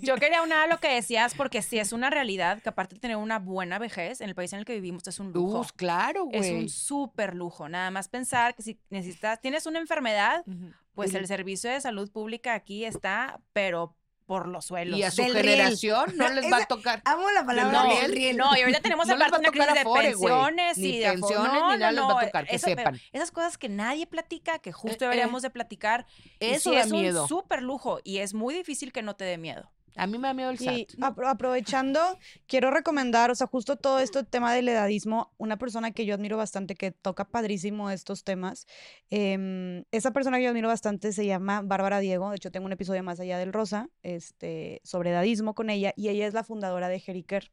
[0.00, 3.00] Yo quería unir a lo que decías porque sí es una realidad que aparte de
[3.00, 5.60] tener una buena vejez en el país en el que vivimos es un lujo.
[5.60, 6.38] Uf, claro, güey.
[6.38, 7.68] es un súper lujo.
[7.68, 10.70] Nada más pensar que si necesitas, tienes una enfermedad, Ujú.
[10.94, 11.18] pues Oye.
[11.18, 13.96] el servicio de salud pública aquí está, pero
[14.26, 14.98] por los suelos.
[14.98, 15.44] Y a su Del riel.
[15.56, 17.02] generación no les va a tocar.
[17.04, 18.36] Amo la palabra No, del riel.
[18.38, 21.52] No, y ahorita tenemos No aparte una crisis de Afore, pensiones Ni y de pensiones,
[21.52, 22.98] no, ni nada les va a tocar, que eso- sepan.
[23.12, 25.10] Esas cosas que nadie platica, que justo Eh, eh.
[25.10, 26.06] deberíamos de platicar.
[26.40, 27.22] Eso sí da es miedo.
[27.24, 29.70] un súper lujo y es muy difícil que no te dé miedo.
[29.96, 30.74] A mí me da miedo el SAT.
[30.74, 32.00] Y apro- aprovechando,
[32.46, 36.36] quiero recomendar, o sea, justo todo este tema del edadismo, una persona que yo admiro
[36.36, 38.66] bastante, que toca padrísimo estos temas,
[39.10, 42.72] em, esa persona que yo admiro bastante se llama Bárbara Diego, de hecho tengo un
[42.72, 46.88] episodio más allá del Rosa, este, sobre edadismo con ella, y ella es la fundadora
[46.88, 47.50] de Jericare.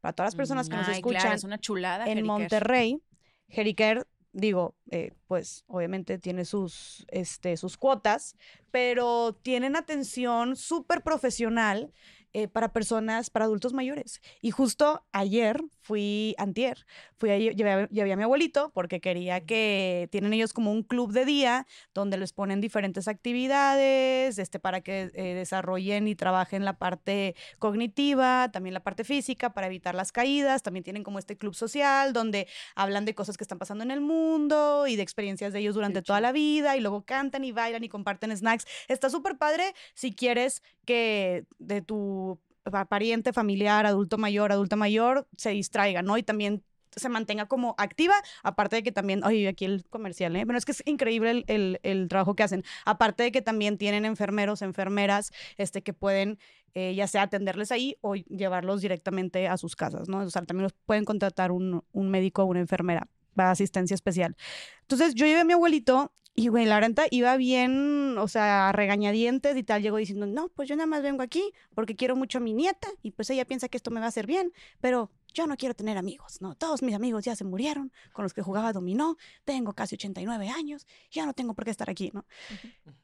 [0.00, 2.04] Para todas las personas que nos escuchan, claro, es una chulada.
[2.04, 2.26] en Jeriker.
[2.26, 3.02] Monterrey,
[3.48, 4.02] Jericare
[4.38, 8.36] Digo, eh, pues obviamente tiene sus, este, sus cuotas,
[8.70, 11.92] pero tienen atención súper profesional
[12.38, 14.20] eh, para personas, para adultos mayores.
[14.40, 16.86] Y justo ayer fui, antier,
[17.16, 20.82] fui a, llevé, a- llevé a mi abuelito porque quería que, tienen ellos como un
[20.84, 26.64] club de día donde les ponen diferentes actividades, este, para que eh, desarrollen y trabajen
[26.64, 31.36] la parte cognitiva, también la parte física para evitar las caídas, también tienen como este
[31.36, 32.46] club social donde
[32.76, 36.02] hablan de cosas que están pasando en el mundo y de experiencias de ellos durante
[36.02, 38.66] toda la vida y luego cantan y bailan y comparten snacks.
[38.86, 42.27] Está súper padre si quieres que de tu
[42.70, 46.16] pariente, familiar, adulto mayor, adulta mayor, se distraiga, ¿no?
[46.18, 46.62] Y también
[46.96, 50.44] se mantenga como activa, aparte de que también, oye, aquí el comercial, ¿eh?
[50.46, 52.64] Pero es que es increíble el, el- el trabajo que hacen.
[52.84, 56.38] Aparte de que también tienen enfermeros, enfermeras, este, que pueden
[56.74, 60.18] eh, ya sea atenderles ahí o llevarlos directamente a sus casas, ¿no?
[60.20, 64.36] O sea, también los pueden contratar un, un médico o una enfermera para asistencia especial.
[64.82, 68.72] Entonces, yo llevé a mi abuelito y, güey, la renta iba bien, o sea, a
[68.72, 69.82] regañadientes y tal.
[69.82, 72.86] Llegó diciendo, no, pues yo nada más vengo aquí porque quiero mucho a mi nieta
[73.02, 75.74] y pues ella piensa que esto me va a hacer bien, pero yo no quiero
[75.74, 76.54] tener amigos, ¿no?
[76.54, 80.86] Todos mis amigos ya se murieron con los que jugaba dominó, tengo casi 89 años,
[81.10, 82.24] ya no tengo por qué estar aquí, ¿no?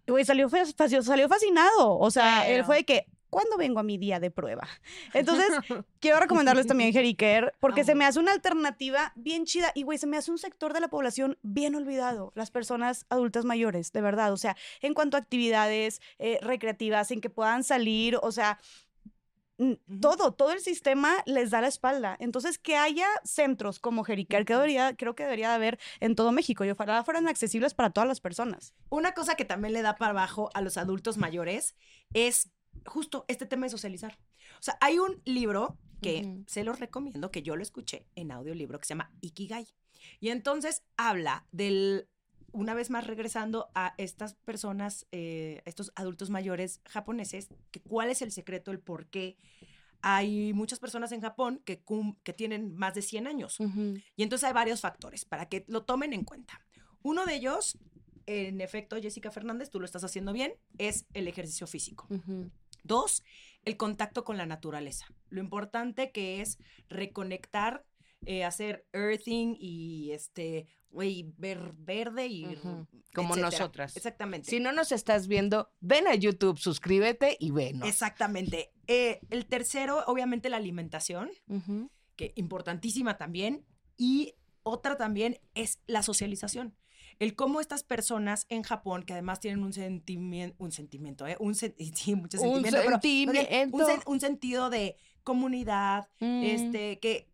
[0.06, 3.80] Y, güey, salió, fa- faci- salió fascinado, o sea, él fue de que, ¿cuándo vengo
[3.80, 4.68] a mi día de prueba?
[5.12, 5.48] Entonces,
[6.00, 10.06] quiero recomendarles también Jeriker, porque se me hace una alternativa bien chida y, güey, se
[10.06, 14.32] me hace un sector de la población bien olvidado, las personas adultas mayores, de verdad.
[14.32, 18.60] O sea, en cuanto a actividades eh, recreativas, en que puedan salir, o sea,
[20.00, 22.16] todo, todo el sistema les da la espalda.
[22.20, 26.30] Entonces, que haya centros como Jeriker, que debería, creo que debería de haber en todo
[26.30, 28.74] México y ojalá fueran accesibles para todas las personas.
[28.90, 31.74] Una cosa que también le da para abajo a los adultos mayores
[32.12, 32.50] es
[32.86, 34.18] justo este tema de socializar.
[34.58, 38.78] O sea, hay un libro que se los recomiendo, que yo lo escuché en audiolibro,
[38.78, 39.66] que se llama Ikigai.
[40.20, 42.08] Y entonces habla del,
[42.52, 48.20] una vez más regresando a estas personas, eh, estos adultos mayores japoneses, que cuál es
[48.20, 49.36] el secreto, el por qué
[50.02, 53.58] hay muchas personas en Japón que, cum- que tienen más de 100 años.
[54.16, 56.60] Y entonces hay varios factores para que lo tomen en cuenta.
[57.02, 57.78] Uno de ellos,
[58.26, 62.06] en efecto, Jessica Fernández, tú lo estás haciendo bien, es el ejercicio físico.
[62.10, 62.50] Ujú.
[62.84, 63.24] Dos,
[63.64, 65.06] el contacto con la naturaleza.
[65.30, 66.58] Lo importante que es
[66.88, 67.84] reconectar,
[68.26, 72.44] eh, hacer earthing y este, güey, ver verde y.
[73.14, 73.50] Como etcétera.
[73.50, 73.96] nosotras.
[73.96, 74.48] Exactamente.
[74.48, 77.88] Si no nos estás viendo, ven a YouTube, suscríbete y venos.
[77.88, 78.72] Exactamente.
[78.86, 81.30] Eh, el tercero, obviamente, la alimentación.
[81.48, 81.90] Ujú.
[82.16, 83.66] que importantísima también,
[83.96, 86.76] y otra también es la socialización.
[87.18, 91.36] El cómo estas personas en Japón, que además tienen un sentimiento, un sentimiento, ¿eh?
[91.40, 93.76] Un sen- sí, mucho Un sentimiento, pero bien sentimiento.
[93.76, 96.42] un, sen- un sentido de comunidad, Mm.
[96.44, 97.28] este, que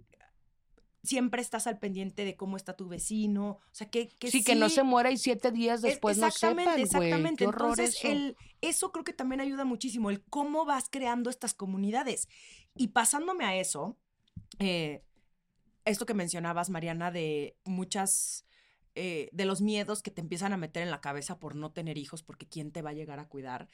[1.02, 4.54] siempre estás al pendiente de cómo está tu vecino, o sea, que, que sí, que
[4.54, 7.08] no sí- se muera y siete días es- después no exactamente, sepan, güey.
[7.08, 7.38] exactamente.
[7.38, 8.08] Qué Entonces, eso.
[8.08, 12.28] el- eso creo que también ayuda muchísimo, el cómo vas creando estas comunidades.
[12.76, 13.96] Y pasándome a eso,
[14.58, 15.02] eh,
[15.86, 18.44] esto que mencionabas, Mariana, de muchas,
[18.94, 21.96] eh, de los miedos que te empiezan a meter en la cabeza por no tener
[21.98, 23.68] hijos, porque quién te va a llegar a cuidar.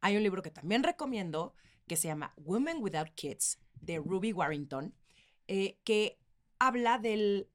[0.00, 1.54] Hay un libro que también recomiendo
[1.86, 4.94] que se llama Women Without Kids, de Ruby Warrington,
[5.46, 6.18] eh, que
[6.58, 7.48] habla del,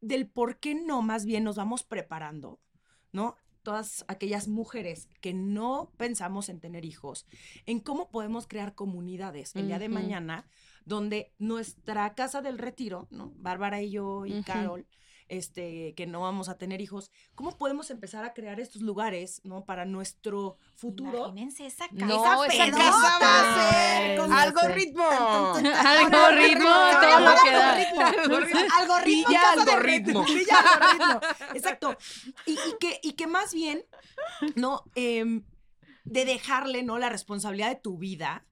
[0.00, 2.60] del por qué no, más bien nos vamos preparando,
[3.12, 3.36] ¿no?
[3.62, 7.26] Todas aquellas mujeres que no pensamos en tener hijos,
[7.66, 10.48] en cómo podemos crear comunidades el día de mañana,
[10.84, 13.32] donde nuestra casa del retiro, ¿no?
[13.36, 14.42] Bárbara y yo y.
[14.44, 14.86] Carol,
[15.28, 19.64] este, que no vamos a tener hijos, ¿cómo podemos empezar a crear estos lugares, ¿no?
[19.64, 21.28] Para nuestro futuro.
[21.28, 22.06] Imagínense esa casa.
[22.06, 23.70] No, esa pedota casa va a
[24.00, 25.04] ser con- algoritmo.
[25.08, 26.70] Algoritmo,
[27.00, 27.72] todo lo que da.
[27.72, 28.60] Algoritmo.
[28.78, 29.04] Algoritmo.
[29.04, 30.24] Villa casa de algoritmo.
[30.24, 30.24] ritmo.
[30.24, 31.20] Villa algoritmo.
[31.54, 31.96] Exacto.
[32.46, 33.84] Y, y que, y que más bien,
[34.54, 34.84] ¿no?
[34.94, 35.44] Em,
[36.04, 36.98] de dejarle, ¿no?
[36.98, 38.44] La responsabilidad de tu vida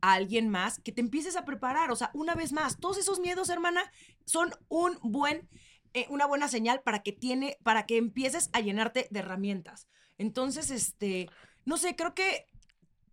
[0.00, 1.90] a alguien más, que te empieces a preparar.
[1.90, 3.90] O sea, una vez más, todos esos miedos, hermana,
[4.24, 5.48] son un buen,
[5.94, 9.88] eh, una buena señal para que tiene, para que empieces a llenarte de herramientas.
[10.18, 11.28] Entonces, este,
[11.64, 12.46] no sé, creo que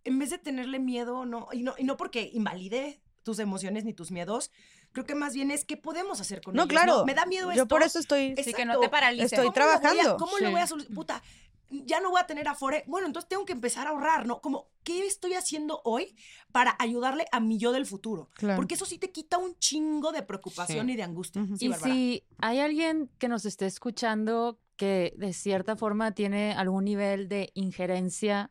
[0.04, 3.92] en vez de tenerle miedo, no, y no, y no porque invalide tus emociones ni
[3.92, 4.52] tus miedos,
[4.92, 6.70] creo que más bien es qué podemos hacer con No, ellos.
[6.70, 7.04] claro.
[7.04, 7.68] Me da miedo Yo esto.
[7.68, 8.34] por eso estoy...
[8.36, 8.80] Sí, que no Exacto.
[8.80, 9.32] te paralices.
[9.32, 10.16] Estoy ¿Cómo lo voy a- trabajando.
[10.16, 10.94] ¿Cómo voy a solucionar?
[10.94, 11.22] Puta,
[11.70, 12.84] ya no voy a tener afore.
[12.86, 14.40] Bueno, entonces tengo que empezar a ahorrar, ¿no?
[14.40, 16.16] Como, ¿qué estoy haciendo hoy
[16.52, 18.30] para ayudarle a mi yo del futuro?
[18.34, 18.56] Claro.
[18.56, 20.92] Porque eso sí te quita un chingo de preocupación Sí.
[20.92, 21.44] y de angustia.
[21.58, 21.92] Sí, y Bárbara.
[21.94, 27.50] si hay alguien que nos esté escuchando que de cierta forma tiene algún nivel de
[27.54, 28.50] injerencia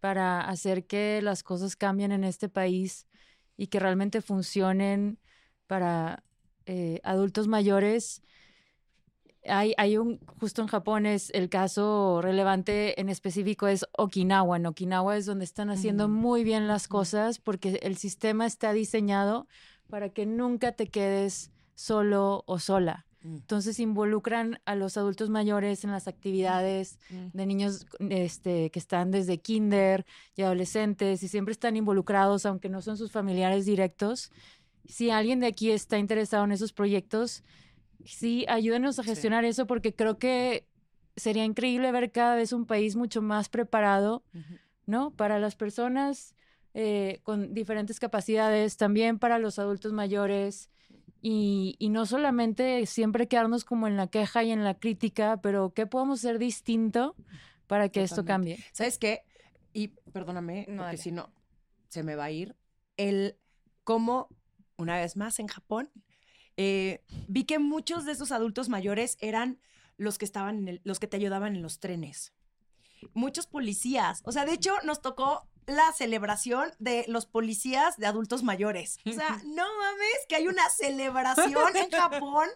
[0.00, 3.06] para hacer que las cosas cambien en este país
[3.56, 5.18] y que realmente funcionen
[5.66, 6.24] para
[6.66, 8.22] eh, adultos mayores,
[9.46, 14.56] hay, hay un, justo en Japón es el caso relevante en específico es Okinawa.
[14.56, 16.12] En Okinawa es donde están haciendo Mm.
[16.12, 19.46] muy bien las cosas porque el sistema está diseñado
[19.88, 23.06] para que nunca te quedes solo o sola.
[23.22, 23.36] Mm.
[23.36, 27.26] Entonces involucran a los adultos mayores en las actividades Mm.
[27.36, 30.04] de niños este, que están desde kinder
[30.36, 34.30] y adolescentes y siempre están involucrados, aunque no son sus familiares directos.
[34.86, 37.42] Si alguien de aquí está interesado en esos proyectos,
[38.04, 39.10] sí, ayúdenos a Sí.
[39.10, 40.66] gestionar eso porque creo que
[41.16, 44.24] sería increíble ver cada vez un país mucho más preparado,
[44.86, 45.10] ¿no?
[45.12, 46.34] Para las personas
[46.74, 50.70] eh, con diferentes capacidades, también para los adultos mayores.
[51.22, 55.74] Y, y no solamente siempre quedarnos como en la queja y en la crítica, pero
[55.74, 57.14] ¿qué podemos hacer distinto
[57.66, 58.58] para que esto cambie?
[58.72, 59.22] ¿Sabes qué?
[59.74, 60.98] Y perdóname, No, porque dale.
[60.98, 61.30] si no,
[61.88, 62.56] se me va a ir.
[62.96, 63.36] El
[63.84, 64.28] cómo,
[64.78, 65.90] una vez más en Japón,
[66.56, 69.60] eh, vi que muchos de esos adultos mayores eran
[69.96, 72.32] los que estaban en el- los que te ayudaban en los trenes.
[73.14, 74.20] Muchos policías.
[74.24, 78.98] O sea, de hecho, nos tocó la celebración de los policías de adultos mayores.
[79.06, 82.48] O sea, no mames, que hay una celebración en Japón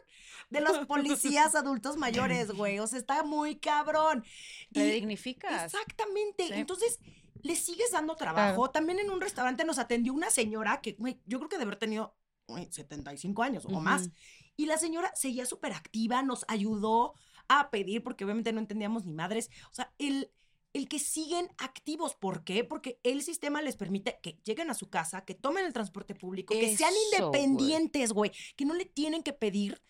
[0.51, 2.79] de los policías adultos mayores, güey.
[2.79, 4.25] O sea, está muy cabrón.
[4.73, 5.65] Te dignificas.
[5.73, 6.49] Exactamente.
[6.49, 6.55] Sí.
[6.55, 6.99] Entonces,
[7.43, 8.71] le sigues dando trabajo.
[8.71, 11.79] También en un restaurante nos atendió una señora que, güey, yo creo que debe haber
[11.79, 12.15] tenido
[12.47, 14.11] 75 años o más.
[14.57, 17.15] Y la señora seguía súper activa, nos ayudó
[17.49, 19.51] a pedir, porque obviamente no entendíamos ni madres.
[19.71, 20.31] O sea, el,
[20.73, 22.15] el que siguen activos.
[22.15, 22.65] ¿Por qué?
[22.65, 26.55] Porque el sistema les permite que lleguen a su casa, que tomen el transporte público,
[26.55, 28.33] que sean independientes, güey.
[28.57, 29.83] Que no le tienen que pedir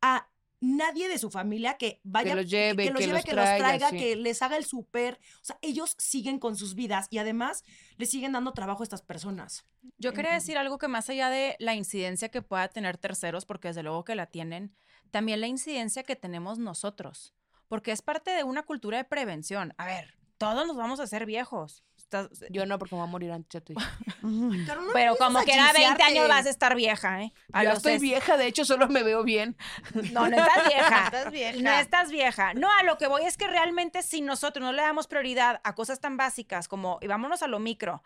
[0.00, 0.28] a
[0.60, 3.44] nadie de su familia que vaya los lleve, que, los que lleve, los que los
[3.44, 3.98] traiga, traiga, sí.
[3.98, 5.20] que les haga el súper.
[5.40, 7.64] O sea, ellos siguen con sus vidas y además
[7.96, 9.64] le siguen dando trabajo a estas personas.
[9.98, 13.68] Yo quería decir algo que más allá de la incidencia que pueda tener terceros, porque
[13.68, 14.74] desde luego que la tienen,
[15.10, 17.34] también la incidencia que tenemos nosotros,
[17.68, 19.74] porque es parte de una cultura de prevención.
[19.78, 21.84] A ver, todos nos vamos a hacer viejos.
[22.06, 23.98] Estás- Yo no, porque me voy a morir antes de tu hija.
[24.64, 27.32] Claro, no pero como que era 20 años vas a estar vieja, ¿eh?
[27.52, 29.56] A Yo los estoy vieja, de hecho, solo me veo bien.
[30.12, 31.04] No, no estás vieja.
[31.06, 31.60] Estás vieja.
[31.60, 32.54] No estás vieja.
[32.54, 35.74] No, a lo que voy es que realmente si nosotros no le damos prioridad a
[35.74, 38.02] cosas tan básicas como, y vámonos a lo micro,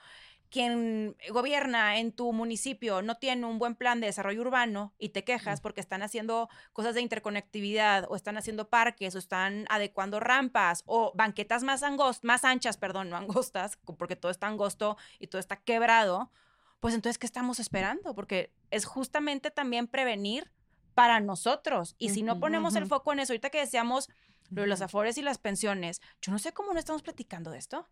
[0.50, 5.24] quien gobierna en tu municipio no tiene un buen plan de desarrollo urbano y te
[5.24, 10.82] quejas porque están haciendo cosas de interconectividad o están haciendo parques o están adecuando rampas
[10.86, 15.38] o banquetas más, angos- más anchas, perdón, no angostas, porque todo está angosto y todo
[15.38, 16.30] está quebrado,
[16.80, 18.14] pues entonces, ¿qué estamos esperando?
[18.14, 20.50] Porque es justamente también prevenir
[20.94, 21.94] para nosotros.
[21.98, 24.08] Y si no ponemos el foco en eso, ahorita que decíamos
[24.50, 27.58] lo de los afores y las pensiones, yo no sé cómo no estamos platicando de
[27.58, 27.88] esto.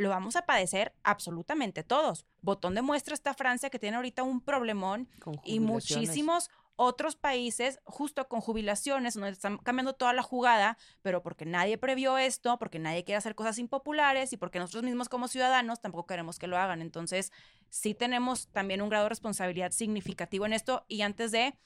[0.00, 2.24] Lo vamos a padecer absolutamente todos.
[2.40, 5.10] Botón de muestra está Francia, que tiene ahorita un problemón,
[5.44, 11.44] y muchísimos otros países, justo con jubilaciones, donde están cambiando toda la jugada, pero porque
[11.44, 15.82] nadie previó esto, porque nadie quiere hacer cosas impopulares y porque nosotros mismos como ciudadanos
[15.82, 16.80] tampoco queremos que lo hagan.
[16.80, 17.30] Entonces,
[17.68, 20.86] sí tenemos también un grado de responsabilidad significativo en esto.
[20.88, 21.58] Y antes de,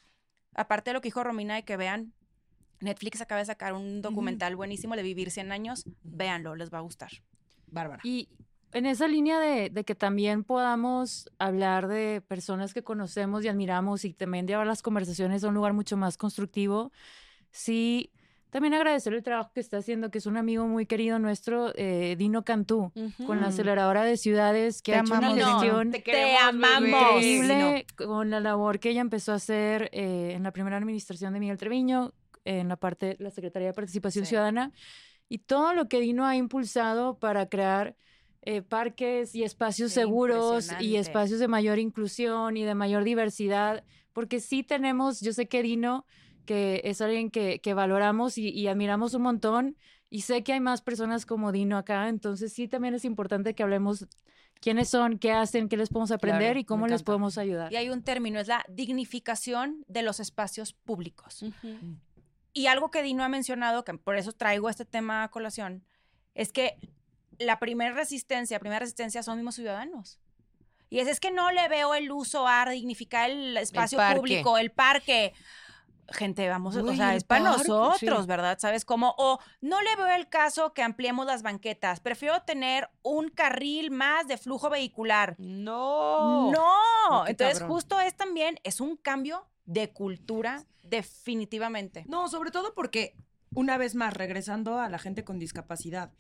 [0.57, 2.13] aparte de lo que dijo Romina, de que vean,
[2.81, 6.81] Netflix acaba de sacar un documental buenísimo de Vivir 100 años, véanlo, les va a
[6.81, 7.13] gustar.
[7.75, 8.01] Bárbara.
[8.05, 8.29] Y
[8.73, 14.05] en esa línea de, de que también podamos hablar de personas que conocemos y admiramos
[14.05, 16.91] y también llevar las conversaciones a un lugar mucho más constructivo,
[17.51, 18.11] sí,
[18.51, 22.15] también agradecer el trabajo que está haciendo, que es un amigo muy querido nuestro, eh,
[22.17, 22.93] Dino Cantú,
[23.27, 25.59] con la aceleradora de ciudades, que Te ha hecho una amamos, Dino.
[25.61, 27.01] gestión te, queremos, amamos.
[27.17, 31.41] increíble con la labor que ella empezó a hacer eh, en la primera administración de
[31.41, 32.13] Miguel Treviño,
[32.45, 34.29] en la parte la Secretaría de Participación Sí.
[34.31, 34.71] Ciudadana,
[35.29, 37.97] y todo lo que Dino ha impulsado para crear
[38.43, 43.85] eh, parques y espacios Sí, seguros y espacios de mayor inclusión y de mayor diversidad,
[44.13, 46.05] porque sí tenemos, yo sé que Dino,
[46.45, 49.77] que es alguien que, que valoramos y, y admiramos un montón,
[50.11, 53.63] y sé que hay más personas como Dino acá, entonces sí también es importante que
[53.63, 54.07] hablemos
[54.61, 57.73] quiénes son, qué hacen, qué les podemos aprender Claro, y cómo les podemos ayudar.
[57.73, 61.45] Y hay un término, es la dignificación de los espacios públicos.
[62.55, 65.85] Y algo que Dino ha mencionado, que por eso traigo este tema a colación,
[66.35, 66.79] es que
[67.39, 70.21] la primera resistencia, primera resistencia son mismos ciudadanos.
[70.89, 74.21] Y es, es que no le veo el uso a dignificar el espacio parque.
[74.21, 75.35] público, el parque.
[76.11, 78.29] Gente, vamos, o Güey, sea, el es para parque, nosotros, sí.
[78.29, 78.59] ¿verdad?
[78.61, 79.15] ¿Sabes cómo?
[79.19, 81.99] O no le veo el caso que ampliemos las banquetas.
[81.99, 85.35] Prefiero tener un carril más de flujo vehicular.
[85.39, 86.53] No.
[86.53, 87.75] No, entonces cabrón.
[87.77, 92.05] justo es también, es un cambio de cultura definitivamente.
[92.09, 93.15] No, sobre todo porque,
[93.55, 96.13] una vez más, regresando a la gente con discapacidad,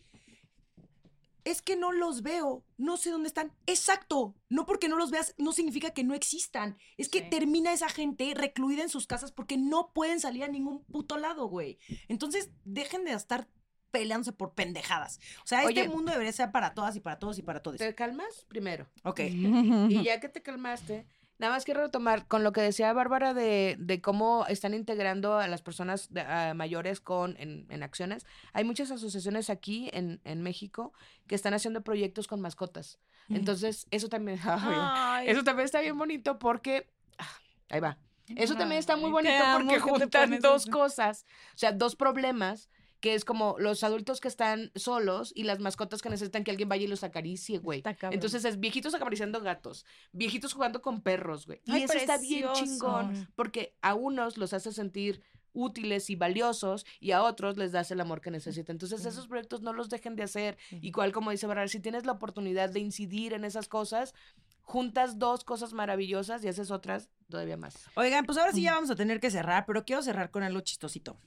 [1.44, 3.52] es que no los veo, no sé dónde están.
[3.66, 6.78] Exacto, no porque no los veas no significa que no existan.
[6.96, 7.28] Es que Sí.
[7.30, 11.46] termina esa gente recluida en sus casas porque no pueden salir a ningún puto lado,
[11.46, 11.78] güey.
[12.08, 13.46] Entonces, dejen de estar
[13.90, 15.20] peleándose por pendejadas.
[15.44, 15.88] O sea, este Oye.
[15.88, 17.76] mundo debería ser para todas y para todos y para todos.
[17.76, 18.46] ¿Te calmas?
[18.48, 18.88] Primero.
[19.04, 19.20] Ok.
[19.90, 21.06] Y ya que te calmaste,
[21.38, 25.48] nada más quiero retomar con lo que decía Bárbara de, de cómo están integrando a
[25.48, 28.26] las personas de- a mayores con en, en acciones.
[28.52, 30.92] Hay muchas asociaciones aquí en, en México
[31.26, 32.98] que están haciendo proyectos con mascotas.
[33.30, 37.28] Entonces, eso también, ay, eso también está bien bonito porque, ah,
[37.70, 37.98] ahí va.
[38.36, 42.70] Eso también está muy bonito porque juntan dos cosas, o sea, dos problemas
[43.04, 46.70] que es como los adultos que están solos y las mascotas que necesitan que alguien
[46.70, 47.82] vaya y los acaricie, güey.
[48.10, 51.60] Entonces es viejitos acariciando gatos, viejitos jugando con perros, güey.
[51.66, 55.22] Y Ay, eso está bien chingón porque a unos los hace sentir
[55.52, 58.76] útiles y valiosos y a otros les das el amor que necesitan.
[58.76, 60.56] Entonces esos proyectos no los dejen de hacer.
[60.70, 64.14] Y cual como dice Bárbara, si tienes la oportunidad de incidir en esas cosas,
[64.62, 67.74] juntas dos cosas maravillosas y haces otras todavía más.
[67.96, 70.62] Oigan, pues ahora sí ya vamos a tener que cerrar, pero quiero cerrar con algo
[70.62, 71.18] chistosito.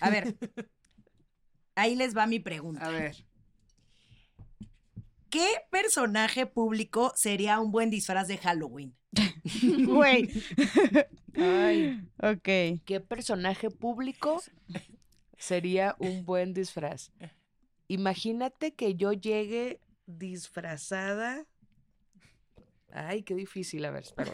[0.00, 0.36] A ver,
[1.74, 2.86] ahí les va mi pregunta.
[2.86, 3.16] A ver.
[5.30, 8.94] ¿Qué personaje público sería un buen disfraz de Halloween?
[9.86, 10.30] Güey.
[11.36, 12.80] Ay, Ok.
[12.84, 14.40] ¿qué personaje público
[15.36, 17.10] sería un buen disfraz?
[17.88, 21.44] Imagínate que yo llegue disfrazada.
[22.92, 23.84] Ay, qué difícil.
[23.84, 24.32] A ver, espera.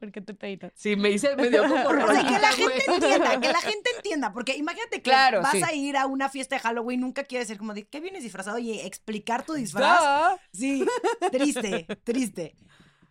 [0.00, 0.72] ¿Por qué te peinas?
[0.74, 3.90] Sí, me hice, me dio como O sea, que la gente entienda, que la gente
[3.96, 5.62] entienda, porque imagínate que Claro, vas sí.
[5.62, 8.58] a ir a una fiesta de Halloween, nunca quieres ser como de, ¿qué vienes disfrazado?
[8.58, 10.38] Y explicar tu disfraz.
[10.54, 10.86] Sí,
[11.30, 12.56] triste, triste.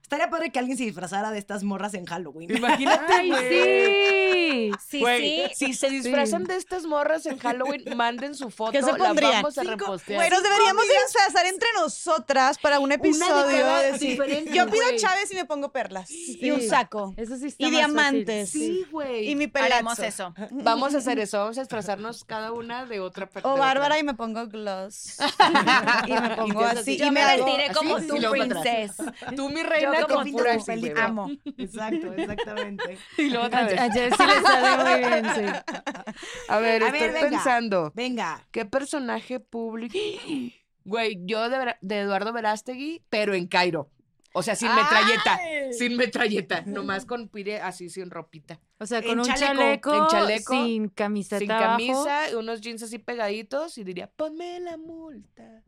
[0.09, 2.49] Estaría padre que alguien se disfrazara de estas morras en Halloween.
[2.57, 4.71] Imagínate, ¡Ay, güey.
[4.71, 4.71] sí!
[4.89, 5.67] sí, Güey, sí.
[5.67, 9.33] si se disfrazan de estas morras en Halloween, manden su foto, ¿Qué se la pondrían?
[9.33, 10.17] vamos a Cinco- repostear.
[10.17, 13.67] Güey, nos deberíamos de disfrazar entre nosotras para un episodio.
[13.67, 14.17] de sí.
[14.51, 14.97] Yo pido güey.
[14.97, 16.09] Chávez y me pongo perlas.
[16.09, 17.13] Y un saco.
[17.15, 18.49] Eso sí está Y más diamantes.
[18.49, 18.61] fácil.
[18.85, 19.29] Sí, güey.
[19.29, 19.73] Y mi pelazo.
[19.73, 20.33] Haremos eso.
[20.51, 23.53] Vamos a hacer eso, vamos a disfrazarnos cada una de otra persona.
[23.53, 25.17] O Bárbara y me pongo gloss.
[26.07, 26.97] y me pongo empiezas así.
[26.99, 29.13] Y me vestiré como y tu princesa.
[29.35, 31.29] Tú, mi reina, Con como así, feliz amo.
[31.57, 32.97] Exacto, exactamente.
[33.17, 33.79] Y luego otra A, vez.
[33.79, 35.73] a Jess sí le sale muy bien, sí.
[36.47, 37.29] A ver, A estoy ver, venga.
[37.29, 37.91] pensando.
[37.95, 38.47] Venga.
[38.51, 39.97] ¿Qué personaje público?
[40.85, 43.91] Güey, yo de, de Eduardo Verástegui, pero en Cairo.
[44.33, 45.35] O sea, sin metralleta.
[45.35, 45.73] ¡Ay!
[45.73, 46.61] Sin metralleta.
[46.65, 48.59] Nomás con pire así, sin ropita.
[48.79, 51.71] O sea, En con un chaleco, chaleco, en chaleco, sin camiseta sin abajo.
[51.77, 55.63] camisa, unos jeans así pegaditos y diría, ponme la multa.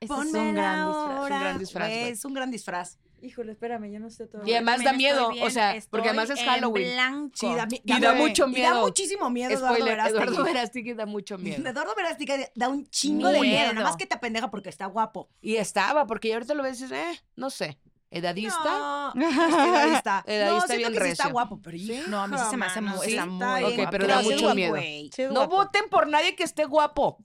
[0.00, 1.88] Ese es un gran disfraz.
[1.88, 2.08] gran.
[2.08, 2.98] Es un gran disfraz.
[3.22, 4.46] Híjole, espérame, yo no sé todo.
[4.46, 6.92] Y además da miedo, bien, o sea, porque además es en Halloween.
[6.94, 7.30] blanco.
[7.34, 8.80] Sí, da, mi- Y da mucho y da miedo.
[8.80, 10.22] muchísimo miedo Eduardo Spoiler, Verástegui.
[10.22, 11.68] Eduardo Verástegui da mucho miedo.
[11.68, 13.58] Eduardo Verástegui da un chingo de miedo.
[13.58, 13.72] Miedo.
[13.74, 15.28] Nada más que te apendeja porque está guapo.
[15.42, 17.78] Y estaba, porque ya ahorita lo ves y dices, eh, no sé,
[18.10, 19.12] edadista.
[19.14, 20.24] No, edadista.
[20.26, 22.56] Edadista no, siento bien que sí está guapo, pero hija, No, a mí sí se
[22.56, 23.90] me hace muy- sí muy Ok, guapo.
[23.90, 24.76] pero da sí mucho miedo.
[24.76, 25.56] Sí, No guapo.
[25.56, 27.18] voten por nadie que esté guapo,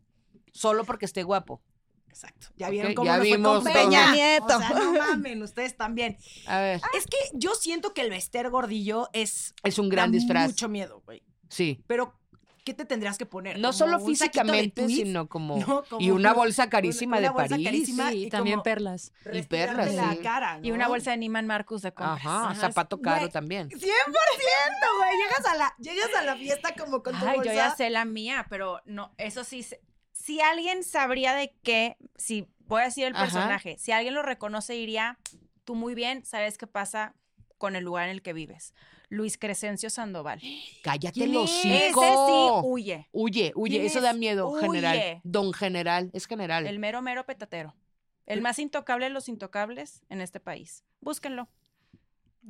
[0.52, 1.62] solo porque esté guapo.
[2.16, 2.48] Exacto.
[2.56, 3.84] Ya vieron Ok, cómo ya nos fue vimos con todo.
[3.84, 4.46] Peña Nieto.
[4.46, 6.18] O sea, no mamen, ustedes también.
[6.48, 9.54] A ver, Es que yo siento que el Bester Gordillo es...
[9.64, 10.48] es un gran da disfraz.
[10.48, 11.24] mucho miedo, güey.
[11.50, 11.84] Sí.
[11.88, 12.18] Pero,
[12.64, 13.58] ¿qué te tendrías que poner?
[13.60, 15.58] No ¿Como solo físicamente, sino como...
[15.68, 17.66] No, como y una un- bolsa carísima una de bolsa París.
[17.68, 18.10] carísima.
[18.12, 19.12] Sí, y también perlas.
[19.34, 20.18] Y perlas, la sí.
[20.20, 22.26] cara, Y una bolsa de Neiman Marcus de compras.
[22.26, 23.70] Ajá, zapato caro Güey, también.
[23.70, 25.18] 100%, güey.
[25.18, 27.52] Llegas a la, llegas a la fiesta como con tu Ay, bolsa.
[27.52, 29.66] yo ya sé la mía, pero no, eso sí.
[30.16, 33.26] Si alguien sabría de qué, si voy a decir el Ajá.
[33.26, 35.20] personaje, si alguien lo reconoce, diría,
[35.66, 37.14] tú muy bien, sabes qué pasa
[37.58, 38.74] con el lugar en el que vives.
[39.10, 40.42] Luis Crescencio Sandoval.
[40.84, 41.66] Cállate ¿Quién el es?
[41.66, 43.10] Ese sí huye.
[43.12, 44.04] Huye, huye, ¿Quién eso es?
[44.04, 44.98] da miedo, general.
[44.98, 45.22] Huye.
[45.26, 46.66] Don general, es general.
[46.66, 47.76] El mero, mero petatero.
[48.26, 50.86] El más intocable de los intocables en este país.
[51.02, 51.50] Búsquenlo.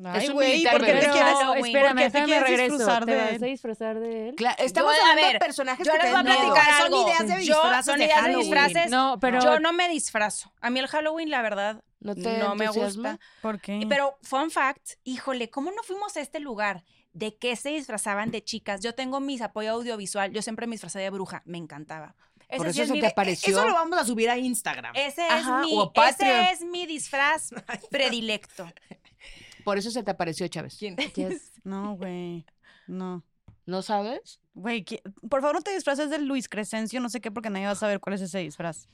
[0.03, 1.65] Ay, un güey, militar, ¿por qué te Pero- quieres, Halloween.
[1.65, 2.77] espérame, ¿por qué te quieres regreso.
[2.77, 3.43] disfrazar ¿Te de vas él?
[3.43, 4.35] a disfrazar de él?
[4.35, 6.81] Cla- estamos Yo, a hablando de ver, personajes Yo que les te voy a platicar
[6.81, 8.45] Son ideas de Yo- disfraces son de ideas de Halloween.
[8.51, 8.91] disfraces.
[8.91, 10.51] No, pero Yo no me disfrazo.
[10.61, 13.19] A mí el Halloween, la verdad, ¿No te no me gusta.
[13.41, 13.77] ¿Por qué?
[13.77, 16.83] Y- Pero, fun fact, híjole, ¿cómo no fuimos a este lugar?
[17.13, 18.81] ¿De qué se disfrazaban de chicas?
[18.81, 22.15] Yo tengo mis apoyo audiovisual, yo siempre me disfrazé de bruja, me encantaba.
[22.49, 23.57] Ese Por sí eso es mi te de- apareció.
[23.57, 24.93] Eso lo vamos a subir a Instagram.
[24.95, 27.49] Ese Ajá, es mi, ese es mi disfraz
[27.89, 28.71] predilecto.
[29.65, 30.77] Por eso se te apareció, Chávez.
[30.79, 30.95] ¿Quién?
[31.15, 31.51] Yes.
[31.65, 32.45] No, güey.
[32.87, 33.23] No.
[33.65, 34.39] ¿No sabes?
[34.53, 37.65] Güey, ¿qui- por favor no te disfraces de Luis Crescencio, no sé qué, porque nadie
[37.65, 38.87] va a saber cuál es ese disfraz.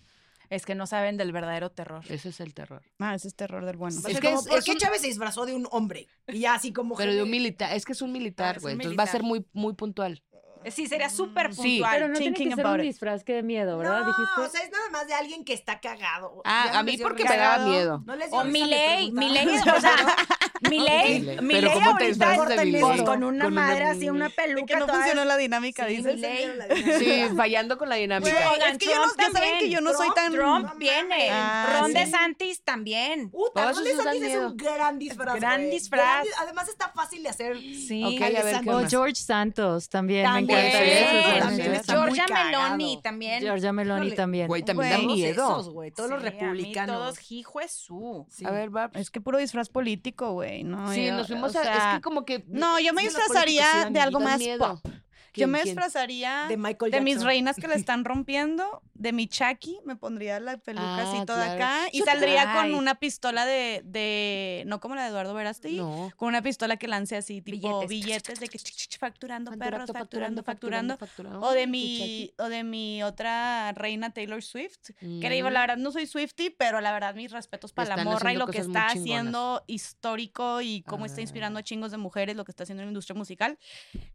[0.50, 2.04] Es que no saben del verdadero terror.
[2.10, 2.82] Ese es el terror.
[3.00, 3.98] Ah, ese es terror del bueno.
[3.98, 6.08] Es que como, es- ¿Por es qué un- Chávez se disfrazó de un hombre?
[6.28, 6.96] Y ya así como...
[6.96, 8.74] Pero de un militar, es que es un militar, es güey.
[8.74, 10.24] Entonces va a ser muy, muy puntual.
[10.70, 11.80] Sí, sería súper Sí.
[11.80, 11.92] puntual.
[11.96, 12.88] Pero no tiene Thinking que ser un about it.
[12.92, 14.02] disfraz que de miedo, ¿verdad?
[14.02, 14.42] No, Dijiste.
[14.42, 16.42] o sea, es nada más de alguien que está cagado.
[16.46, 18.04] Ah, no a mí porque me daba miedo.
[18.06, 19.20] No les dio O risa mi Milei, pregunta.
[19.22, 19.96] Milei, o sea,
[20.62, 22.36] ¿cómo te ahorita
[22.80, 24.66] pues, con una Con una madre así, una peluca.
[24.66, 26.22] que no toda- funcionó la dinámica, Sí, dices.
[27.00, 28.52] Sí, fallando con la dinámica.
[28.52, 30.32] Oigan, es que yo no, ya saben que yo no soy tan...
[30.34, 31.30] Trump viene.
[31.32, 31.98] Ah, Ron sí.
[31.98, 33.30] DeSantis también.
[33.30, 35.36] Puta, Ron DeSantis es un gran disfraz.
[35.36, 36.28] Gran disfraz.
[36.40, 37.58] Además está fácil de hacer.
[37.58, 38.04] Sí.
[38.04, 38.88] Ok, a ver, ¿qué O?
[38.88, 42.16] George Santos también, También, me disfrazarme de también George está Santos.
[42.16, 42.44] Georgia.
[42.46, 43.42] Meloni también.
[43.42, 44.48] Georgia Meloni también.
[44.48, 45.72] Güey, también da miedo.
[45.96, 46.96] Todos los republicanos.
[46.96, 48.28] Todos hijo es su.
[48.46, 48.70] A ver.
[48.94, 50.92] Es que puro disfraz político, güey, ¿no?
[50.92, 51.64] Sí, Yo- nos fuimos o a.
[51.64, 52.44] sea, es que como que.
[52.48, 54.80] No, yo me disfrazaría de algo más miedo.
[54.82, 54.94] pop.
[55.34, 59.28] Yo ¿Quién, me disfrazaría De Michael de mis reinas que le están rompiendo, de mi
[59.28, 61.64] Chucky, me pondría la peluca así Ah, toda claro.
[61.64, 66.12] acá y saldría con una pistola de, de, no como la de Eduardo Verástegui, No.
[66.18, 67.90] con una pistola que lance así, tipo Billetes.
[67.90, 70.98] billetes, de que ch, ch, ch, facturando perros, Facturando, facturando, facturando, facturando.
[70.98, 71.48] facturando.
[71.48, 75.54] O de mi, o de mi otra reina Taylor Swift, que le digo, Mm.
[75.54, 78.48] la verdad no soy Swifty, pero la verdad mis respetos para la morra y lo
[78.48, 82.64] que está haciendo histórico y cómo está inspirando a chingos de mujeres, lo que está
[82.64, 83.58] haciendo en la industria musical.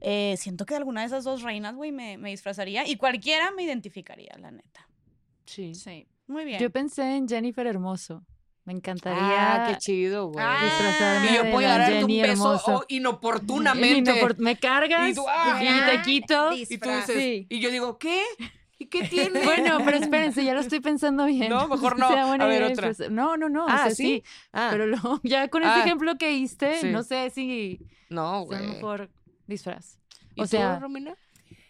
[0.00, 3.50] Eh, siento que de alguna de esas dos reinas, güey, me, me disfrazaría y cualquiera
[3.52, 4.88] me identificaría, la neta.
[5.44, 5.74] Sí.
[5.74, 6.06] Sí.
[6.26, 6.58] Muy bien.
[6.60, 8.24] Yo pensé en Jennifer Hermoso.
[8.64, 10.44] Me encantaría Ah, qué chido, güey.
[10.64, 12.76] disfrazarme y yo puedo la darte un beso Hermoso.
[12.78, 14.12] oh, inoportunamente.
[14.12, 16.52] Inopor- me cargas Y tú, ah, y te quito.
[16.52, 17.46] Y tú dices, Sí.
[17.48, 18.22] y yo digo, ¿qué?
[18.78, 19.40] ¿Y qué tiene?
[19.44, 21.48] Bueno, pero espérense, ya lo estoy pensando bien.
[21.48, 22.08] No, mejor no.
[22.08, 22.90] Sea buena A ver, otra.
[23.08, 23.66] No, no, no.
[23.66, 24.24] o Ah, sea, ¿sí?
[24.52, 24.68] Ah.
[24.72, 25.70] Pero lo- ya con Ah.
[25.76, 26.88] ese ejemplo que diste, Sí.
[26.90, 27.78] no sé si
[28.10, 28.66] no, sea güey.
[28.74, 29.10] mejor
[29.46, 29.98] disfraz.
[30.36, 31.14] ¿Y O tú, sea, Romina?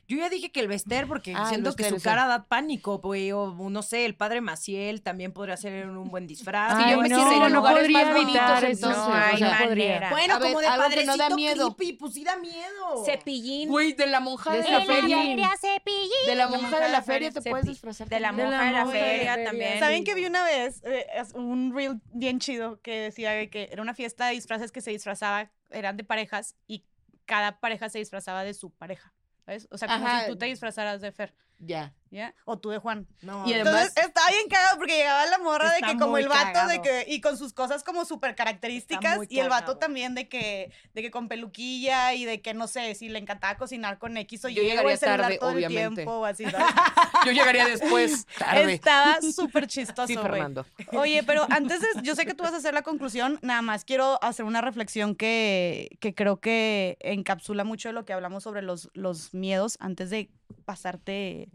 [0.08, 2.00] Yo ya dije que el Bester, porque Ah, siento que su sí.
[2.04, 3.32] cara da pánico, güey.
[3.32, 6.74] O no sé, el padre Maciel también podría ser un buen disfraz.
[6.76, 9.12] Ay, yo me no, quiero ir a no lugares podría más bonitos, entonces, No o
[9.12, 10.10] hay sea, manera.
[10.10, 11.74] Bueno, A ver, como de algo que no padrecito da miedo.
[11.74, 13.04] creepy, pues sí da miedo.
[13.04, 13.68] Cepillín.
[13.68, 15.16] Güey, de la monja de, De la la feria.
[15.18, 16.26] feria, cepillín.
[16.26, 18.08] De la monja de la feria te puedes disfrazar.
[18.08, 19.44] De la monja de la de feria feria.
[19.44, 19.80] también.
[19.80, 23.92] ¿Saben que vi una vez eh, un reel bien chido que decía que era una
[23.94, 26.84] fiesta de disfraces que se disfrazaba, eran de parejas y
[27.26, 29.12] cada pareja se disfrazaba de su pareja?
[29.44, 29.68] ¿Sabes?
[29.70, 30.22] O sea, como Ajá.
[30.22, 31.94] si tú te disfrazaras de Fer, Ya.
[32.10, 32.34] ¿ya?
[32.44, 33.06] O tú de Juan.
[33.22, 36.28] No, Y además- Entonces estaba bien cagado porque llegaba la morra de que como el
[36.28, 39.78] vato de que y con sus cosas como súper características y el vato cagado.
[39.78, 43.56] también de que de que con peluquilla y de que no sé si le encantaba
[43.56, 45.94] cocinar con X o Y Yo o llegaría el tarde, todo el obviamente.
[46.02, 46.66] tiempo o así, ¿sabes?
[47.26, 48.72] Yo llegaría después, tarde.
[48.74, 50.16] Estaba súper chistoso, Sí.
[50.16, 50.64] Fernando.
[50.92, 53.84] Oye, pero antes de, yo sé que tú vas a hacer la conclusión, nada más
[53.84, 58.62] quiero hacer una reflexión que, que creo que encapsula mucho de lo que hablamos sobre
[58.62, 60.30] los, los miedos antes de
[60.64, 61.48] pasarte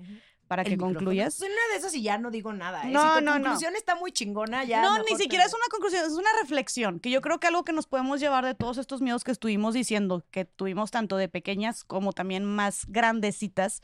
[0.48, 1.00] para que micrófono.
[1.00, 1.34] concluyas.
[1.36, 2.84] Soy una de esas y ya no digo nada.
[2.84, 2.92] ¿eh?
[2.92, 3.44] No, si tu no, no.
[3.46, 4.82] conclusión está muy chingona, ya.
[4.82, 7.64] No, ni te- siquiera es una conclusión, es una reflexión, que yo creo que algo
[7.64, 11.30] que nos podemos llevar de todos estos miedos que estuvimos diciendo, que tuvimos tanto de
[11.30, 13.82] pequeñas como también más grandecitas,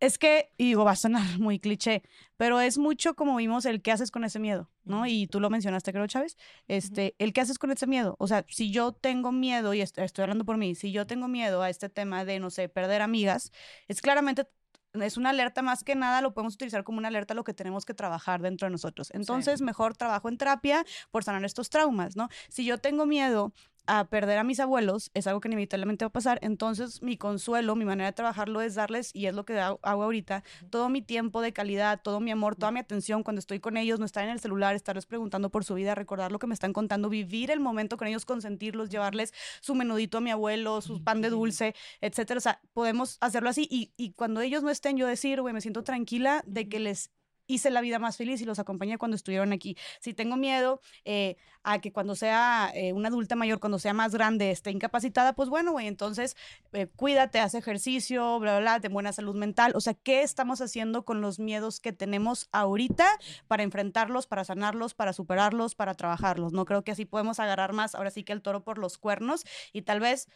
[0.00, 2.02] es que, y digo, va a sonar muy cliché,
[2.36, 5.06] pero es mucho como vimos el qué haces con ese miedo, ¿no?
[5.06, 6.36] Y tú lo mencionaste, creo, Chávez,
[6.68, 8.16] este, el qué haces con ese miedo.
[8.18, 11.28] O sea, si yo tengo miedo, y est- estoy hablando por mí, si yo tengo
[11.28, 13.52] miedo a este tema de, no sé, perder amigas,
[13.88, 14.46] es claramente
[14.94, 17.54] es una alerta más que nada, lo podemos utilizar como una alerta a lo que
[17.54, 19.12] tenemos que trabajar dentro de nosotros.
[19.12, 22.28] Entonces, mejor trabajo en terapia por sanar estos traumas, ¿no?
[22.48, 23.52] Si yo tengo miedo
[23.86, 27.74] a perder a mis abuelos, es algo que inevitablemente va a pasar, entonces mi consuelo,
[27.76, 31.40] mi manera de trabajarlo es darles, y es lo que hago, ahorita, todo mi tiempo
[31.42, 34.30] de calidad, todo mi amor, toda mi atención cuando estoy con ellos, no estar en
[34.30, 37.60] el celular, estarles preguntando por su vida, recordar lo que me están contando, vivir el
[37.60, 42.38] momento con ellos, consentirlos, llevarles su menudito a mi abuelo, su pan de dulce, etcétera.
[42.38, 45.60] O sea, podemos hacerlo así y, y cuando ellos no estén, yo decir, güey, me
[45.60, 47.10] siento tranquila de que les
[47.50, 49.76] hice la vida más feliz y los acompañé cuando estuvieron aquí.
[50.00, 54.12] Si tengo miedo eh, a que cuando sea eh, una adulta mayor, cuando sea más
[54.14, 56.36] grande, esté incapacitada, pues bueno, güey, entonces
[56.72, 59.72] eh, cuídate, haz ejercicio, bla, bla, bla, ten buena salud mental.
[59.74, 63.06] O sea, ¿qué estamos haciendo con los miedos que tenemos ahorita
[63.48, 66.52] para enfrentarlos, para sanarlos, para superarlos, para trabajarlos?
[66.52, 69.44] No creo que así podemos agarrar más, ahora sí que el toro por los cuernos
[69.72, 70.28] y tal vez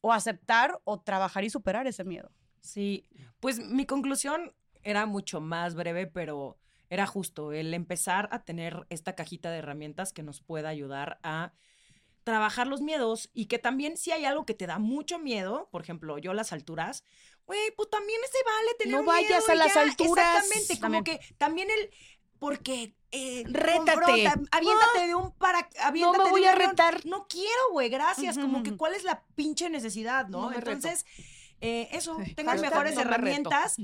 [0.00, 2.30] o aceptar o trabajar y superar ese miedo.
[2.60, 3.08] Sí,
[3.40, 4.52] pues mi conclusión
[4.82, 6.58] era mucho más breve, pero
[6.90, 11.52] era justo el empezar a tener esta cajita de herramientas que nos pueda ayudar a
[12.24, 15.82] trabajar los miedos y que también si hay algo que te da mucho miedo, por
[15.82, 17.04] ejemplo, yo las alturas,
[17.46, 20.44] güey, pues también se vale tener No miedo vayas a las ya, alturas.
[20.44, 21.90] Exactamente, como que también el
[22.38, 24.26] porque eh, Rétate.
[24.50, 27.06] aviéntate de un para aviéntate de voy un a retar.
[27.06, 30.42] No quiero, güey, gracias, como que cuál es la pinche necesidad, ¿no?
[30.42, 30.88] No me reto.
[31.64, 33.14] Eh, eso, tengan Hashtag mejores no me reto.
[33.14, 33.76] herramientas.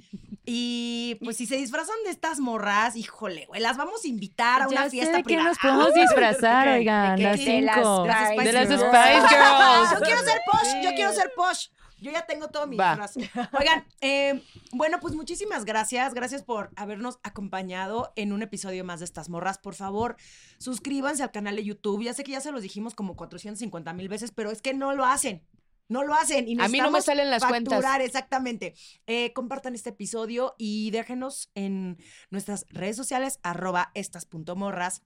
[0.44, 4.66] Y pues si se disfrazan de estas morras, híjole, güey, las vamos a invitar a
[4.66, 5.48] una ya sé fiesta de qué privada.
[5.50, 7.22] nos podemos disfrazar, oigan, ¿De qué?
[7.22, 8.06] las De las cinco.
[8.06, 8.82] Spice De las Girls.
[8.82, 9.90] Spice Girls.
[9.92, 11.66] Yo quiero ser posh, yo quiero ser posh.
[12.00, 12.96] Yo ya tengo todo mi Va.
[12.96, 13.16] disfraz.
[13.58, 14.42] Oigan, eh,
[14.72, 16.14] bueno, pues muchísimas gracias.
[16.14, 19.58] Gracias por habernos acompañado en un episodio más de Estas Morras.
[19.58, 20.16] Por favor,
[20.58, 22.04] suscríbanse al canal de YouTube.
[22.04, 24.94] Ya sé que ya se los dijimos como 450 mil veces, pero es que no
[24.94, 25.42] lo hacen.
[25.88, 26.46] No lo hacen.
[26.48, 27.74] Y A mí no me necesitamos salen las cuentas.
[27.74, 28.74] facturar, Exactamente.
[29.06, 31.98] Eh, compartan este episodio y déjenos en
[32.30, 35.02] nuestras redes sociales, arroba estas.morras,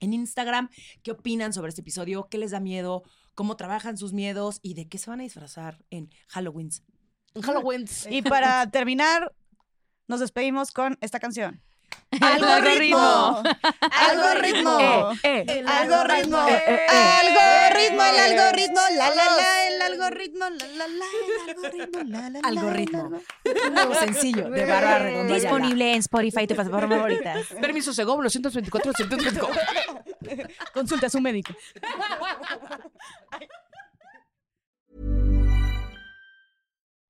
[0.00, 0.70] en Instagram,
[1.02, 3.02] qué opinan sobre este episodio, qué les da miedo,
[3.34, 6.70] cómo trabajan sus miedos y de qué se van a disfrazar en Halloween.
[7.42, 7.86] Halloween.
[8.10, 9.34] Y para terminar,
[10.06, 11.62] nos despedimos con esta canción.
[12.20, 13.42] ¡Algoritmo!
[14.08, 15.12] ¡Algoritmo!
[15.22, 16.38] Eh, El algoritmo.
[16.38, 16.48] algoritmo.
[16.48, 16.86] Eh,
[17.20, 21.04] algoritmo, el algoritmo, la la la, el algoritmo, la la la,
[21.44, 22.48] el algoritmo, la la la.
[22.48, 23.02] Algoritmo.
[23.66, 25.34] Un nuevo sencillo de Bárbara Redondo.
[25.34, 27.34] Disponible en Spotify, tu plataforma favorita.
[27.60, 29.60] Permiso, Segovia, 224, 224.
[30.72, 31.52] Consulta a su médico.